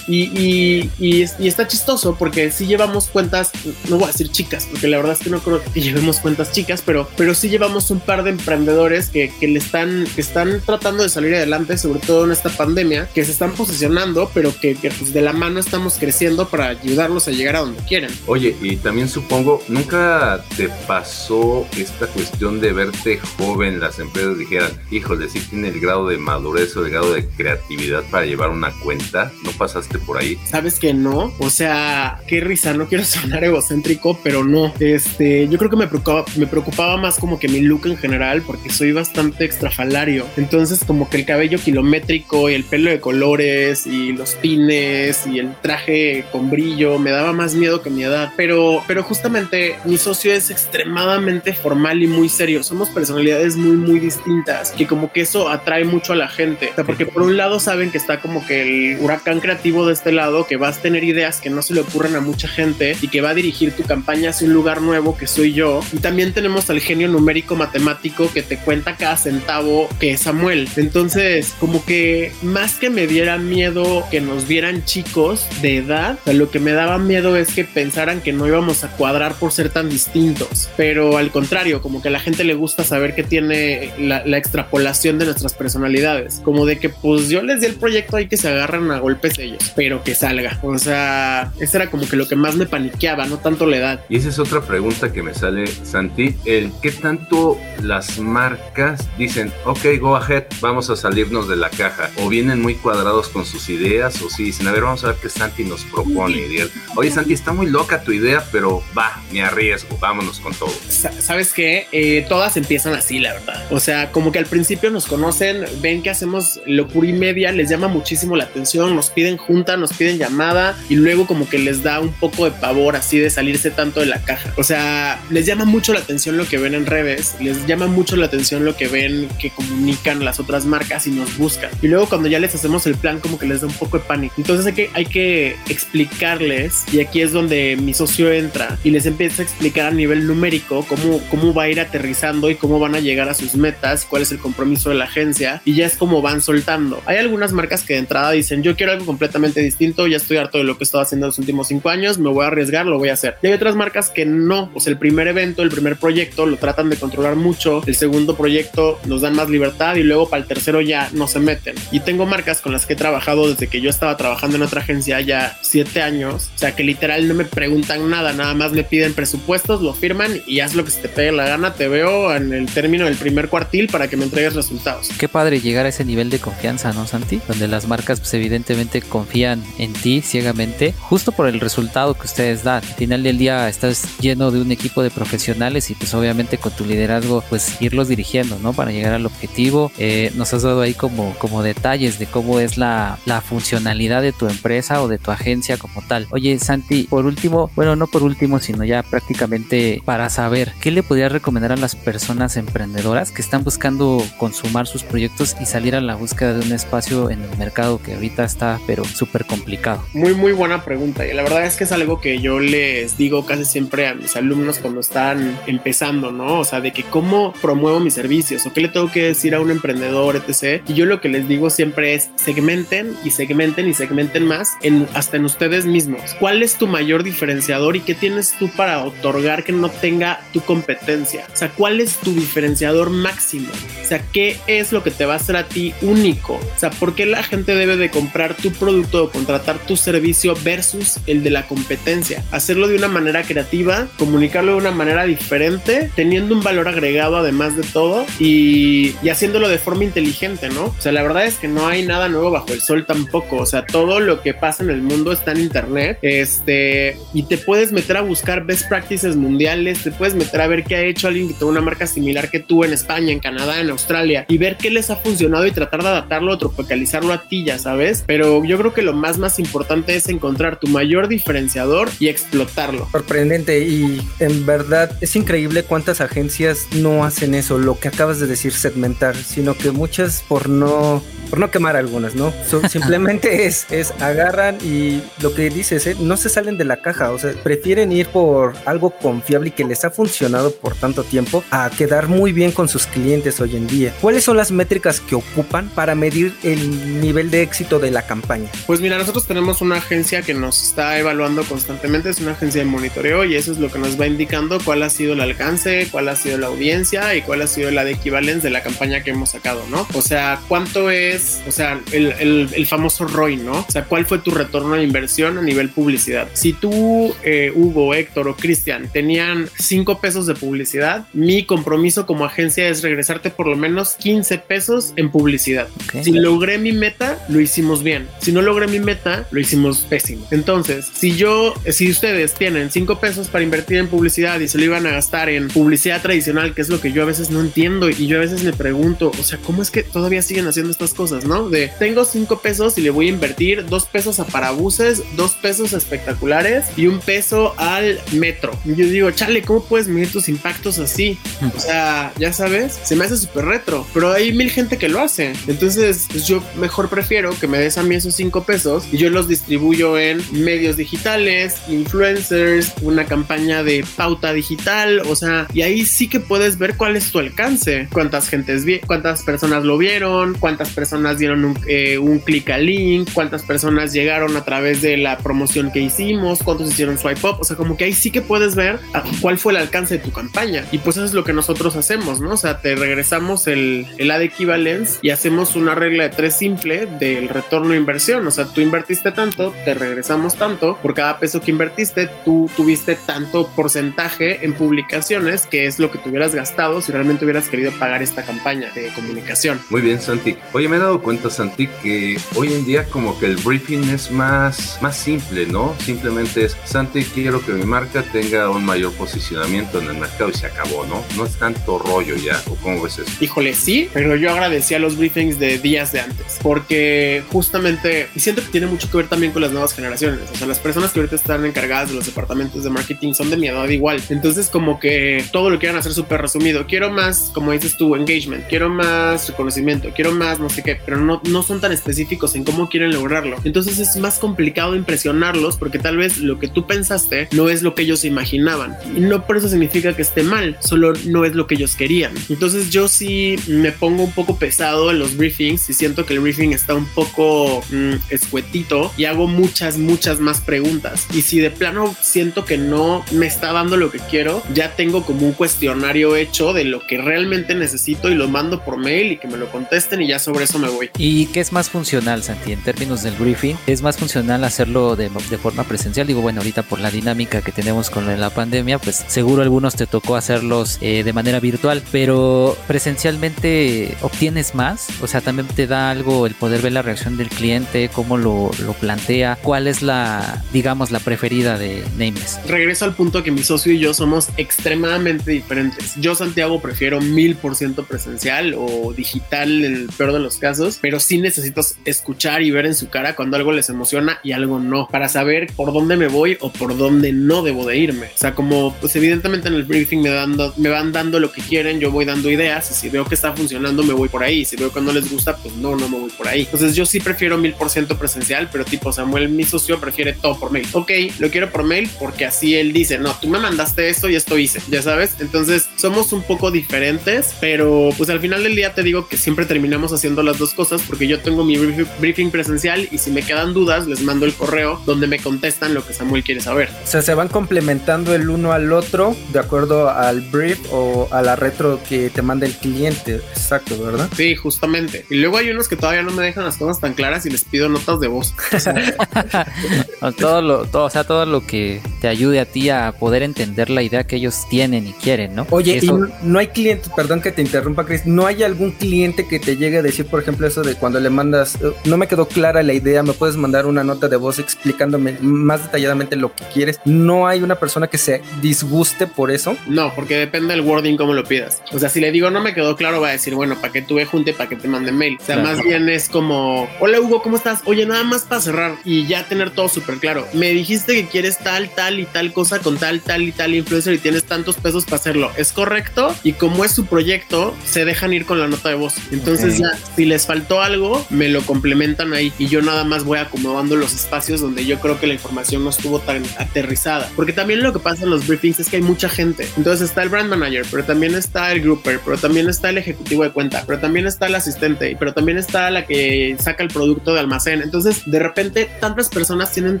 y, 0.06 0.22
y, 0.38 0.90
y, 0.98 1.22
es- 1.22 1.34
y 1.38 1.48
está 1.48 1.66
chistoso 1.66 2.16
porque 2.18 2.50
sí 2.50 2.66
llevamos 2.66 3.08
cuentas, 3.08 3.50
no 3.88 3.96
voy 3.96 4.04
a 4.04 4.12
decir 4.12 4.30
chicas, 4.30 4.66
porque 4.70 4.88
la 4.88 4.96
verdad 4.98 5.12
es 5.12 5.18
que 5.20 5.30
no 5.30 5.40
creo 5.40 5.62
que 5.62 5.80
llevemos 5.80 6.18
cuentas 6.20 6.52
chicas, 6.52 6.82
pero, 6.84 7.08
pero 7.16 7.34
sí 7.34 7.48
llevamos 7.48 7.90
un 7.90 8.00
par 8.00 8.22
de 8.22 8.30
emprendedores 8.30 9.08
que, 9.08 9.32
que 9.40 9.48
le 9.48 9.58
están, 9.58 10.06
que 10.14 10.20
están 10.20 10.60
tratando 10.64 11.02
de 11.02 11.08
salir 11.08 11.34
adelante, 11.34 11.76
sobre 11.78 12.00
todo 12.00 12.24
en 12.24 12.32
esta 12.32 12.50
pandemia, 12.50 13.08
que 13.14 13.24
se 13.24 13.32
están 13.32 13.52
posicionando, 13.52 14.30
pero 14.34 14.52
que, 14.60 14.74
pues 14.80 15.12
de 15.12 15.22
la 15.22 15.32
mano 15.32 15.60
estamos 15.60 15.94
creciendo 15.98 16.48
para 16.48 16.68
ayudarlos 16.68 17.28
a 17.28 17.30
llegar 17.30 17.56
a 17.56 17.60
donde 17.60 17.82
quieren. 17.84 18.10
Oye, 18.26 18.56
y 18.62 18.76
también 18.76 19.08
supongo, 19.08 19.62
¿nunca 19.68 20.44
te 20.56 20.68
pasó 20.86 21.66
esta 21.76 22.06
cuestión 22.06 22.60
de 22.60 22.72
verte 22.72 23.18
joven? 23.38 23.80
Las 23.80 23.98
empresas 23.98 24.38
dijeran, 24.38 24.70
híjole, 24.90 25.28
sí 25.28 25.40
tiene 25.40 25.68
el 25.68 25.80
grado 25.80 26.08
de 26.08 26.18
madurez 26.18 26.76
o 26.76 26.84
el 26.84 26.90
grado 26.90 27.12
de 27.12 27.26
creatividad 27.26 28.02
para 28.10 28.26
llevar 28.26 28.50
una 28.50 28.70
cuenta. 28.82 29.32
¿No 29.44 29.50
por 29.98 30.18
ahí? 30.18 30.38
Sabes 30.44 30.78
que 30.78 30.94
no, 30.94 31.32
o 31.38 31.50
sea, 31.50 32.20
qué 32.26 32.40
risa, 32.40 32.74
no 32.74 32.86
quiero 32.86 33.04
sonar 33.04 33.44
egocéntrico, 33.44 34.18
pero 34.22 34.44
no. 34.44 34.72
Este, 34.80 35.48
yo 35.48 35.58
creo 35.58 35.70
que 35.70 35.76
me 35.76 35.86
preocupaba, 35.86 36.24
me 36.36 36.46
preocupaba 36.46 36.96
más 36.96 37.18
como 37.18 37.38
que 37.38 37.48
mi 37.48 37.60
look 37.60 37.86
en 37.86 37.96
general, 37.96 38.42
porque 38.42 38.70
soy 38.70 38.92
bastante 38.92 39.44
extrafalario. 39.44 40.26
Entonces, 40.36 40.84
como 40.84 41.08
que 41.08 41.18
el 41.18 41.24
cabello 41.24 41.58
kilométrico 41.58 42.50
y 42.50 42.54
el 42.54 42.64
pelo 42.64 42.90
de 42.90 43.00
colores 43.00 43.86
y 43.86 44.12
los 44.12 44.34
pines 44.34 45.26
y 45.26 45.38
el 45.38 45.54
traje 45.60 46.24
con 46.32 46.50
brillo 46.50 46.98
me 46.98 47.10
daba 47.10 47.32
más 47.32 47.54
miedo 47.54 47.82
que 47.82 47.90
mi 47.90 48.04
edad. 48.04 48.32
Pero, 48.36 48.82
pero 48.86 49.02
justamente 49.02 49.76
mi 49.84 49.98
socio 49.98 50.32
es 50.32 50.50
extremadamente 50.50 51.52
formal 51.52 52.02
y 52.02 52.06
muy 52.06 52.28
serio. 52.28 52.62
Somos 52.62 52.90
personalidades 52.90 53.56
muy, 53.56 53.76
muy 53.76 54.00
distintas 54.00 54.72
que 54.72 54.86
como 54.86 55.12
que 55.12 55.22
eso 55.22 55.48
atrae 55.48 55.84
mucho 55.84 56.12
a 56.12 56.16
la 56.16 56.28
gente. 56.28 56.70
O 56.72 56.74
sea, 56.74 56.84
porque 56.84 57.06
por 57.06 57.22
un 57.22 57.36
lado 57.36 57.60
saben 57.60 57.90
que 57.90 57.98
está 57.98 58.20
como 58.20 58.44
que 58.46 58.62
el 58.62 59.00
huracán 59.00 59.40
creativo 59.40 59.83
de 59.86 59.92
este 59.92 60.12
lado, 60.12 60.46
que 60.46 60.56
vas 60.56 60.78
a 60.78 60.82
tener 60.82 61.04
ideas 61.04 61.40
que 61.40 61.50
no 61.50 61.62
se 61.62 61.74
le 61.74 61.80
ocurren 61.80 62.16
a 62.16 62.20
mucha 62.20 62.48
gente 62.48 62.96
y 63.00 63.08
que 63.08 63.20
va 63.20 63.30
a 63.30 63.34
dirigir 63.34 63.72
tu 63.72 63.82
campaña 63.82 64.30
hacia 64.30 64.46
un 64.46 64.52
lugar 64.52 64.82
nuevo 64.82 65.16
que 65.16 65.26
soy 65.26 65.52
yo. 65.52 65.80
Y 65.92 65.98
también 65.98 66.32
tenemos 66.32 66.70
al 66.70 66.80
genio 66.80 67.08
numérico 67.08 67.56
matemático 67.56 68.30
que 68.32 68.42
te 68.42 68.58
cuenta 68.58 68.96
cada 68.96 69.16
centavo 69.16 69.88
que 70.00 70.12
es 70.12 70.20
Samuel. 70.20 70.68
Entonces, 70.76 71.54
como 71.58 71.84
que 71.84 72.32
más 72.42 72.74
que 72.74 72.90
me 72.90 73.06
diera 73.06 73.38
miedo 73.38 74.04
que 74.10 74.20
nos 74.20 74.48
vieran 74.48 74.84
chicos 74.84 75.46
de 75.62 75.78
edad, 75.78 76.18
lo 76.26 76.50
que 76.50 76.60
me 76.60 76.72
daba 76.72 76.98
miedo 76.98 77.36
es 77.36 77.54
que 77.54 77.64
pensaran 77.64 78.20
que 78.20 78.32
no 78.32 78.46
íbamos 78.46 78.84
a 78.84 78.88
cuadrar 78.88 79.34
por 79.34 79.52
ser 79.52 79.70
tan 79.70 79.88
distintos. 79.88 80.68
Pero 80.76 81.18
al 81.18 81.30
contrario, 81.30 81.82
como 81.82 82.02
que 82.02 82.08
a 82.08 82.10
la 82.10 82.20
gente 82.20 82.44
le 82.44 82.54
gusta 82.54 82.84
saber 82.84 83.14
que 83.14 83.22
tiene 83.22 83.92
la, 83.98 84.24
la 84.24 84.38
extrapolación 84.38 85.18
de 85.18 85.26
nuestras 85.26 85.54
personalidades. 85.54 86.40
Como 86.44 86.66
de 86.66 86.78
que 86.78 86.88
pues 86.88 87.28
yo 87.28 87.42
les 87.42 87.60
di 87.60 87.66
el 87.66 87.74
proyecto 87.74 88.16
ahí 88.16 88.28
que 88.28 88.36
se 88.36 88.48
agarran 88.48 88.90
a 88.90 88.98
golpes 88.98 89.38
ellos, 89.38 89.72
pero 89.76 90.02
que 90.02 90.14
salga. 90.14 90.58
O 90.62 90.78
sea, 90.78 91.52
eso 91.58 91.76
era 91.76 91.90
como 91.90 92.08
que 92.08 92.16
lo 92.16 92.28
que 92.28 92.36
más 92.36 92.56
me 92.56 92.66
paniqueaba, 92.66 93.26
no 93.26 93.38
tanto 93.38 93.66
la 93.66 93.76
edad. 93.76 94.04
Y 94.08 94.16
esa 94.16 94.28
es 94.28 94.38
otra 94.38 94.60
pregunta 94.62 95.12
que 95.12 95.22
me 95.22 95.34
sale, 95.34 95.66
Santi. 95.66 96.36
El 96.44 96.72
qué 96.82 96.90
tanto 96.92 97.58
las 97.82 98.18
marcas 98.18 99.06
dicen, 99.18 99.52
ok, 99.64 99.80
go 100.00 100.16
ahead, 100.16 100.44
vamos 100.60 100.90
a 100.90 100.96
salirnos 100.96 101.48
de 101.48 101.56
la 101.56 101.70
caja. 101.70 102.10
O 102.18 102.28
vienen 102.28 102.60
muy 102.60 102.74
cuadrados 102.74 103.28
con 103.28 103.44
sus 103.46 103.68
ideas, 103.68 104.20
o 104.22 104.30
sí 104.30 104.44
dicen, 104.44 104.68
a 104.68 104.72
ver, 104.72 104.82
vamos 104.82 105.04
a 105.04 105.08
ver 105.08 105.16
qué 105.20 105.28
Santi 105.28 105.64
nos 105.64 105.84
propone. 105.84 106.36
Y 106.38 106.58
Oye, 106.96 107.10
Santi, 107.10 107.32
está 107.32 107.52
muy 107.52 107.66
loca 107.68 108.02
tu 108.02 108.12
idea, 108.12 108.44
pero 108.52 108.82
va, 108.96 109.20
me 109.32 109.42
arriesgo, 109.42 109.96
vámonos 109.98 110.40
con 110.40 110.54
todo. 110.54 110.72
Sa- 110.88 111.12
¿Sabes 111.20 111.52
qué? 111.52 111.86
Eh, 111.92 112.24
todas 112.28 112.56
empiezan 112.56 112.94
así, 112.94 113.18
la 113.18 113.32
verdad. 113.34 113.66
O 113.70 113.80
sea, 113.80 114.12
como 114.12 114.30
que 114.32 114.38
al 114.38 114.46
principio 114.46 114.90
nos 114.90 115.06
conocen, 115.06 115.64
ven 115.80 116.02
que 116.02 116.10
hacemos 116.10 116.60
locura 116.66 117.08
y 117.08 117.12
media, 117.12 117.52
les 117.52 117.68
llama 117.68 117.88
muchísimo 117.88 118.36
la 118.36 118.44
atención, 118.44 118.94
nos 118.94 119.10
piden 119.10 119.36
nos 119.76 119.92
piden 119.92 120.18
llamada 120.18 120.76
y 120.88 120.96
luego 120.96 121.26
como 121.26 121.48
que 121.48 121.58
les 121.58 121.82
da 121.82 122.00
un 122.00 122.12
poco 122.12 122.44
de 122.44 122.50
pavor 122.52 122.96
así 122.96 123.18
de 123.18 123.30
salirse 123.30 123.70
tanto 123.70 124.00
de 124.00 124.06
la 124.06 124.22
caja. 124.22 124.52
O 124.56 124.64
sea, 124.64 125.20
les 125.30 125.46
llama 125.46 125.64
mucho 125.64 125.92
la 125.92 126.00
atención 126.00 126.36
lo 126.36 126.46
que 126.46 126.58
ven 126.58 126.74
en 126.74 126.86
redes, 126.86 127.34
les 127.40 127.66
llama 127.66 127.86
mucho 127.86 128.16
la 128.16 128.26
atención 128.26 128.64
lo 128.64 128.76
que 128.76 128.88
ven 128.88 129.28
que 129.38 129.50
comunican 129.50 130.24
las 130.24 130.38
otras 130.40 130.66
marcas 130.66 131.06
y 131.06 131.10
nos 131.10 131.36
buscan. 131.36 131.70
Y 131.82 131.88
luego 131.88 132.06
cuando 132.06 132.28
ya 132.28 132.38
les 132.38 132.54
hacemos 132.54 132.86
el 132.86 132.94
plan 132.94 133.20
como 133.20 133.38
que 133.38 133.46
les 133.46 133.62
da 133.62 133.66
un 133.66 133.72
poco 133.74 133.98
de 133.98 134.04
pánico. 134.04 134.34
Entonces 134.38 134.66
hay 134.66 134.72
que, 134.72 134.90
hay 134.94 135.06
que 135.06 135.56
explicarles 135.68 136.84
y 136.92 137.00
aquí 137.00 137.22
es 137.22 137.32
donde 137.32 137.76
mi 137.80 137.94
socio 137.94 138.32
entra 138.32 138.78
y 138.84 138.90
les 138.90 139.06
empieza 139.06 139.42
a 139.42 139.44
explicar 139.44 139.86
a 139.86 139.90
nivel 139.90 140.26
numérico 140.26 140.84
cómo, 140.88 141.20
cómo 141.30 141.54
va 141.54 141.64
a 141.64 141.68
ir 141.68 141.80
aterrizando 141.80 142.50
y 142.50 142.56
cómo 142.56 142.78
van 142.78 142.94
a 142.94 143.00
llegar 143.00 143.28
a 143.28 143.34
sus 143.34 143.54
metas, 143.54 144.04
cuál 144.04 144.22
es 144.22 144.32
el 144.32 144.38
compromiso 144.38 144.90
de 144.90 144.96
la 144.96 145.04
agencia 145.04 145.62
y 145.64 145.74
ya 145.74 145.86
es 145.86 145.96
como 145.96 146.22
van 146.22 146.40
soltando. 146.40 147.02
Hay 147.06 147.16
algunas 147.16 147.52
marcas 147.52 147.82
que 147.82 147.94
de 147.94 148.00
entrada 148.00 148.32
dicen 148.32 148.62
yo 148.62 148.76
quiero 148.76 148.92
algo 148.92 149.06
completamente 149.06 149.53
distinto, 149.60 150.06
ya 150.06 150.16
estoy 150.16 150.36
harto 150.36 150.58
de 150.58 150.64
lo 150.64 150.76
que 150.76 150.84
he 150.84 150.86
estado 150.86 151.02
haciendo 151.02 151.26
en 151.26 151.28
los 151.28 151.38
últimos 151.38 151.68
cinco 151.68 151.88
años, 151.88 152.18
me 152.18 152.30
voy 152.30 152.44
a 152.44 152.48
arriesgar, 152.48 152.86
lo 152.86 152.98
voy 152.98 153.08
a 153.08 153.14
hacer. 153.14 153.36
Y 153.42 153.48
hay 153.48 153.52
otras 153.52 153.76
marcas 153.76 154.10
que 154.10 154.24
no, 154.24 154.70
o 154.74 154.80
el 154.86 154.98
primer 154.98 155.28
evento, 155.28 155.62
el 155.62 155.70
primer 155.70 155.96
proyecto 155.96 156.46
lo 156.46 156.56
tratan 156.56 156.90
de 156.90 156.96
controlar 156.96 157.36
mucho, 157.36 157.82
el 157.86 157.94
segundo 157.94 158.36
proyecto 158.36 158.98
nos 159.06 159.22
dan 159.22 159.34
más 159.34 159.48
libertad 159.48 159.96
y 159.96 160.02
luego 160.02 160.28
para 160.28 160.42
el 160.42 160.48
tercero 160.48 160.80
ya 160.80 161.08
no 161.12 161.26
se 161.26 161.40
meten. 161.40 161.74
Y 161.90 162.00
tengo 162.00 162.26
marcas 162.26 162.60
con 162.60 162.72
las 162.72 162.86
que 162.86 162.92
he 162.92 162.96
trabajado 162.96 163.48
desde 163.48 163.66
que 163.66 163.80
yo 163.80 163.90
estaba 163.90 164.16
trabajando 164.16 164.56
en 164.56 164.62
otra 164.62 164.82
agencia 164.82 165.20
ya 165.20 165.56
siete 165.62 166.02
años, 166.02 166.50
o 166.54 166.58
sea 166.58 166.76
que 166.76 166.84
literal 166.84 167.26
no 167.28 167.34
me 167.34 167.44
preguntan 167.44 168.10
nada, 168.10 168.32
nada 168.32 168.54
más 168.54 168.72
me 168.72 168.84
piden 168.84 169.14
presupuestos, 169.14 169.80
lo 169.80 169.94
firman 169.94 170.42
y 170.46 170.60
haz 170.60 170.74
lo 170.74 170.84
que 170.84 170.90
se 170.90 171.00
te 171.00 171.08
pegue 171.08 171.32
la 171.32 171.46
gana, 171.46 171.74
te 171.74 171.88
veo 171.88 172.34
en 172.34 172.52
el 172.52 172.66
término 172.66 173.06
del 173.06 173.16
primer 173.16 173.48
cuartil 173.48 173.88
para 173.88 174.08
que 174.08 174.16
me 174.16 174.24
entregues 174.24 174.54
resultados. 174.54 175.08
Qué 175.18 175.28
padre 175.28 175.60
llegar 175.60 175.86
a 175.86 175.88
ese 175.88 176.04
nivel 176.04 176.30
de 176.30 176.38
confianza, 176.38 176.92
¿no, 176.92 177.06
Santi? 177.06 177.40
Donde 177.48 177.68
las 177.68 177.86
marcas, 177.86 178.20
pues 178.20 178.34
evidentemente 178.34 179.02
confían 179.02 179.43
confían 179.44 179.62
en 179.78 179.92
ti 179.92 180.22
ciegamente, 180.22 180.94
justo 181.00 181.32
por 181.32 181.48
el 181.48 181.60
resultado 181.60 182.14
que 182.14 182.26
ustedes 182.26 182.62
dan. 182.62 182.82
Al 182.84 182.94
final 182.94 183.22
del 183.22 183.38
día 183.38 183.68
estás 183.68 184.18
lleno 184.20 184.50
de 184.50 184.60
un 184.60 184.70
equipo 184.70 185.02
de 185.02 185.10
profesionales 185.10 185.90
y 185.90 185.94
pues 185.94 186.14
obviamente 186.14 186.58
con 186.58 186.72
tu 186.72 186.84
liderazgo 186.84 187.42
pues 187.50 187.80
irlos 187.80 188.08
dirigiendo, 188.08 188.58
¿no? 188.60 188.72
Para 188.72 188.92
llegar 188.92 189.12
al 189.14 189.26
objetivo. 189.26 189.90
Eh, 189.98 190.32
nos 190.36 190.54
has 190.54 190.62
dado 190.62 190.80
ahí 190.80 190.94
como, 190.94 191.34
como 191.38 191.62
detalles 191.62 192.18
de 192.18 192.26
cómo 192.26 192.60
es 192.60 192.78
la, 192.78 193.18
la 193.26 193.40
funcionalidad 193.40 194.22
de 194.22 194.32
tu 194.32 194.48
empresa 194.48 195.02
o 195.02 195.08
de 195.08 195.18
tu 195.18 195.30
agencia 195.30 195.76
como 195.76 196.00
tal. 196.02 196.26
Oye, 196.30 196.58
Santi, 196.58 197.04
por 197.04 197.26
último, 197.26 197.70
bueno, 197.74 197.96
no 197.96 198.06
por 198.06 198.22
último, 198.22 198.60
sino 198.60 198.84
ya 198.84 199.02
prácticamente 199.02 200.00
para 200.04 200.30
saber, 200.30 200.72
¿qué 200.80 200.90
le 200.90 201.02
podrías 201.02 201.32
recomendar 201.32 201.72
a 201.72 201.76
las 201.76 201.96
personas 201.96 202.56
emprendedoras 202.56 203.30
que 203.30 203.42
están 203.42 203.64
buscando 203.64 204.22
consumar 204.38 204.86
sus 204.86 205.02
proyectos 205.02 205.56
y 205.60 205.66
salir 205.66 205.96
a 205.96 206.00
la 206.00 206.14
búsqueda 206.14 206.54
de 206.54 206.64
un 206.64 206.72
espacio 206.72 207.30
en 207.30 207.42
el 207.42 207.58
mercado 207.58 208.00
que 208.00 208.14
ahorita 208.14 208.44
está, 208.44 208.78
pero 208.86 209.04
súper 209.24 209.46
complicado? 209.46 210.04
Muy, 210.12 210.34
muy 210.34 210.52
buena 210.52 210.84
pregunta. 210.84 211.26
Y 211.26 211.32
la 211.32 211.42
verdad 211.42 211.64
es 211.64 211.76
que 211.76 211.84
es 211.84 211.92
algo 211.92 212.20
que 212.20 212.40
yo 212.40 212.60
les 212.60 213.16
digo 213.16 213.46
casi 213.46 213.64
siempre 213.64 214.06
a 214.06 214.14
mis 214.14 214.36
alumnos 214.36 214.78
cuando 214.78 215.00
están 215.00 215.58
empezando, 215.66 216.30
¿no? 216.30 216.60
O 216.60 216.64
sea, 216.64 216.80
de 216.80 216.92
que 216.92 217.04
cómo 217.04 217.52
promuevo 217.62 218.00
mis 218.00 218.14
servicios 218.14 218.66
o 218.66 218.72
qué 218.72 218.82
le 218.82 218.88
tengo 218.88 219.10
que 219.10 219.24
decir 219.24 219.54
a 219.54 219.60
un 219.60 219.70
emprendedor, 219.70 220.36
etc. 220.36 220.82
Y 220.86 220.94
yo 220.94 221.06
lo 221.06 221.20
que 221.20 221.28
les 221.28 221.48
digo 221.48 221.70
siempre 221.70 222.14
es 222.14 222.30
segmenten 222.36 223.16
y 223.24 223.30
segmenten 223.30 223.88
y 223.88 223.94
segmenten 223.94 224.46
más 224.46 224.72
en, 224.82 225.08
hasta 225.14 225.36
en 225.36 225.44
ustedes 225.44 225.86
mismos. 225.86 226.34
¿Cuál 226.38 226.62
es 226.62 226.74
tu 226.74 226.86
mayor 226.86 227.22
diferenciador 227.22 227.96
y 227.96 228.00
qué 228.00 228.14
tienes 228.14 228.54
tú 228.58 228.68
para 228.76 229.02
otorgar 229.04 229.64
que 229.64 229.72
no 229.72 229.88
tenga 229.88 230.40
tu 230.52 230.60
competencia? 230.60 231.46
O 231.52 231.56
sea, 231.56 231.70
¿cuál 231.70 232.00
es 232.00 232.16
tu 232.16 232.32
diferenciador 232.32 233.10
máximo? 233.10 233.68
O 234.02 234.06
sea, 234.06 234.22
¿qué 234.32 234.58
es 234.66 234.92
lo 234.92 235.02
que 235.02 235.10
te 235.10 235.24
va 235.24 235.34
a 235.34 235.36
hacer 235.36 235.56
a 235.56 235.64
ti 235.64 235.94
único? 236.02 236.54
O 236.54 236.78
sea, 236.78 236.90
¿por 236.90 237.14
qué 237.14 237.26
la 237.26 237.42
gente 237.42 237.74
debe 237.74 237.96
de 237.96 238.10
comprar 238.10 238.54
tu 238.54 238.70
producto 238.72 239.13
contratar 239.30 239.78
tu 239.78 239.96
servicio 239.96 240.54
versus 240.62 241.18
el 241.26 241.42
de 241.42 241.50
la 241.50 241.66
competencia? 241.66 242.42
Hacerlo 242.50 242.88
de 242.88 242.96
una 242.96 243.08
manera 243.08 243.42
creativa, 243.42 244.08
comunicarlo 244.18 244.72
de 244.72 244.78
una 244.78 244.90
manera 244.90 245.24
diferente, 245.24 246.10
teniendo 246.14 246.54
un 246.54 246.62
valor 246.62 246.88
agregado 246.88 247.36
además 247.36 247.76
de 247.76 247.82
todo 247.82 248.26
y, 248.38 249.14
y 249.22 249.28
haciéndolo 249.28 249.68
de 249.68 249.78
forma 249.78 250.04
inteligente, 250.04 250.68
¿no? 250.68 250.86
O 250.86 250.96
sea, 250.98 251.12
la 251.12 251.22
verdad 251.22 251.46
es 251.46 251.56
que 251.56 251.68
no 251.68 251.86
hay 251.86 252.04
nada 252.04 252.28
nuevo 252.28 252.50
bajo 252.50 252.72
el 252.72 252.80
sol 252.80 253.06
tampoco. 253.06 253.56
O 253.56 253.66
sea, 253.66 253.86
todo 253.86 254.20
lo 254.20 254.42
que 254.42 254.54
pasa 254.54 254.82
en 254.82 254.90
el 254.90 255.02
mundo 255.02 255.32
está 255.32 255.52
en 255.52 255.60
internet. 255.60 256.18
Este, 256.22 257.16
y 257.32 257.44
te 257.44 257.58
puedes 257.58 257.92
meter 257.92 258.16
a 258.16 258.22
buscar 258.22 258.64
best 258.64 258.88
practices 258.88 259.36
mundiales, 259.36 260.02
te 260.02 260.10
puedes 260.10 260.34
meter 260.34 260.60
a 260.60 260.66
ver 260.66 260.84
qué 260.84 260.96
ha 260.96 261.02
hecho 261.02 261.28
alguien 261.28 261.48
que 261.48 261.54
tuvo 261.54 261.70
una 261.70 261.80
marca 261.80 262.06
similar 262.06 262.50
que 262.50 262.60
tú 262.60 262.84
en 262.84 262.92
España, 262.92 263.32
en 263.32 263.40
Canadá, 263.40 263.80
en 263.80 263.90
Australia 263.90 264.44
y 264.48 264.58
ver 264.58 264.76
qué 264.76 264.90
les 264.90 265.10
ha 265.10 265.16
funcionado 265.16 265.66
y 265.66 265.70
tratar 265.70 266.02
de 266.02 266.08
adaptarlo 266.08 266.52
o 266.52 266.58
tropicalizarlo 266.58 267.32
a 267.32 267.48
ti, 267.48 267.64
ya 267.64 267.78
sabes. 267.78 268.24
Pero 268.26 268.64
yo 268.64 268.78
creo 268.78 268.94
que 268.94 269.02
lo 269.04 269.12
más 269.12 269.38
más 269.38 269.58
importante 269.58 270.16
es 270.16 270.28
encontrar 270.28 270.78
tu 270.80 270.88
mayor 270.88 271.28
diferenciador 271.28 272.08
y 272.18 272.28
explotarlo. 272.28 273.08
Sorprendente 273.12 273.80
y 273.80 274.20
en 274.40 274.66
verdad 274.66 275.16
es 275.20 275.36
increíble 275.36 275.84
cuántas 275.84 276.20
agencias 276.20 276.88
no 276.96 277.24
hacen 277.24 277.54
eso, 277.54 277.78
lo 277.78 277.98
que 277.98 278.08
acabas 278.08 278.40
de 278.40 278.46
decir 278.46 278.72
segmentar, 278.72 279.36
sino 279.36 279.74
que 279.74 279.90
muchas 279.90 280.42
por 280.48 280.68
no 280.68 281.22
por 281.50 281.60
no 281.60 281.70
quemar 281.70 281.96
algunas, 281.96 282.34
¿no? 282.34 282.52
So, 282.68 282.86
simplemente 282.88 283.66
es, 283.66 283.86
es 283.90 284.12
agarran 284.20 284.76
y 284.82 285.22
lo 285.40 285.54
que 285.54 285.70
dices, 285.70 286.06
¿eh? 286.06 286.16
no 286.18 286.36
se 286.36 286.48
salen 286.48 286.78
de 286.78 286.84
la 286.84 286.96
caja, 286.96 287.30
o 287.30 287.38
sea, 287.38 287.52
prefieren 287.52 288.12
ir 288.12 288.26
por 288.28 288.74
algo 288.86 289.10
confiable 289.10 289.68
y 289.68 289.72
que 289.72 289.84
les 289.84 290.04
ha 290.04 290.10
funcionado 290.10 290.72
por 290.72 290.94
tanto 290.94 291.22
tiempo 291.22 291.62
a 291.70 291.90
quedar 291.90 292.28
muy 292.28 292.52
bien 292.52 292.72
con 292.72 292.88
sus 292.88 293.06
clientes 293.06 293.60
hoy 293.60 293.76
en 293.76 293.86
día. 293.86 294.12
¿Cuáles 294.20 294.44
son 294.44 294.56
las 294.56 294.72
métricas 294.72 295.20
que 295.20 295.34
ocupan 295.34 295.88
para 295.90 296.14
medir 296.14 296.54
el 296.62 297.20
nivel 297.20 297.50
de 297.50 297.62
éxito 297.62 297.98
de 297.98 298.10
la 298.10 298.22
campaña? 298.22 298.70
Pues 298.86 298.93
mira, 299.00 299.18
nosotros 299.18 299.46
tenemos 299.46 299.80
una 299.80 299.96
agencia 299.96 300.42
que 300.42 300.54
nos 300.54 300.82
está 300.82 301.18
evaluando 301.18 301.64
constantemente, 301.64 302.30
es 302.30 302.40
una 302.40 302.52
agencia 302.52 302.82
de 302.82 302.86
monitoreo 302.86 303.44
y 303.44 303.56
eso 303.56 303.72
es 303.72 303.78
lo 303.78 303.90
que 303.90 303.98
nos 303.98 304.20
va 304.20 304.26
indicando 304.26 304.78
cuál 304.84 305.02
ha 305.02 305.10
sido 305.10 305.32
el 305.32 305.40
alcance, 305.40 306.08
cuál 306.10 306.28
ha 306.28 306.36
sido 306.36 306.58
la 306.58 306.66
audiencia 306.68 307.34
y 307.34 307.42
cuál 307.42 307.62
ha 307.62 307.66
sido 307.66 307.90
la 307.90 308.04
de 308.04 308.12
equivalencia 308.12 308.68
de 308.68 308.70
la 308.70 308.82
campaña 308.82 309.22
que 309.22 309.30
hemos 309.30 309.50
sacado, 309.50 309.84
¿no? 309.90 310.06
O 310.14 310.22
sea, 310.22 310.60
cuánto 310.68 311.10
es 311.10 311.62
o 311.66 311.72
sea, 311.72 312.00
el, 312.12 312.32
el, 312.32 312.68
el, 312.72 312.86
famoso 312.86 313.26
ROI, 313.26 313.56
¿no? 313.56 313.80
O 313.80 313.90
sea, 313.90 314.04
¿cuál 314.04 314.26
fue 314.26 314.38
tu 314.38 314.50
retorno 314.50 314.94
de 314.94 315.02
inversión 315.02 315.58
a 315.58 315.62
nivel 315.62 315.88
publicidad? 315.90 316.48
Si 316.52 316.72
tú, 316.72 317.34
eh, 317.42 317.72
Hugo, 317.74 318.14
Héctor 318.14 318.48
o 318.48 318.56
Cristian 318.56 319.08
tenían 319.12 319.68
5 319.78 320.20
pesos 320.20 320.46
de 320.46 320.54
publicidad, 320.54 321.26
mi 321.32 321.64
compromiso 321.64 322.26
como 322.26 322.44
agencia 322.44 322.88
es 322.88 323.02
regresarte 323.02 323.50
por 323.50 323.66
lo 323.66 323.76
menos 323.76 324.14
15 324.14 324.58
pesos 324.58 325.12
en 325.16 325.30
publicidad. 325.30 325.88
Okay. 326.06 326.24
Si 326.24 326.32
logré 326.32 326.78
mi 326.78 326.92
meta, 326.92 327.44
lo 327.48 327.60
hicimos 327.60 328.02
bien. 328.02 328.28
Si 328.40 328.52
no 328.52 328.62
logré 328.62 328.83
mi 328.86 329.00
meta, 329.00 329.46
lo 329.50 329.60
hicimos 329.60 329.98
pésimo. 329.98 330.46
Entonces, 330.50 331.10
si 331.12 331.36
yo, 331.36 331.74
si 331.90 332.10
ustedes 332.10 332.54
tienen 332.54 332.90
5 332.90 333.20
pesos 333.20 333.48
para 333.48 333.64
invertir 333.64 333.98
en 333.98 334.08
publicidad 334.08 334.60
y 334.60 334.68
se 334.68 334.78
lo 334.78 334.84
iban 334.84 335.06
a 335.06 335.10
gastar 335.10 335.48
en 335.48 335.68
publicidad 335.68 336.22
tradicional, 336.22 336.74
que 336.74 336.82
es 336.82 336.88
lo 336.88 337.00
que 337.00 337.12
yo 337.12 337.22
a 337.22 337.26
veces 337.26 337.50
no 337.50 337.60
entiendo 337.60 338.10
y 338.10 338.26
yo 338.26 338.38
a 338.38 338.40
veces 338.40 338.62
me 338.64 338.72
pregunto, 338.72 339.30
o 339.38 339.42
sea, 339.42 339.58
¿cómo 339.58 339.82
es 339.82 339.90
que 339.90 340.02
todavía 340.02 340.42
siguen 340.42 340.66
haciendo 340.66 340.90
estas 340.90 341.14
cosas? 341.14 341.44
¿no? 341.44 341.68
De 341.68 341.90
tengo 341.98 342.24
cinco 342.24 342.60
pesos 342.60 342.98
y 342.98 343.00
le 343.00 343.10
voy 343.10 343.26
a 343.26 343.30
invertir 343.30 343.86
dos 343.86 344.06
pesos 344.06 344.40
a 344.40 344.46
parabuses, 344.46 345.22
dos 345.36 345.54
pesos 345.54 345.92
espectaculares 345.92 346.86
y 346.96 347.06
un 347.06 347.20
peso 347.20 347.74
al 347.76 348.20
metro. 348.32 348.72
Y 348.84 348.94
yo 348.94 349.06
digo, 349.06 349.30
chale, 349.30 349.62
¿cómo 349.62 349.84
puedes 349.84 350.08
medir 350.08 350.30
tus 350.30 350.48
impactos 350.48 350.98
así? 350.98 351.38
O 351.74 351.80
sea, 351.80 352.32
ya 352.38 352.52
sabes, 352.52 352.98
se 353.02 353.16
me 353.16 353.24
hace 353.24 353.36
súper 353.36 353.64
retro, 353.64 354.06
pero 354.12 354.32
hay 354.32 354.52
mil 354.52 354.70
gente 354.70 354.98
que 354.98 355.08
lo 355.08 355.20
hace. 355.20 355.52
Entonces, 355.66 356.26
pues 356.30 356.46
yo 356.46 356.62
mejor 356.76 357.08
prefiero 357.08 357.58
que 357.58 357.66
me 357.66 357.78
des 357.78 357.98
a 357.98 358.02
mí 358.02 358.14
esos 358.14 358.34
cinco 358.34 358.64
pesos 358.64 358.73
y 359.12 359.18
yo 359.18 359.30
los 359.30 359.46
distribuyo 359.46 360.18
en 360.18 360.42
medios 360.50 360.96
digitales, 360.96 361.76
influencers, 361.88 362.92
una 363.02 363.24
campaña 363.24 363.84
de 363.84 364.04
pauta 364.16 364.52
digital, 364.52 365.22
o 365.28 365.36
sea, 365.36 365.68
y 365.72 365.82
ahí 365.82 366.04
sí 366.04 366.28
que 366.28 366.40
puedes 366.40 366.76
ver 366.76 366.96
cuál 366.96 367.14
es 367.14 367.30
tu 367.30 367.38
alcance, 367.38 368.08
cuántas 368.12 368.48
gentes 368.48 368.84
cuántas 369.06 369.42
personas 369.42 369.84
lo 369.84 369.96
vieron, 369.96 370.54
cuántas 370.58 370.90
personas 370.90 371.38
dieron 371.38 371.64
un, 371.64 371.78
eh, 371.86 372.18
un 372.18 372.40
clic 372.40 372.70
al 372.70 372.86
link, 372.86 373.30
cuántas 373.32 373.62
personas 373.62 374.12
llegaron 374.12 374.56
a 374.56 374.64
través 374.64 375.02
de 375.02 375.16
la 375.16 375.38
promoción 375.38 375.92
que 375.92 376.00
hicimos, 376.00 376.60
cuántos 376.62 376.90
hicieron 376.90 377.18
swipe 377.18 377.46
up, 377.46 377.60
o 377.60 377.64
sea, 377.64 377.76
como 377.76 377.96
que 377.96 378.04
ahí 378.04 378.12
sí 378.12 378.30
que 378.30 378.42
puedes 378.42 378.74
ver 378.74 378.98
cuál 379.40 379.58
fue 379.58 379.72
el 379.72 379.78
alcance 379.78 380.18
de 380.18 380.24
tu 380.24 380.32
campaña. 380.32 380.84
Y 380.90 380.98
pues 380.98 381.16
eso 381.16 381.26
es 381.26 381.34
lo 381.34 381.44
que 381.44 381.52
nosotros 381.52 381.94
hacemos, 381.96 382.40
¿no? 382.40 382.54
O 382.54 382.56
sea, 382.56 382.80
te 382.80 382.96
regresamos 382.96 383.66
el, 383.66 384.06
el 384.18 384.30
ad 384.30 384.42
equivalence 384.42 385.18
y 385.22 385.30
hacemos 385.30 385.76
una 385.76 385.94
regla 385.94 386.24
de 386.24 386.30
tres 386.30 386.56
simple 386.56 387.06
del 387.06 387.48
retorno 387.48 387.90
de 387.90 387.96
inversión. 387.96 388.46
O 388.46 388.50
sea, 388.50 388.63
tú 388.72 388.80
invertiste 388.80 389.32
tanto, 389.32 389.74
te 389.84 389.94
regresamos 389.94 390.56
tanto, 390.56 390.98
por 391.02 391.14
cada 391.14 391.38
peso 391.38 391.60
que 391.60 391.70
invertiste, 391.70 392.28
tú 392.44 392.70
tuviste 392.76 393.14
tanto 393.14 393.68
porcentaje 393.68 394.64
en 394.64 394.74
publicaciones, 394.74 395.66
que 395.66 395.86
es 395.86 395.98
lo 395.98 396.10
que 396.10 396.18
te 396.18 396.28
hubieras 396.28 396.54
gastado 396.54 397.00
si 397.00 397.12
realmente 397.12 397.44
hubieras 397.44 397.68
querido 397.68 397.92
pagar 397.92 398.22
esta 398.22 398.42
campaña 398.42 398.90
de 398.94 399.08
comunicación. 399.14 399.80
Muy 399.90 400.00
bien, 400.00 400.20
Santi. 400.20 400.56
Oye, 400.72 400.88
me 400.88 400.96
he 400.96 401.00
dado 401.00 401.22
cuenta, 401.22 401.50
Santi, 401.50 401.88
que 402.02 402.38
hoy 402.54 402.72
en 402.72 402.84
día 402.84 403.04
como 403.04 403.38
que 403.38 403.46
el 403.46 403.56
briefing 403.56 404.08
es 404.10 404.30
más, 404.30 404.98
más 405.00 405.16
simple, 405.16 405.66
¿no? 405.66 405.94
Simplemente 405.98 406.64
es, 406.64 406.76
Santi, 406.84 407.24
quiero 407.24 407.64
que 407.64 407.72
mi 407.72 407.84
marca 407.84 408.22
tenga 408.22 408.70
un 408.70 408.84
mayor 408.84 409.12
posicionamiento 409.12 410.00
en 410.00 410.08
el 410.08 410.16
mercado 410.16 410.50
y 410.50 410.54
se 410.54 410.66
acabó, 410.66 411.04
¿no? 411.06 411.24
No 411.36 411.46
es 411.46 411.56
tanto 411.56 411.98
rollo 411.98 412.36
ya, 412.36 412.60
¿o 412.70 412.74
cómo 412.76 413.02
ves 413.02 413.18
eso? 413.18 413.32
Híjole, 413.40 413.74
sí, 413.74 414.08
pero 414.12 414.36
yo 414.36 414.50
agradecía 414.50 414.98
los 414.98 415.16
briefings 415.16 415.58
de 415.58 415.78
días 415.78 416.12
de 416.12 416.20
antes, 416.20 416.58
porque 416.62 417.42
justamente, 417.50 418.28
y 418.34 418.40
siento 418.54 418.66
que 418.70 418.72
tiene 418.72 418.86
mucho 418.86 419.10
que 419.10 419.16
ver 419.16 419.28
también 419.28 419.52
con 419.52 419.62
las 419.62 419.72
nuevas 419.72 419.94
generaciones, 419.94 420.50
o 420.52 420.56
sea, 420.56 420.66
las 420.66 420.78
personas 420.78 421.12
que 421.12 421.20
ahorita 421.20 421.36
están 421.36 421.64
encargadas 421.64 422.10
de 422.10 422.14
los 422.14 422.26
departamentos 422.26 422.84
de 422.84 422.90
marketing 422.90 423.34
son 423.34 423.50
de 423.50 423.56
mi 423.56 423.68
edad 423.68 423.88
igual, 423.88 424.22
entonces 424.28 424.68
como 424.68 425.00
que 425.00 425.44
todo 425.52 425.70
lo 425.70 425.78
quieran 425.78 425.98
hacer 425.98 426.12
súper 426.12 426.40
resumido, 426.40 426.86
quiero 426.86 427.10
más, 427.10 427.50
como 427.52 427.72
dices 427.72 427.96
tú, 427.96 428.14
engagement, 428.14 428.66
quiero 428.68 428.88
más 428.88 429.48
reconocimiento, 429.48 430.10
quiero 430.14 430.32
más 430.32 430.60
no 430.60 430.70
sé 430.70 430.82
qué, 430.82 430.96
pero 431.04 431.18
no, 431.18 431.40
no 431.48 431.62
son 431.62 431.80
tan 431.80 431.92
específicos 431.92 432.54
en 432.54 432.64
cómo 432.64 432.88
quieren 432.88 433.12
lograrlo. 433.12 433.56
Entonces 433.64 433.98
es 433.98 434.16
más 434.16 434.38
complicado 434.38 434.94
impresionarlos 434.94 435.76
porque 435.76 435.98
tal 435.98 436.16
vez 436.16 436.38
lo 436.38 436.58
que 436.58 436.68
tú 436.68 436.86
pensaste 436.86 437.48
no 437.52 437.68
es 437.68 437.82
lo 437.82 437.94
que 437.94 438.02
ellos 438.02 438.24
imaginaban. 438.24 438.96
Y 439.16 439.20
no 439.20 439.46
por 439.46 439.56
eso 439.56 439.68
significa 439.68 440.14
que 440.14 440.22
esté 440.22 440.42
mal, 440.42 440.76
solo 440.80 441.12
no 441.26 441.44
es 441.44 441.54
lo 441.54 441.66
que 441.66 441.74
ellos 441.74 441.96
querían. 441.96 442.32
Entonces 442.48 442.90
yo 442.90 443.08
sí 443.08 443.56
me 443.66 443.92
pongo 443.92 444.22
un 444.24 444.32
poco 444.32 444.56
pesado 444.56 445.10
en 445.10 445.18
los 445.18 445.36
briefings 445.36 445.88
y 445.90 445.94
siento 445.94 446.24
que 446.24 446.34
el 446.34 446.40
briefing 446.40 446.72
está 446.72 446.94
un 446.94 447.06
poco 447.06 447.82
mmm, 447.90 448.14
escuetito 448.44 449.12
y 449.16 449.24
hago 449.24 449.46
muchas, 449.46 449.98
muchas 449.98 450.40
más 450.40 450.60
preguntas. 450.60 451.26
Y 451.32 451.42
si 451.42 451.58
de 451.58 451.70
plano 451.70 452.14
siento 452.20 452.64
que 452.64 452.78
no 452.78 453.24
me 453.32 453.46
está 453.46 453.72
dando 453.72 453.96
lo 453.96 454.10
que 454.10 454.18
quiero, 454.18 454.62
ya 454.72 454.94
tengo 454.96 455.24
como 455.24 455.46
un 455.46 455.52
cuestionario 455.52 456.36
hecho 456.36 456.72
de 456.72 456.84
lo 456.84 457.00
que 457.00 457.18
realmente 457.18 457.74
necesito 457.74 458.30
y 458.30 458.34
lo 458.34 458.48
mando 458.48 458.84
por 458.84 458.98
mail 458.98 459.32
y 459.32 459.36
que 459.38 459.48
me 459.48 459.56
lo 459.56 459.70
contesten 459.70 460.22
y 460.22 460.28
ya 460.28 460.38
sobre 460.38 460.64
eso 460.64 460.78
me 460.78 460.88
voy. 460.88 461.10
¿Y 461.18 461.46
qué 461.46 461.60
es 461.60 461.72
más 461.72 461.90
funcional, 461.90 462.42
Santi, 462.42 462.72
en 462.72 462.82
términos 462.82 463.22
del 463.22 463.34
briefing? 463.34 463.76
¿Es 463.86 464.02
más 464.02 464.16
funcional 464.16 464.64
hacerlo 464.64 465.16
de, 465.16 465.30
de 465.50 465.58
forma 465.58 465.84
presencial? 465.84 466.26
Digo, 466.26 466.40
bueno, 466.40 466.60
ahorita 466.60 466.82
por 466.82 467.00
la 467.00 467.10
dinámica 467.10 467.62
que 467.62 467.72
tenemos 467.72 468.10
con 468.10 468.26
la 468.38 468.50
pandemia, 468.50 468.98
pues 468.98 469.24
seguro 469.26 469.62
algunos 469.62 469.94
te 469.94 470.06
tocó 470.06 470.36
hacerlos 470.36 470.98
eh, 471.00 471.22
de 471.22 471.32
manera 471.32 471.60
virtual, 471.60 472.02
pero 472.12 472.76
presencialmente 472.86 474.16
obtienes 474.22 474.74
más, 474.74 475.08
o 475.20 475.26
sea, 475.26 475.40
también 475.40 475.68
te 475.68 475.86
da 475.86 476.10
algo 476.10 476.46
el 476.46 476.54
poder 476.54 476.82
ver 476.82 476.92
la 476.92 477.02
reacción 477.02 477.36
del 477.36 477.48
cliente, 477.48 478.10
cómo 478.12 478.23
lo, 478.30 478.70
lo 478.84 478.92
plantea, 478.94 479.58
cuál 479.62 479.86
es 479.86 480.02
la, 480.02 480.64
digamos, 480.72 481.10
la 481.10 481.20
preferida 481.20 481.78
de 481.78 482.02
Nameless. 482.16 482.60
Regreso 482.66 483.04
al 483.04 483.14
punto 483.14 483.42
que 483.42 483.50
mi 483.50 483.62
socio 483.62 483.92
y 483.92 483.98
yo 483.98 484.14
somos 484.14 484.48
extremadamente 484.56 485.50
diferentes. 485.50 486.14
Yo, 486.16 486.34
Santiago, 486.34 486.80
prefiero 486.80 487.20
mil 487.20 487.56
por 487.56 487.76
ciento 487.76 488.04
presencial 488.04 488.74
o 488.76 489.12
digital 489.12 489.84
en 489.84 489.94
el 489.94 490.08
peor 490.16 490.32
de 490.32 490.40
los 490.40 490.56
casos, 490.56 490.98
pero 491.00 491.20
sí 491.20 491.38
necesito 491.38 491.82
escuchar 492.04 492.62
y 492.62 492.70
ver 492.70 492.86
en 492.86 492.94
su 492.94 493.08
cara 493.08 493.36
cuando 493.36 493.56
algo 493.56 493.72
les 493.72 493.88
emociona 493.88 494.38
y 494.42 494.52
algo 494.52 494.78
no, 494.78 495.08
para 495.08 495.28
saber 495.28 495.72
por 495.74 495.92
dónde 495.92 496.16
me 496.16 496.28
voy 496.28 496.56
o 496.60 496.70
por 496.70 496.96
dónde 496.96 497.32
no 497.32 497.62
debo 497.62 497.86
de 497.86 497.96
irme. 497.96 498.26
O 498.34 498.38
sea, 498.38 498.54
como 498.54 498.94
pues 499.00 499.14
evidentemente 499.16 499.68
en 499.68 499.74
el 499.74 499.84
briefing 499.84 500.22
me, 500.22 500.30
dando, 500.30 500.74
me 500.76 500.88
van 500.88 501.12
dando 501.12 501.40
lo 501.40 501.52
que 501.52 501.62
quieren, 501.62 502.00
yo 502.00 502.10
voy 502.10 502.24
dando 502.24 502.50
ideas 502.50 502.90
y 502.90 502.94
si 502.94 503.08
veo 503.08 503.24
que 503.24 503.34
está 503.34 503.52
funcionando 503.52 504.02
me 504.02 504.12
voy 504.12 504.28
por 504.28 504.42
ahí, 504.42 504.64
si 504.64 504.76
veo 504.76 504.92
que 504.92 505.00
no 505.00 505.12
les 505.12 505.30
gusta, 505.30 505.56
pues 505.56 505.74
no, 505.76 505.96
no 505.96 506.08
me 506.08 506.18
voy 506.18 506.30
por 506.30 506.48
ahí. 506.48 506.62
Entonces 506.62 506.94
yo 506.94 507.06
sí 507.06 507.20
prefiero 507.20 507.58
mil 507.58 507.74
por 507.74 507.90
ciento 507.90 508.13
presencial, 508.18 508.68
pero 508.70 508.84
tipo 508.84 509.12
Samuel, 509.12 509.48
mi 509.48 509.64
socio, 509.64 510.00
prefiere 510.00 510.32
todo 510.32 510.58
por 510.58 510.70
mail. 510.70 510.86
Ok, 510.92 511.10
lo 511.38 511.50
quiero 511.50 511.70
por 511.70 511.84
mail 511.84 512.10
porque 512.18 512.46
así 512.46 512.76
él 512.76 512.92
dice, 512.92 513.18
no, 513.18 513.34
tú 513.40 513.48
me 513.48 513.58
mandaste 513.58 514.08
esto 514.08 514.28
y 514.28 514.36
esto 514.36 514.58
hice, 514.58 514.80
ya 514.88 515.02
sabes. 515.02 515.36
Entonces 515.40 515.88
somos 515.96 516.32
un 516.32 516.42
poco 516.42 516.70
diferentes, 516.70 517.54
pero 517.60 518.10
pues 518.16 518.30
al 518.30 518.40
final 518.40 518.62
del 518.62 518.76
día 518.76 518.94
te 518.94 519.02
digo 519.02 519.28
que 519.28 519.36
siempre 519.36 519.66
terminamos 519.66 520.12
haciendo 520.12 520.42
las 520.42 520.58
dos 520.58 520.74
cosas 520.74 521.02
porque 521.02 521.26
yo 521.26 521.40
tengo 521.40 521.64
mi 521.64 521.76
briefing 521.76 522.50
presencial 522.50 523.08
y 523.10 523.18
si 523.18 523.30
me 523.30 523.42
quedan 523.42 523.74
dudas 523.74 524.06
les 524.06 524.22
mando 524.22 524.46
el 524.46 524.54
correo 524.54 525.00
donde 525.06 525.26
me 525.26 525.38
contestan 525.38 525.94
lo 525.94 526.06
que 526.06 526.12
Samuel 526.12 526.42
quiere 526.42 526.60
saber. 526.60 526.90
O 527.04 527.06
sea, 527.06 527.22
se 527.22 527.34
van 527.34 527.48
complementando 527.48 528.34
el 528.34 528.48
uno 528.48 528.72
al 528.72 528.92
otro 528.92 529.36
de 529.52 529.58
acuerdo 529.58 530.10
al 530.10 530.40
brief 530.40 530.78
o 530.90 531.28
a 531.30 531.42
la 531.42 531.56
retro 531.56 532.00
que 532.08 532.30
te 532.30 532.42
manda 532.42 532.66
el 532.66 532.72
cliente. 532.74 533.36
Exacto, 533.36 534.02
¿verdad? 534.02 534.28
Sí, 534.36 534.54
justamente. 534.56 535.24
Y 535.30 535.36
luego 535.36 535.58
hay 535.58 535.70
unos 535.70 535.88
que 535.88 535.96
todavía 535.96 536.22
no 536.22 536.32
me 536.32 536.44
dejan 536.44 536.64
las 536.64 536.76
cosas 536.76 537.00
tan 537.00 537.14
claras 537.14 537.46
y 537.46 537.50
les 537.50 537.64
pido 537.64 537.88
notas 538.04 538.20
de 538.20 538.28
voz. 538.28 538.54
todo 540.38 540.62
lo, 540.62 540.84
todo, 540.86 541.04
o 541.04 541.10
sea, 541.10 541.24
todo 541.24 541.46
lo 541.46 541.66
que 541.66 542.00
te 542.20 542.28
ayude 542.28 542.60
a 542.60 542.66
ti 542.66 542.90
a 542.90 543.12
poder 543.18 543.42
entender 543.42 543.90
la 543.90 544.02
idea 544.02 544.24
que 544.24 544.36
ellos 544.36 544.66
tienen 544.68 545.06
y 545.06 545.12
quieren, 545.12 545.54
¿no? 545.54 545.66
Oye, 545.70 545.98
y 546.02 546.10
no 546.42 546.58
hay 546.58 546.68
clientes, 546.68 547.10
perdón 547.14 547.40
que 547.40 547.52
te 547.52 547.62
interrumpa, 547.62 548.04
Chris, 548.04 548.26
¿no 548.26 548.46
hay 548.46 548.62
algún 548.62 548.92
cliente 548.92 549.46
que 549.48 549.58
te 549.58 549.76
llegue 549.76 549.98
a 549.98 550.02
decir, 550.02 550.26
por 550.26 550.40
ejemplo, 550.40 550.66
eso 550.66 550.82
de 550.82 550.94
cuando 550.94 551.20
le 551.20 551.30
mandas, 551.30 551.76
eh, 551.76 551.92
no 552.04 552.16
me 552.16 552.28
quedó 552.28 552.46
clara 552.46 552.82
la 552.82 552.92
idea, 552.92 553.22
me 553.22 553.32
puedes 553.32 553.56
mandar 553.56 553.86
una 553.86 554.04
nota 554.04 554.28
de 554.28 554.36
voz 554.36 554.58
explicándome 554.58 555.36
más 555.40 555.82
detalladamente 555.82 556.36
lo 556.36 556.54
que 556.54 556.64
quieres? 556.72 557.00
¿No 557.04 557.46
hay 557.46 557.62
una 557.62 557.76
persona 557.76 558.08
que 558.08 558.18
se 558.18 558.42
disguste 558.60 559.26
por 559.26 559.50
eso? 559.50 559.76
No, 559.86 560.12
porque 560.14 560.36
depende 560.36 560.74
del 560.74 560.82
wording 560.82 561.16
cómo 561.16 561.34
lo 561.34 561.44
pidas. 561.44 561.82
O 561.92 561.98
sea, 561.98 562.08
si 562.08 562.20
le 562.20 562.30
digo 562.30 562.50
no 562.50 562.60
me 562.60 562.74
quedó 562.74 562.96
claro, 562.96 563.20
va 563.20 563.28
a 563.28 563.32
decir, 563.32 563.54
bueno, 563.54 563.76
para 563.80 563.92
que 563.92 564.02
tuve 564.02 564.24
junte, 564.26 564.52
para 564.52 564.68
que 564.68 564.76
te 564.76 564.88
mande 564.88 565.12
mail. 565.12 565.38
O 565.40 565.44
sea, 565.44 565.58
más 565.58 565.82
bien 565.82 566.08
es 566.08 566.28
como, 566.28 566.88
hola 567.00 567.20
Hugo, 567.20 567.42
¿cómo 567.42 567.56
estás? 567.56 567.80
Oye, 567.94 568.06
nada 568.06 568.24
más 568.24 568.42
para 568.42 568.60
cerrar 568.60 568.96
y 569.04 569.24
ya 569.28 569.44
tener 569.44 569.70
todo 569.70 569.88
súper 569.88 570.16
claro. 570.16 570.48
Me 570.52 570.70
dijiste 570.70 571.14
que 571.14 571.28
quieres 571.28 571.58
tal, 571.58 571.90
tal 571.90 572.18
y 572.18 572.24
tal 572.26 572.52
cosa 572.52 572.80
con 572.80 572.98
tal, 572.98 573.20
tal 573.20 573.42
y 573.42 573.52
tal 573.52 573.72
influencer 573.72 574.14
y 574.14 574.18
tienes 574.18 574.42
tantos 574.42 574.74
pesos 574.78 575.04
para 575.04 575.18
hacerlo. 575.18 575.52
¿Es 575.56 575.70
correcto? 575.70 576.34
Y 576.42 576.54
como 576.54 576.84
es 576.84 576.90
su 576.90 577.06
proyecto, 577.06 577.72
se 577.84 578.04
dejan 578.04 578.32
ir 578.32 578.46
con 578.46 578.58
la 578.58 578.66
nota 578.66 578.88
de 578.88 578.96
voz. 578.96 579.14
Entonces 579.30 579.78
ya, 579.78 579.92
si 580.16 580.24
les 580.24 580.44
faltó 580.44 580.82
algo, 580.82 581.24
me 581.30 581.48
lo 581.48 581.62
complementan 581.62 582.32
ahí 582.32 582.52
y 582.58 582.66
yo 582.66 582.82
nada 582.82 583.04
más 583.04 583.22
voy 583.22 583.38
acomodando 583.38 583.94
los 583.94 584.12
espacios 584.12 584.60
donde 584.60 584.84
yo 584.84 584.98
creo 584.98 585.20
que 585.20 585.28
la 585.28 585.34
información 585.34 585.84
no 585.84 585.90
estuvo 585.90 586.18
tan 586.18 586.42
aterrizada. 586.58 587.30
Porque 587.36 587.52
también 587.52 587.80
lo 587.80 587.92
que 587.92 588.00
pasa 588.00 588.24
en 588.24 588.30
los 588.30 588.48
briefings 588.48 588.80
es 588.80 588.88
que 588.88 588.96
hay 588.96 589.02
mucha 589.02 589.28
gente. 589.28 589.68
Entonces 589.76 590.08
está 590.08 590.24
el 590.24 590.30
brand 590.30 590.50
manager, 590.50 590.84
pero 590.90 591.04
también 591.04 591.36
está 591.36 591.70
el 591.70 591.80
grouper, 591.80 592.18
pero 592.24 592.38
también 592.38 592.68
está 592.68 592.90
el 592.90 592.98
ejecutivo 592.98 593.44
de 593.44 593.50
cuenta, 593.50 593.84
pero 593.86 594.00
también 594.00 594.26
está 594.26 594.48
el 594.48 594.56
asistente, 594.56 595.16
pero 595.16 595.32
también 595.32 595.58
está 595.58 595.92
la 595.92 596.04
que 596.06 596.56
saca 596.58 596.82
el 596.82 596.88
producto 596.88 597.32
de 597.32 597.38
almacén. 597.38 597.83
Entonces, 597.84 598.22
de 598.26 598.38
repente, 598.38 598.88
tantas 599.00 599.28
personas 599.28 599.72
tienen 599.72 600.00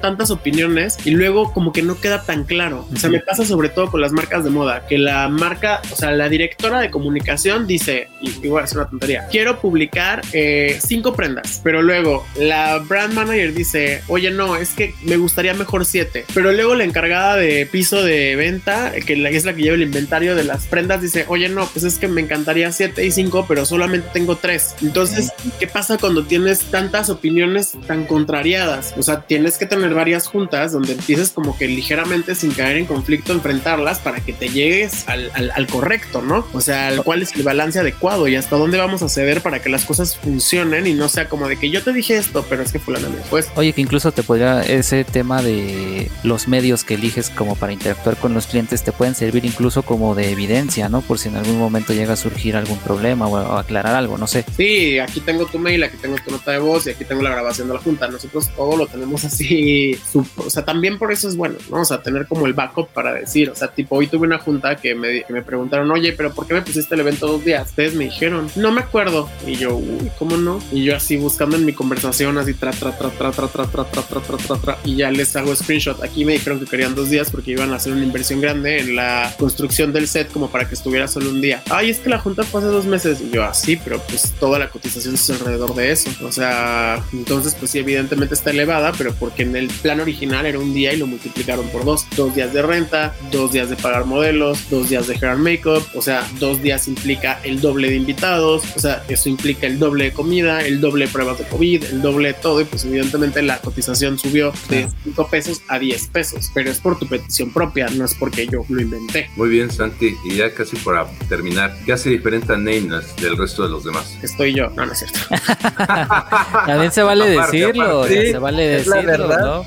tantas 0.00 0.30
opiniones 0.30 0.96
y 1.04 1.10
luego 1.10 1.52
como 1.52 1.72
que 1.72 1.82
no 1.82 2.00
queda 2.00 2.22
tan 2.22 2.44
claro. 2.44 2.88
O 2.92 2.96
sea, 2.96 3.10
me 3.10 3.20
pasa 3.20 3.44
sobre 3.44 3.68
todo 3.68 3.90
con 3.90 4.00
las 4.00 4.12
marcas 4.12 4.44
de 4.44 4.50
moda, 4.50 4.86
que 4.86 4.98
la 4.98 5.28
marca, 5.28 5.80
o 5.92 5.96
sea, 5.96 6.10
la 6.10 6.28
directora 6.28 6.80
de 6.80 6.90
comunicación 6.90 7.66
dice, 7.66 8.08
y 8.20 8.30
igual 8.44 8.64
es 8.64 8.72
una 8.72 8.88
tontería, 8.88 9.28
quiero 9.30 9.60
publicar 9.60 10.22
eh, 10.32 10.78
cinco 10.84 11.14
prendas, 11.14 11.60
pero 11.62 11.82
luego 11.82 12.26
la 12.36 12.78
brand 12.78 13.14
manager 13.14 13.54
dice, 13.54 14.02
oye, 14.08 14.30
no, 14.30 14.56
es 14.56 14.70
que 14.70 14.94
me 15.02 15.16
gustaría 15.16 15.54
mejor 15.54 15.84
siete, 15.84 16.24
pero 16.34 16.52
luego 16.52 16.74
la 16.74 16.84
encargada 16.84 17.36
de 17.36 17.66
piso 17.66 18.02
de 18.02 18.36
venta, 18.36 18.92
que 19.06 19.12
es 19.12 19.44
la 19.44 19.54
que 19.54 19.62
lleva 19.62 19.76
el 19.76 19.82
inventario 19.82 20.34
de 20.34 20.44
las 20.44 20.66
prendas, 20.66 21.02
dice, 21.02 21.24
oye, 21.28 21.48
no, 21.48 21.66
pues 21.66 21.84
es 21.84 21.98
que 21.98 22.08
me 22.08 22.20
encantaría 22.20 22.72
siete 22.72 23.04
y 23.04 23.10
cinco, 23.10 23.44
pero 23.46 23.66
solamente 23.66 24.08
tengo 24.12 24.36
tres. 24.36 24.74
Entonces, 24.82 25.32
¿qué 25.58 25.66
pasa 25.66 25.98
cuando 25.98 26.24
tienes 26.24 26.60
tantas 26.70 27.10
opiniones 27.10 27.72
tan 27.86 28.06
contrariadas? 28.06 28.94
O 28.96 29.02
sea, 29.02 29.22
tienes 29.22 29.58
que 29.58 29.66
tener 29.66 29.94
varias 29.94 30.26
juntas 30.26 30.72
donde 30.72 30.92
empieces 30.92 31.30
como 31.30 31.56
que 31.56 31.68
ligeramente 31.68 32.34
sin 32.34 32.52
caer 32.52 32.76
en 32.76 32.86
conflicto 32.86 33.32
enfrentarlas 33.32 33.98
para 33.98 34.20
que 34.20 34.32
te 34.32 34.48
llegues 34.48 35.08
al, 35.08 35.30
al, 35.34 35.66
correcto, 35.66 36.22
¿no? 36.22 36.46
O 36.52 36.60
sea, 36.60 36.90
cuál 37.02 37.22
es 37.22 37.34
el 37.34 37.42
balance 37.42 37.78
adecuado 37.78 38.28
y 38.28 38.36
hasta 38.36 38.56
dónde 38.56 38.78
vamos 38.78 39.02
a 39.02 39.08
ceder 39.08 39.40
para 39.40 39.60
que 39.60 39.68
las 39.68 39.84
cosas 39.84 40.16
funcionen 40.16 40.86
y 40.86 40.94
no 40.94 41.08
sea 41.08 41.28
como 41.28 41.48
de 41.48 41.56
que 41.56 41.70
yo 41.70 41.82
te 41.82 41.92
dije 41.92 42.16
esto, 42.16 42.44
pero 42.48 42.62
es 42.62 42.72
que 42.72 42.78
fulano 42.78 43.08
me. 43.10 43.16
Oye, 43.56 43.72
que 43.72 43.80
incluso 43.80 44.12
te 44.12 44.22
podría 44.22 44.62
ese 44.62 45.04
tema 45.04 45.42
de 45.42 46.10
los 46.22 46.48
medios 46.48 46.84
que 46.84 46.94
eliges 46.94 47.30
como 47.30 47.56
para 47.56 47.72
interactuar 47.72 48.16
con 48.16 48.34
los 48.34 48.46
clientes 48.46 48.82
te 48.82 48.92
pueden 48.92 49.14
servir 49.14 49.44
incluso 49.44 49.82
como 49.82 50.14
de 50.14 50.30
evidencia, 50.30 50.88
¿no? 50.88 51.00
Por 51.00 51.18
si 51.18 51.28
en 51.28 51.36
algún 51.36 51.58
momento 51.58 51.92
llega 51.92 52.12
a 52.12 52.16
surgir 52.16 52.56
algún 52.56 52.78
problema 52.78 53.26
o, 53.26 53.56
aclarar 53.56 53.94
algo, 53.94 54.18
no 54.18 54.26
sé. 54.26 54.44
Sí, 54.56 54.98
aquí 54.98 55.20
tengo 55.20 55.46
tu 55.46 55.58
mail, 55.58 55.82
aquí 55.82 55.96
tengo 55.96 56.16
tu 56.24 56.30
nota 56.30 56.52
de 56.52 56.58
voz 56.58 56.86
y 56.86 56.90
aquí 56.90 57.04
tengo 57.04 57.22
la 57.22 57.30
grabación 57.30 57.63
de 57.68 57.74
la 57.74 57.80
junta. 57.80 58.08
Nosotros 58.08 58.50
todo 58.54 58.76
lo 58.76 58.86
tenemos 58.86 59.24
así, 59.24 59.98
o 60.36 60.50
sea, 60.50 60.64
también 60.64 60.98
por 60.98 61.12
eso 61.12 61.28
es 61.28 61.36
bueno, 61.36 61.56
¿no? 61.70 61.80
O 61.80 61.84
sea, 61.84 62.02
tener 62.02 62.26
como 62.26 62.46
el 62.46 62.52
backup 62.52 62.88
para 62.88 63.12
decir, 63.12 63.50
o 63.50 63.54
sea, 63.54 63.68
tipo, 63.68 63.96
hoy 63.96 64.06
tuve 64.06 64.26
una 64.26 64.38
junta 64.38 64.76
que 64.76 64.94
me, 64.94 65.24
me 65.28 65.42
preguntaron, 65.42 65.90
oye, 65.90 66.12
pero 66.12 66.32
¿por 66.32 66.46
qué 66.46 66.54
me 66.54 66.62
pusiste 66.62 66.94
el 66.94 67.00
evento 67.00 67.26
dos 67.26 67.44
días? 67.44 67.68
Ustedes 67.68 67.94
me 67.94 68.04
dijeron, 68.04 68.50
no 68.56 68.72
me 68.72 68.80
acuerdo. 68.80 69.28
Y 69.46 69.56
yo, 69.56 69.76
uy, 69.76 70.10
¿cómo 70.18 70.36
no? 70.36 70.60
Y 70.72 70.84
yo 70.84 70.96
así 70.96 71.16
buscando 71.16 71.56
en 71.56 71.64
mi 71.64 71.72
conversación, 71.72 72.38
así 72.38 72.54
tra, 72.54 72.72
tra, 72.72 72.96
tra, 72.96 73.10
tra, 73.10 73.30
tra, 73.32 73.48
tra, 73.48 73.66
tra, 73.66 73.84
tra, 73.84 74.02
tra, 74.02 74.20
tra, 74.20 74.36
tra, 74.36 74.56
tra, 74.56 74.78
y 74.84 74.96
ya 74.96 75.10
les 75.10 75.34
hago 75.36 75.54
screenshot. 75.54 76.02
Aquí 76.02 76.24
me 76.24 76.32
dijeron 76.32 76.60
que 76.60 76.66
querían 76.66 76.94
dos 76.94 77.10
días 77.10 77.30
porque 77.30 77.52
iban 77.52 77.72
a 77.72 77.76
hacer 77.76 77.92
una 77.92 78.04
inversión 78.04 78.40
grande 78.40 78.78
en 78.80 78.96
la 78.96 79.34
construcción 79.38 79.92
del 79.92 80.08
set 80.08 80.30
como 80.32 80.50
para 80.50 80.68
que 80.68 80.74
estuviera 80.74 81.08
solo 81.08 81.30
un 81.30 81.40
día. 81.40 81.62
Ay, 81.70 81.90
es 81.90 81.98
que 81.98 82.08
la 82.08 82.18
junta 82.18 82.42
fue 82.42 82.60
hace 82.60 82.70
dos 82.70 82.86
meses. 82.86 83.20
Y 83.20 83.30
yo, 83.30 83.44
así, 83.44 83.76
pero 83.76 84.00
pues 84.08 84.32
toda 84.38 84.58
la 84.58 84.68
cotización 84.68 85.14
es 85.14 85.30
alrededor 85.30 85.74
de 85.74 85.92
eso. 85.92 86.10
O 86.22 86.32
sea, 86.32 87.02
entonces, 87.12 87.53
pues 87.58 87.70
sí, 87.70 87.78
evidentemente 87.78 88.34
está 88.34 88.50
elevada, 88.50 88.92
pero 88.96 89.14
porque 89.14 89.42
en 89.42 89.56
el 89.56 89.68
plan 89.68 90.00
original 90.00 90.46
era 90.46 90.58
un 90.58 90.74
día 90.74 90.92
y 90.92 90.96
lo 90.96 91.06
multiplicaron 91.06 91.68
por 91.68 91.84
dos. 91.84 92.06
Dos 92.16 92.34
días 92.34 92.52
de 92.52 92.62
renta, 92.62 93.14
dos 93.30 93.52
días 93.52 93.70
de 93.70 93.76
pagar 93.76 94.04
modelos, 94.04 94.68
dos 94.70 94.88
días 94.88 95.06
de 95.06 95.14
hair 95.14 95.26
and 95.26 95.42
makeup. 95.42 95.82
O 95.94 96.02
sea, 96.02 96.26
dos 96.38 96.62
días 96.62 96.88
implica 96.88 97.40
el 97.44 97.60
doble 97.60 97.90
de 97.90 97.96
invitados. 97.96 98.64
O 98.76 98.80
sea, 98.80 99.02
eso 99.08 99.28
implica 99.28 99.66
el 99.66 99.78
doble 99.78 100.04
de 100.04 100.12
comida, 100.12 100.60
el 100.60 100.80
doble 100.80 101.06
de 101.06 101.12
pruebas 101.12 101.38
de 101.38 101.44
COVID, 101.44 101.84
el 101.84 102.02
doble 102.02 102.28
de 102.28 102.34
todo. 102.34 102.60
Y 102.60 102.64
pues 102.64 102.84
evidentemente 102.84 103.42
la 103.42 103.58
cotización 103.58 104.18
subió 104.18 104.52
de 104.68 104.88
5 105.04 105.28
pesos 105.28 105.62
a 105.68 105.78
10 105.78 106.08
pesos. 106.08 106.50
Pero 106.54 106.70
es 106.70 106.80
por 106.80 106.98
tu 106.98 107.06
petición 107.06 107.52
propia, 107.52 107.86
no 107.88 108.04
es 108.04 108.14
porque 108.14 108.46
yo 108.46 108.64
lo 108.68 108.80
inventé. 108.80 109.30
Muy 109.36 109.48
bien, 109.48 109.70
Santi. 109.70 110.14
Y 110.24 110.36
ya 110.36 110.52
casi 110.54 110.76
para 110.76 111.06
terminar, 111.28 111.76
¿qué 111.84 111.92
hace 111.92 112.10
diferente 112.10 112.52
a 112.52 112.56
Nameless 112.56 113.16
del 113.16 113.36
resto 113.36 113.64
de 113.64 113.70
los 113.70 113.84
demás? 113.84 114.16
Estoy 114.22 114.54
yo. 114.54 114.70
No, 114.70 114.86
no 114.86 114.92
es 114.92 114.98
cierto. 114.98 115.18
También 116.66 116.92
se 116.92 117.02
vale 117.02 117.33
decirlo. 117.40 118.04
se 118.06 118.38
vale 118.38 118.68
decirlo, 118.68 118.96
la 118.96 119.02
verdad. 119.02 119.64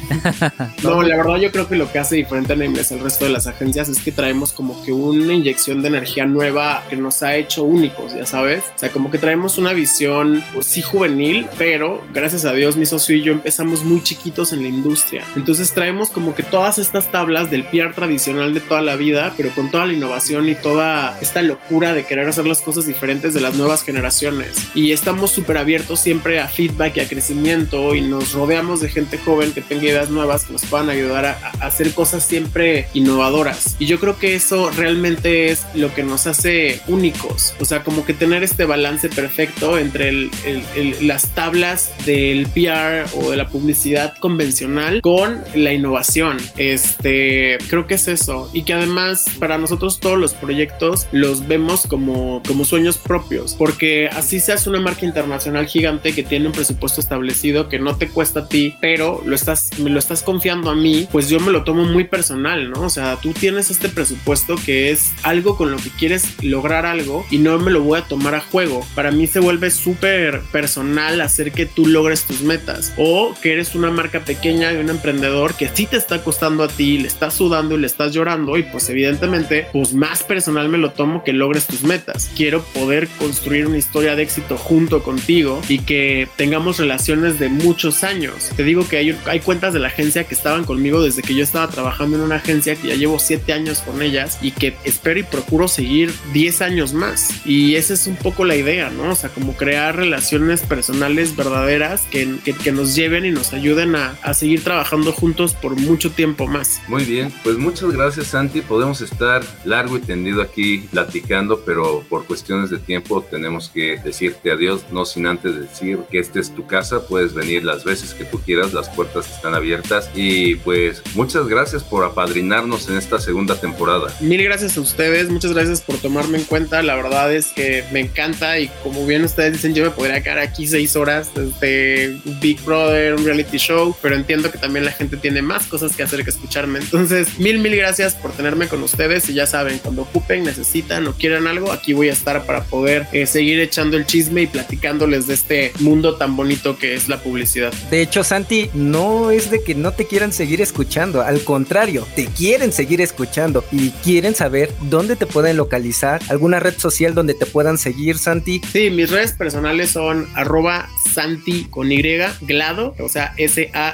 ¿no? 0.83 0.83
no, 0.83 1.01
la 1.01 1.17
verdad 1.17 1.37
yo 1.37 1.51
creo 1.51 1.67
que 1.67 1.75
lo 1.75 1.91
que 1.91 1.99
hace 1.99 2.15
diferente 2.15 2.53
a 2.53 2.55
Nameless 2.55 2.91
al 2.91 2.99
resto 2.99 3.25
de 3.25 3.31
las 3.31 3.47
agencias 3.47 3.89
es 3.89 3.99
que 3.99 4.11
traemos 4.11 4.53
como 4.53 4.83
que 4.83 4.91
una 4.91 5.33
inyección 5.33 5.81
de 5.81 5.89
energía 5.89 6.25
nueva 6.25 6.83
que 6.89 6.95
nos 6.95 7.23
ha 7.23 7.35
hecho 7.35 7.63
únicos, 7.63 8.13
ya 8.13 8.25
sabes. 8.25 8.63
O 8.75 8.79
sea, 8.79 8.89
como 8.89 9.11
que 9.11 9.17
traemos 9.17 9.57
una 9.57 9.73
visión, 9.73 10.43
pues 10.53 10.65
sí 10.65 10.81
juvenil, 10.81 11.47
pero 11.57 12.03
gracias 12.13 12.45
a 12.45 12.53
Dios 12.53 12.77
mi 12.77 12.85
socio 12.85 13.15
y 13.15 13.23
yo 13.23 13.31
empezamos 13.33 13.83
muy 13.83 14.03
chiquitos 14.03 14.53
en 14.53 14.63
la 14.63 14.69
industria. 14.69 15.23
Entonces 15.35 15.71
traemos 15.71 16.09
como 16.09 16.35
que 16.35 16.43
todas 16.43 16.77
estas 16.77 17.11
tablas 17.11 17.49
del 17.49 17.63
PR 17.63 17.93
tradicional 17.93 18.53
de 18.53 18.59
toda 18.59 18.81
la 18.81 18.95
vida, 18.95 19.33
pero 19.37 19.49
con 19.51 19.71
toda 19.71 19.85
la 19.85 19.93
innovación 19.93 20.49
y 20.49 20.55
toda 20.55 21.17
esta 21.21 21.41
locura 21.41 21.93
de 21.93 22.05
querer 22.05 22.27
hacer 22.27 22.45
las 22.45 22.61
cosas 22.61 22.85
diferentes 22.85 23.33
de 23.33 23.41
las 23.41 23.55
nuevas 23.55 23.83
generaciones. 23.83 24.67
Y 24.75 24.91
estamos 24.91 25.31
súper 25.31 25.57
abiertos 25.57 25.99
siempre 25.99 26.39
a 26.39 26.47
feedback 26.47 26.97
y 26.97 26.99
a 27.01 27.07
crecimiento 27.07 27.56
y 27.57 28.01
nos 28.01 28.33
rodeamos 28.33 28.81
de 28.81 28.89
gente 28.89 29.17
joven 29.17 29.51
que 29.51 29.61
tenga 29.61 29.83
ideas 29.85 30.11
nuevas 30.11 30.45
que 30.45 30.53
nos 30.53 30.65
puedan 30.65 30.89
ayudar 30.89 31.25
a, 31.25 31.31
a, 31.59 31.65
hacer 31.65 31.91
cosas 31.93 32.23
siempre 32.23 32.87
innovadoras. 32.93 33.75
Y 33.79 33.87
yo 33.87 33.99
creo 33.99 34.19
que 34.19 34.35
eso 34.35 34.69
realmente 34.69 35.49
es 35.49 35.65
lo 35.73 35.93
que 35.93 36.03
nos 36.03 36.27
hace 36.27 36.81
únicos. 36.87 37.55
O 37.59 37.65
sea, 37.65 37.83
como 37.83 38.05
que 38.05 38.13
tener 38.13 38.43
este 38.43 38.65
balance 38.65 39.09
perfecto 39.09 39.79
entre 39.79 40.09
el, 40.09 40.31
el, 40.45 40.63
el, 40.75 41.07
las 41.07 41.29
tablas 41.29 41.91
del 42.05 42.45
PR 42.47 43.09
o 43.15 43.31
de 43.31 43.37
la 43.37 43.47
publicidad 43.47 44.15
convencional 44.19 45.01
con 45.01 45.43
la 45.55 45.73
innovación. 45.73 46.37
Este, 46.57 47.57
creo 47.69 47.87
que 47.87 47.95
es 47.95 48.07
eso. 48.07 48.51
Y 48.53 48.63
que 48.63 48.73
además 48.73 49.25
para 49.39 49.57
nosotros 49.57 49.99
todos 49.99 50.19
los 50.19 50.33
proyectos 50.33 51.07
los 51.11 51.47
vemos 51.47 51.87
como, 51.87 52.43
como 52.47 52.65
sueños 52.65 52.99
propios. 52.99 53.55
Porque 53.55 54.09
así 54.09 54.39
seas 54.39 54.67
una 54.67 54.79
marca 54.79 55.05
internacional 55.05 55.65
gigante 55.65 56.13
que 56.13 56.21
tiene 56.21 56.47
un 56.47 56.53
presupuesto 56.53 57.01
establecido 57.01 57.46
que 57.69 57.79
no 57.79 57.95
te 57.95 58.09
cuesta 58.09 58.41
a 58.41 58.47
ti, 58.49 58.75
pero 58.81 59.21
lo 59.25 59.35
estás, 59.35 59.79
me 59.79 59.89
lo 59.89 59.99
estás 59.99 60.23
confiando 60.23 60.69
a 60.69 60.75
mí, 60.75 61.07
pues 61.11 61.29
yo 61.29 61.39
me 61.39 61.51
lo 61.51 61.63
tomo 61.63 61.85
muy 61.85 62.03
personal, 62.03 62.69
¿no? 62.69 62.81
O 62.81 62.89
sea, 62.89 63.17
tú 63.21 63.33
tienes 63.33 63.71
este 63.71 63.89
presupuesto 63.89 64.55
que 64.65 64.91
es 64.91 65.11
algo 65.23 65.55
con 65.55 65.71
lo 65.71 65.77
que 65.77 65.89
quieres 65.89 66.35
lograr 66.43 66.85
algo 66.85 67.25
y 67.31 67.37
no 67.37 67.57
me 67.59 67.71
lo 67.71 67.81
voy 67.81 67.99
a 67.99 68.03
tomar 68.03 68.35
a 68.35 68.41
juego. 68.41 68.85
Para 68.95 69.11
mí 69.11 69.27
se 69.27 69.39
vuelve 69.39 69.71
súper 69.71 70.41
personal 70.51 71.21
hacer 71.21 71.51
que 71.51 71.65
tú 71.65 71.85
logres 71.85 72.25
tus 72.25 72.41
metas 72.41 72.93
o 72.97 73.33
que 73.41 73.53
eres 73.53 73.75
una 73.75 73.91
marca 73.91 74.21
pequeña 74.21 74.73
y 74.73 74.77
un 74.77 74.89
emprendedor 74.89 75.55
que 75.55 75.69
sí 75.73 75.85
te 75.85 75.97
está 75.97 76.23
costando 76.23 76.63
a 76.63 76.67
ti, 76.67 76.99
le 76.99 77.07
estás 77.07 77.33
sudando 77.33 77.75
y 77.75 77.81
le 77.81 77.87
estás 77.87 78.13
llorando 78.13 78.57
y 78.57 78.63
pues 78.63 78.89
evidentemente 78.89 79.67
pues 79.71 79.93
más 79.93 80.23
personal 80.23 80.69
me 80.69 80.77
lo 80.77 80.91
tomo 80.91 81.23
que 81.23 81.33
logres 81.33 81.67
tus 81.67 81.83
metas. 81.83 82.31
Quiero 82.35 82.61
poder 82.61 83.07
construir 83.19 83.67
una 83.67 83.77
historia 83.77 84.15
de 84.15 84.23
éxito 84.23 84.57
junto 84.57 85.03
contigo 85.03 85.61
y 85.67 85.79
que 85.79 86.27
tengamos 86.35 86.77
relaciones 86.77 87.36
de 87.39 87.49
muchos 87.49 88.03
años. 88.03 88.51
Te 88.55 88.63
digo 88.63 88.87
que 88.87 88.97
hay, 88.97 89.17
hay 89.25 89.39
cuentas 89.39 89.73
de 89.73 89.79
la 89.79 89.87
agencia 89.87 90.25
que 90.25 90.33
estaban 90.33 90.65
conmigo 90.65 91.01
desde 91.01 91.21
que 91.21 91.35
yo 91.35 91.43
estaba 91.43 91.67
trabajando 91.69 92.17
en 92.17 92.23
una 92.23 92.35
agencia 92.35 92.75
que 92.75 92.89
ya 92.89 92.95
llevo 92.95 93.19
7 93.19 93.53
años 93.53 93.79
con 93.79 94.01
ellas 94.01 94.39
y 94.41 94.51
que 94.51 94.75
espero 94.83 95.19
y 95.19 95.23
procuro 95.23 95.67
seguir 95.67 96.13
10 96.33 96.61
años 96.61 96.93
más. 96.93 97.45
Y 97.45 97.75
esa 97.75 97.93
es 97.93 98.07
un 98.07 98.15
poco 98.15 98.45
la 98.45 98.55
idea, 98.55 98.89
¿no? 98.89 99.11
O 99.11 99.15
sea, 99.15 99.29
como 99.29 99.53
crear 99.55 99.95
relaciones 99.95 100.61
personales 100.61 101.35
verdaderas 101.35 102.01
que, 102.11 102.37
que, 102.43 102.53
que 102.53 102.71
nos 102.71 102.95
lleven 102.95 103.25
y 103.25 103.31
nos 103.31 103.53
ayuden 103.53 103.95
a, 103.95 104.17
a, 104.21 104.33
seguir 104.33 104.63
trabajando 104.63 105.11
juntos 105.11 105.53
por 105.53 105.75
mucho 105.75 106.11
tiempo 106.11 106.47
más. 106.47 106.81
Muy 106.87 107.05
bien, 107.05 107.31
pues 107.43 107.57
muchas 107.57 107.91
gracias 107.91 108.27
Santi. 108.27 108.61
Podemos 108.61 109.01
estar 109.01 109.43
largo 109.65 109.97
y 109.97 110.01
tendido 110.01 110.41
aquí 110.41 110.79
platicando, 110.91 111.61
pero 111.65 112.03
por 112.09 112.25
cuestiones 112.25 112.69
de 112.69 112.77
tiempo 112.77 113.21
tenemos 113.21 113.69
que 113.69 113.97
decirte 114.03 114.51
adiós, 114.51 114.85
no 114.91 115.05
sin 115.05 115.27
antes 115.27 115.59
decir 115.59 115.99
que 116.09 116.19
esta 116.19 116.39
es 116.39 116.53
tu 116.53 116.65
casa, 116.65 117.07
puedes 117.07 117.26
venir 117.33 117.63
las 117.63 117.83
veces 117.83 118.13
que 118.13 118.25
tú 118.25 118.39
quieras, 118.41 118.73
las 118.73 118.89
puertas 118.89 119.29
están 119.31 119.53
abiertas 119.53 120.09
y 120.15 120.55
pues 120.55 121.01
muchas 121.15 121.47
gracias 121.47 121.83
por 121.83 122.03
apadrinarnos 122.03 122.89
en 122.89 122.97
esta 122.97 123.19
segunda 123.19 123.55
temporada. 123.55 124.13
Mil 124.19 124.43
gracias 124.43 124.77
a 124.77 124.81
ustedes, 124.81 125.29
muchas 125.29 125.53
gracias 125.53 125.81
por 125.81 125.97
tomarme 125.97 126.39
en 126.39 126.43
cuenta, 126.45 126.81
la 126.83 126.95
verdad 126.95 127.33
es 127.33 127.47
que 127.47 127.83
me 127.91 127.99
encanta 127.99 128.59
y 128.59 128.69
como 128.83 129.05
bien 129.05 129.23
ustedes 129.23 129.53
dicen, 129.53 129.73
yo 129.73 129.83
me 129.83 129.91
podría 129.91 130.21
quedar 130.21 130.39
aquí 130.39 130.67
seis 130.67 130.95
horas 130.95 131.31
desde 131.33 132.17
Big 132.41 132.61
Brother, 132.63 133.15
un 133.15 133.25
reality 133.25 133.57
show, 133.57 133.95
pero 134.01 134.15
entiendo 134.15 134.51
que 134.51 134.57
también 134.57 134.85
la 134.85 134.91
gente 134.91 135.17
tiene 135.17 135.41
más 135.41 135.67
cosas 135.67 135.95
que 135.95 136.03
hacer 136.03 136.23
que 136.23 136.29
escucharme, 136.29 136.79
entonces 136.79 137.39
mil, 137.39 137.59
mil 137.59 137.75
gracias 137.75 138.15
por 138.15 138.31
tenerme 138.31 138.67
con 138.67 138.81
ustedes 138.83 139.29
y 139.29 139.33
ya 139.33 139.45
saben, 139.45 139.79
cuando 139.79 140.03
ocupen, 140.03 140.43
necesitan 140.43 141.07
o 141.07 141.13
quieran 141.13 141.47
algo, 141.47 141.71
aquí 141.71 141.93
voy 141.93 142.09
a 142.09 142.13
estar 142.13 142.45
para 142.45 142.63
poder 142.63 143.07
eh, 143.11 143.25
seguir 143.25 143.59
echando 143.59 143.97
el 143.97 144.05
chisme 144.05 144.43
y 144.43 144.47
platicándoles 144.47 145.27
de 145.27 145.33
este 145.33 145.73
mundo 145.79 146.15
tan 146.15 146.35
bonito 146.35 146.77
que 146.77 146.95
es 146.95 147.09
la 147.09 147.16
publicidad. 147.17 147.73
De 147.89 148.01
hecho, 148.01 148.23
Santi, 148.23 148.69
no 148.73 149.31
es 149.31 149.49
de 149.49 149.63
que 149.63 149.75
no 149.75 149.91
te 149.91 150.05
quieran 150.05 150.33
seguir 150.33 150.61
escuchando, 150.61 151.21
al 151.21 151.41
contrario, 151.41 152.07
te 152.15 152.25
quieren 152.25 152.71
seguir 152.71 153.01
escuchando 153.01 153.63
y 153.71 153.91
quieren 153.91 154.35
saber 154.35 154.71
dónde 154.81 155.15
te 155.15 155.25
pueden 155.25 155.57
localizar, 155.57 156.21
alguna 156.29 156.59
red 156.59 156.77
social 156.77 157.13
donde 157.13 157.33
te 157.33 157.45
puedan 157.45 157.77
seguir, 157.77 158.17
Santi. 158.17 158.61
Sí, 158.71 158.89
mis 158.89 159.09
redes 159.09 159.33
personales 159.33 159.91
son 159.91 160.27
arroba 160.35 160.89
Santi 161.17 161.65
con 161.71 161.91
Y, 161.91 161.99
Glado, 162.41 162.95
o 162.99 163.09
sea, 163.09 163.33
S-A-N-T-Y-G-L-A-D-O. 163.37 163.93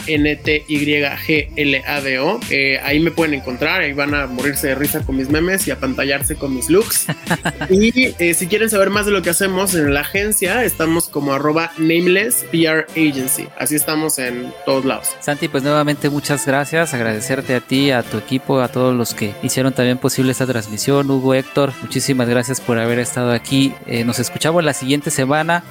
Eh, 2.50 2.82
ahí 2.84 3.00
me 3.00 3.12
pueden 3.12 3.36
encontrar, 3.36 3.80
ahí 3.80 3.94
van 3.94 4.14
a 4.14 4.28
morirse 4.28 4.68
de 4.68 4.76
risa 4.76 5.06
con 5.06 5.16
mis 5.16 5.30
memes 5.30 5.66
y 5.66 5.72
a 5.72 5.80
pantallarse 5.80 6.36
con 6.36 6.54
mis 6.54 6.70
looks. 6.70 7.08
y 7.70 8.14
eh, 8.20 8.34
si 8.34 8.48
quieren 8.48 8.70
saber 8.70 8.90
más 8.90 9.06
de 9.06 9.14
lo 9.14 9.22
que 9.22 9.30
hacemos 9.30 9.74
en 9.74 9.94
la 9.94 10.02
agencia, 10.02 10.66
estamos 10.66 11.08
como 11.08 11.32
arroba 11.32 11.72
nameless 11.78 12.44
PR 12.52 12.88
agency. 12.92 13.48
Así 13.58 13.76
estamos 13.76 14.20
en 14.20 14.52
todos 14.66 14.84
lados. 14.84 15.16
Santi, 15.22 15.48
pues 15.48 15.64
nuevamente 15.64 16.10
muchas 16.10 16.46
gracias. 16.46 16.94
Agradecerte 16.94 17.56
a 17.56 17.62
ti, 17.62 17.92
a 17.92 18.04
tu 18.04 18.18
equipo, 18.18 18.60
a 18.60 18.68
todos 18.68 18.94
los 18.94 19.14
que 19.14 19.34
hicieron 19.44 19.72
también 19.72 19.98
posible 19.98 20.34
esta 20.34 20.46
transmisión. 20.46 21.10
Hugo, 21.10 21.36
Héctor, 21.36 21.72
muchísimas 21.82 22.28
gracias 22.28 22.60
por 22.60 22.80
haber 22.80 23.00
estado 23.00 23.32
aquí. 23.32 23.74
Eh, 23.88 24.04
nos 24.04 24.20
escuchamos 24.20 24.62
la 24.66 24.74
siguiente 24.74 25.10
semana. 25.10 25.64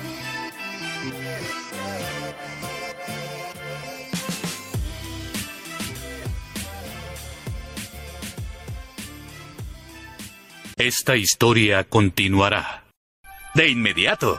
Esta 10.84 11.14
historia 11.14 11.84
continuará. 11.84 12.82
De 13.54 13.68
inmediato. 13.68 14.36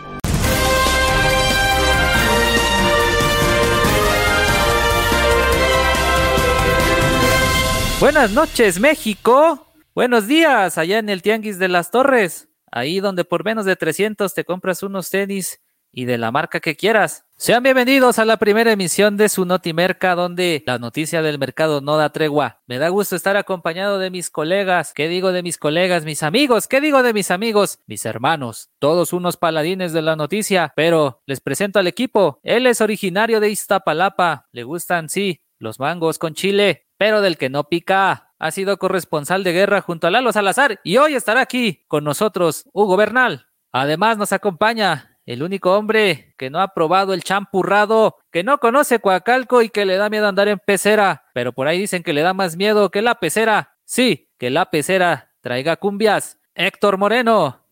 Buenas 8.02 8.32
noches, 8.32 8.78
México. 8.82 9.66
Buenos 9.96 10.28
días, 10.28 10.78
allá 10.78 11.00
en 11.00 11.08
el 11.08 11.22
Tianguis 11.22 11.60
de 11.60 11.70
las 11.70 11.92
Torres. 11.92 12.50
Ahí 12.70 13.00
donde 13.00 13.24
por 13.24 13.46
menos 13.46 13.64
de 13.64 13.78
300 13.78 14.34
te 14.34 14.44
compras 14.44 14.84
unos 14.84 15.10
tenis 15.10 15.62
y 15.94 16.06
de 16.06 16.18
la 16.18 16.32
marca 16.32 16.60
que 16.60 16.76
quieras. 16.76 17.26
Sean 17.38 17.62
bienvenidos 17.62 18.20
a 18.20 18.26
la 18.26 18.38
primera 18.38 18.72
emisión 18.72 19.16
de 19.16 19.30
su 19.30 19.46
Notimerca, 19.46 20.16
donde 20.16 20.64
la 20.66 20.80
noticia 20.80 21.22
del 21.22 21.38
mercado 21.38 21.82
no 21.82 21.98
da 21.98 22.10
tregua. 22.10 22.62
Me 22.68 22.80
da 22.80 22.90
gusto 22.90 23.16
estar 23.16 23.38
acompañado 23.38 24.00
de 24.00 24.10
mis 24.10 24.30
colegas. 24.30 24.94
¿Qué 24.94 25.08
digo 25.08 25.32
de 25.32 25.44
mis 25.44 25.58
colegas? 25.58 26.04
Mis 26.04 26.24
amigos. 26.24 26.68
¿Qué 26.68 26.82
digo 26.82 27.04
de 27.04 27.14
mis 27.14 27.32
amigos? 27.32 27.80
Mis 27.86 28.06
hermanos. 28.06 28.70
Todos 28.80 29.14
unos 29.14 29.38
paladines 29.38 29.94
de 29.94 30.02
la 30.02 30.16
noticia. 30.16 30.74
Pero 30.76 31.22
les 31.26 31.42
presento 31.42 31.80
al 31.80 31.88
equipo. 31.88 32.40
Él 32.44 32.66
es 32.66 32.82
originario 32.82 33.40
de 33.40 33.50
Iztapalapa. 33.50 34.48
Le 34.52 34.64
gustan, 34.64 35.10
sí, 35.10 35.42
los 35.60 35.80
mangos 35.80 36.18
con 36.18 36.34
chile, 36.34 36.88
pero 36.98 37.22
del 37.22 37.38
que 37.38 37.50
no 37.50 37.66
pica. 37.66 38.34
Ha 38.40 38.52
sido 38.52 38.78
corresponsal 38.78 39.44
de 39.44 39.54
guerra 39.54 39.82
junto 39.82 40.08
a 40.08 40.12
Lalo 40.12 40.32
Salazar 40.34 40.80
y 40.84 40.98
hoy 40.98 41.16
estará 41.16 41.42
aquí 41.42 41.86
con 41.88 42.04
nosotros 42.04 42.66
Hugo 42.74 42.98
Bernal. 42.98 43.48
Además 43.72 44.18
nos 44.18 44.34
acompaña 44.34 45.13
el 45.26 45.44
único 45.44 45.78
hombre 45.78 46.34
que 46.38 46.50
no 46.50 46.60
ha 46.60 46.70
probado 46.70 47.14
el 47.14 47.24
champurrado, 47.24 48.18
que 48.32 48.44
no 48.44 48.58
conoce 48.58 49.00
Coacalco 49.00 49.62
y 49.62 49.70
que 49.70 49.86
le 49.86 49.98
da 49.98 50.10
miedo 50.10 50.28
andar 50.28 50.48
en 50.48 50.60
pecera, 50.60 51.26
pero 51.34 51.54
por 51.54 51.68
ahí 51.68 51.80
dicen 51.80 52.04
que 52.04 52.14
le 52.14 52.22
da 52.22 52.34
más 52.34 52.58
miedo 52.58 52.92
que 52.92 53.02
la 53.02 53.16
pecera. 53.16 53.78
Sí, 53.86 54.30
que 54.38 54.50
la 54.50 54.70
pecera 54.70 55.32
traiga 55.42 55.78
cumbias. 55.78 56.40
Héctor 56.56 56.98
Moreno. 56.98 57.66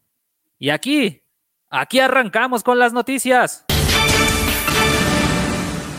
Y 0.58 0.70
aquí, 0.70 1.24
aquí 1.70 2.00
arrancamos 2.00 2.64
con 2.64 2.80
las 2.80 2.94
noticias. 2.94 3.66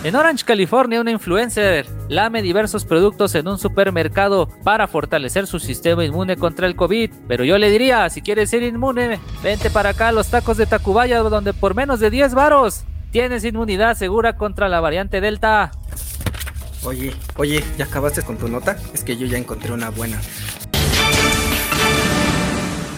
En 0.04 0.16
Orange, 0.16 0.44
California, 0.44 1.00
una 1.00 1.12
influencer 1.12 1.86
lame 2.08 2.42
diversos 2.42 2.84
productos 2.84 3.36
en 3.36 3.46
un 3.46 3.56
supermercado 3.56 4.48
para 4.64 4.88
fortalecer 4.88 5.46
su 5.46 5.60
sistema 5.60 6.04
inmune 6.04 6.36
contra 6.36 6.66
el 6.66 6.74
COVID. 6.74 7.12
Pero 7.28 7.44
yo 7.44 7.56
le 7.56 7.70
diría, 7.70 8.10
si 8.10 8.20
quieres 8.20 8.50
ser 8.50 8.64
inmune, 8.64 9.20
vente 9.44 9.70
para 9.70 9.90
acá 9.90 10.08
a 10.08 10.12
los 10.12 10.26
tacos 10.28 10.56
de 10.56 10.66
Tacubaya, 10.66 11.20
donde 11.20 11.54
por 11.54 11.76
menos 11.76 12.00
de 12.00 12.10
10 12.10 12.34
varos 12.34 12.82
tienes 13.12 13.44
inmunidad 13.44 13.96
segura 13.96 14.36
contra 14.36 14.68
la 14.68 14.80
variante 14.80 15.20
Delta. 15.20 15.70
Oye, 16.82 17.14
oye, 17.36 17.62
¿ya 17.78 17.84
acabaste 17.84 18.22
con 18.22 18.36
tu 18.38 18.48
nota? 18.48 18.76
Es 18.92 19.04
que 19.04 19.16
yo 19.16 19.28
ya 19.28 19.38
encontré 19.38 19.72
una 19.72 19.90
buena. 19.90 20.20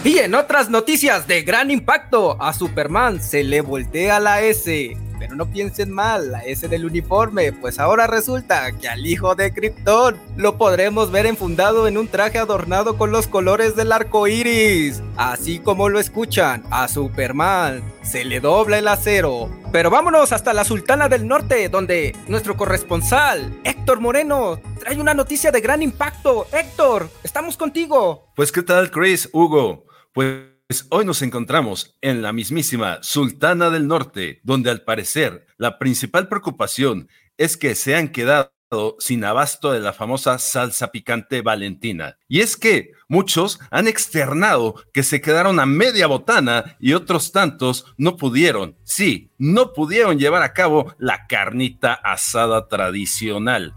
Y 0.03 0.17
en 0.17 0.33
otras 0.33 0.71
noticias 0.71 1.27
de 1.27 1.43
gran 1.43 1.69
impacto, 1.69 2.41
a 2.41 2.51
Superman 2.53 3.21
se 3.21 3.43
le 3.43 3.61
voltea 3.61 4.19
la 4.19 4.41
S. 4.41 4.97
Pero 5.17 5.35
no 5.35 5.45
piensen 5.45 5.91
mal, 5.91 6.31
la 6.31 6.43
S 6.43 6.67
del 6.67 6.85
uniforme, 6.85 7.53
pues 7.53 7.79
ahora 7.79 8.07
resulta 8.07 8.71
que 8.71 8.87
al 8.87 9.05
hijo 9.05 9.35
de 9.35 9.53
Krypton 9.53 10.17
lo 10.37 10.57
podremos 10.57 11.11
ver 11.11 11.25
enfundado 11.25 11.87
en 11.87 11.97
un 11.97 12.07
traje 12.07 12.37
adornado 12.37 12.97
con 12.97 13.11
los 13.11 13.27
colores 13.27 13.75
del 13.75 13.91
arco 13.91 14.27
iris. 14.27 15.01
Así 15.17 15.59
como 15.59 15.89
lo 15.89 15.99
escuchan, 15.99 16.63
a 16.69 16.87
Superman 16.87 17.83
se 18.03 18.25
le 18.25 18.39
dobla 18.39 18.79
el 18.79 18.87
acero. 18.87 19.49
Pero 19.71 19.89
vámonos 19.89 20.31
hasta 20.31 20.53
la 20.53 20.63
Sultana 20.63 21.09
del 21.09 21.27
Norte, 21.27 21.69
donde 21.69 22.15
nuestro 22.27 22.55
corresponsal, 22.55 23.59
Héctor 23.63 23.99
Moreno, 23.99 24.59
trae 24.79 24.99
una 24.99 25.13
noticia 25.13 25.51
de 25.51 25.61
gran 25.61 25.81
impacto. 25.81 26.47
Héctor, 26.51 27.09
estamos 27.23 27.57
contigo. 27.57 28.31
Pues 28.35 28.51
qué 28.51 28.61
tal, 28.61 28.91
Chris, 28.91 29.29
Hugo. 29.33 29.85
Pues 30.13 30.25
pues 30.25 30.54
hoy 30.89 31.05
nos 31.05 31.21
encontramos 31.21 31.95
en 32.01 32.21
la 32.21 32.33
mismísima 32.33 32.99
Sultana 33.03 33.69
del 33.69 33.87
Norte, 33.87 34.41
donde 34.43 34.71
al 34.71 34.81
parecer 34.81 35.45
la 35.57 35.77
principal 35.77 36.27
preocupación 36.27 37.07
es 37.37 37.55
que 37.55 37.75
se 37.75 37.95
han 37.95 38.09
quedado 38.09 38.51
sin 38.97 39.23
abasto 39.23 39.71
de 39.71 39.79
la 39.79 39.93
famosa 39.93 40.39
salsa 40.39 40.91
picante 40.91 41.43
Valentina. 41.43 42.17
Y 42.27 42.41
es 42.41 42.57
que 42.57 42.93
muchos 43.07 43.59
han 43.69 43.87
externado 43.87 44.75
que 44.91 45.03
se 45.03 45.21
quedaron 45.21 45.59
a 45.59 45.67
media 45.67 46.07
botana 46.07 46.75
y 46.79 46.93
otros 46.93 47.31
tantos 47.31 47.93
no 47.97 48.17
pudieron, 48.17 48.75
sí, 48.83 49.31
no 49.37 49.71
pudieron 49.71 50.17
llevar 50.17 50.41
a 50.41 50.53
cabo 50.53 50.95
la 50.97 51.27
carnita 51.27 51.93
asada 51.93 52.67
tradicional. 52.67 53.75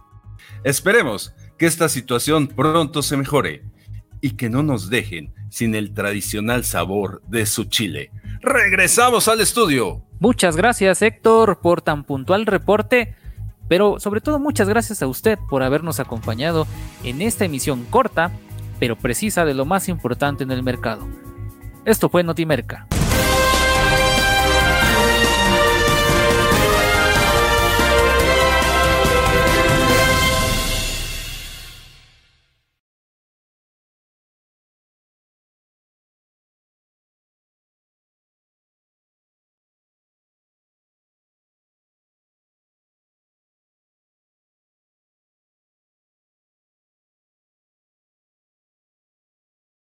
Esperemos 0.64 1.34
que 1.58 1.66
esta 1.66 1.90
situación 1.90 2.48
pronto 2.48 3.02
se 3.02 3.16
mejore 3.18 3.64
y 4.20 4.30
que 4.30 4.50
no 4.50 4.62
nos 4.62 4.90
dejen 4.90 5.34
sin 5.50 5.74
el 5.74 5.94
tradicional 5.94 6.64
sabor 6.64 7.22
de 7.28 7.46
su 7.46 7.64
chile. 7.64 8.10
Regresamos 8.40 9.28
al 9.28 9.40
estudio. 9.40 10.02
Muchas 10.20 10.56
gracias 10.56 11.02
Héctor 11.02 11.60
por 11.60 11.82
tan 11.82 12.04
puntual 12.04 12.46
reporte, 12.46 13.14
pero 13.68 14.00
sobre 14.00 14.20
todo 14.20 14.38
muchas 14.38 14.68
gracias 14.68 15.02
a 15.02 15.06
usted 15.06 15.38
por 15.48 15.62
habernos 15.62 16.00
acompañado 16.00 16.66
en 17.04 17.22
esta 17.22 17.44
emisión 17.44 17.84
corta, 17.84 18.32
pero 18.78 18.96
precisa 18.96 19.44
de 19.44 19.54
lo 19.54 19.64
más 19.64 19.88
importante 19.88 20.44
en 20.44 20.50
el 20.50 20.62
mercado. 20.62 21.06
Esto 21.84 22.08
fue 22.08 22.22
Notimerca. 22.22 22.86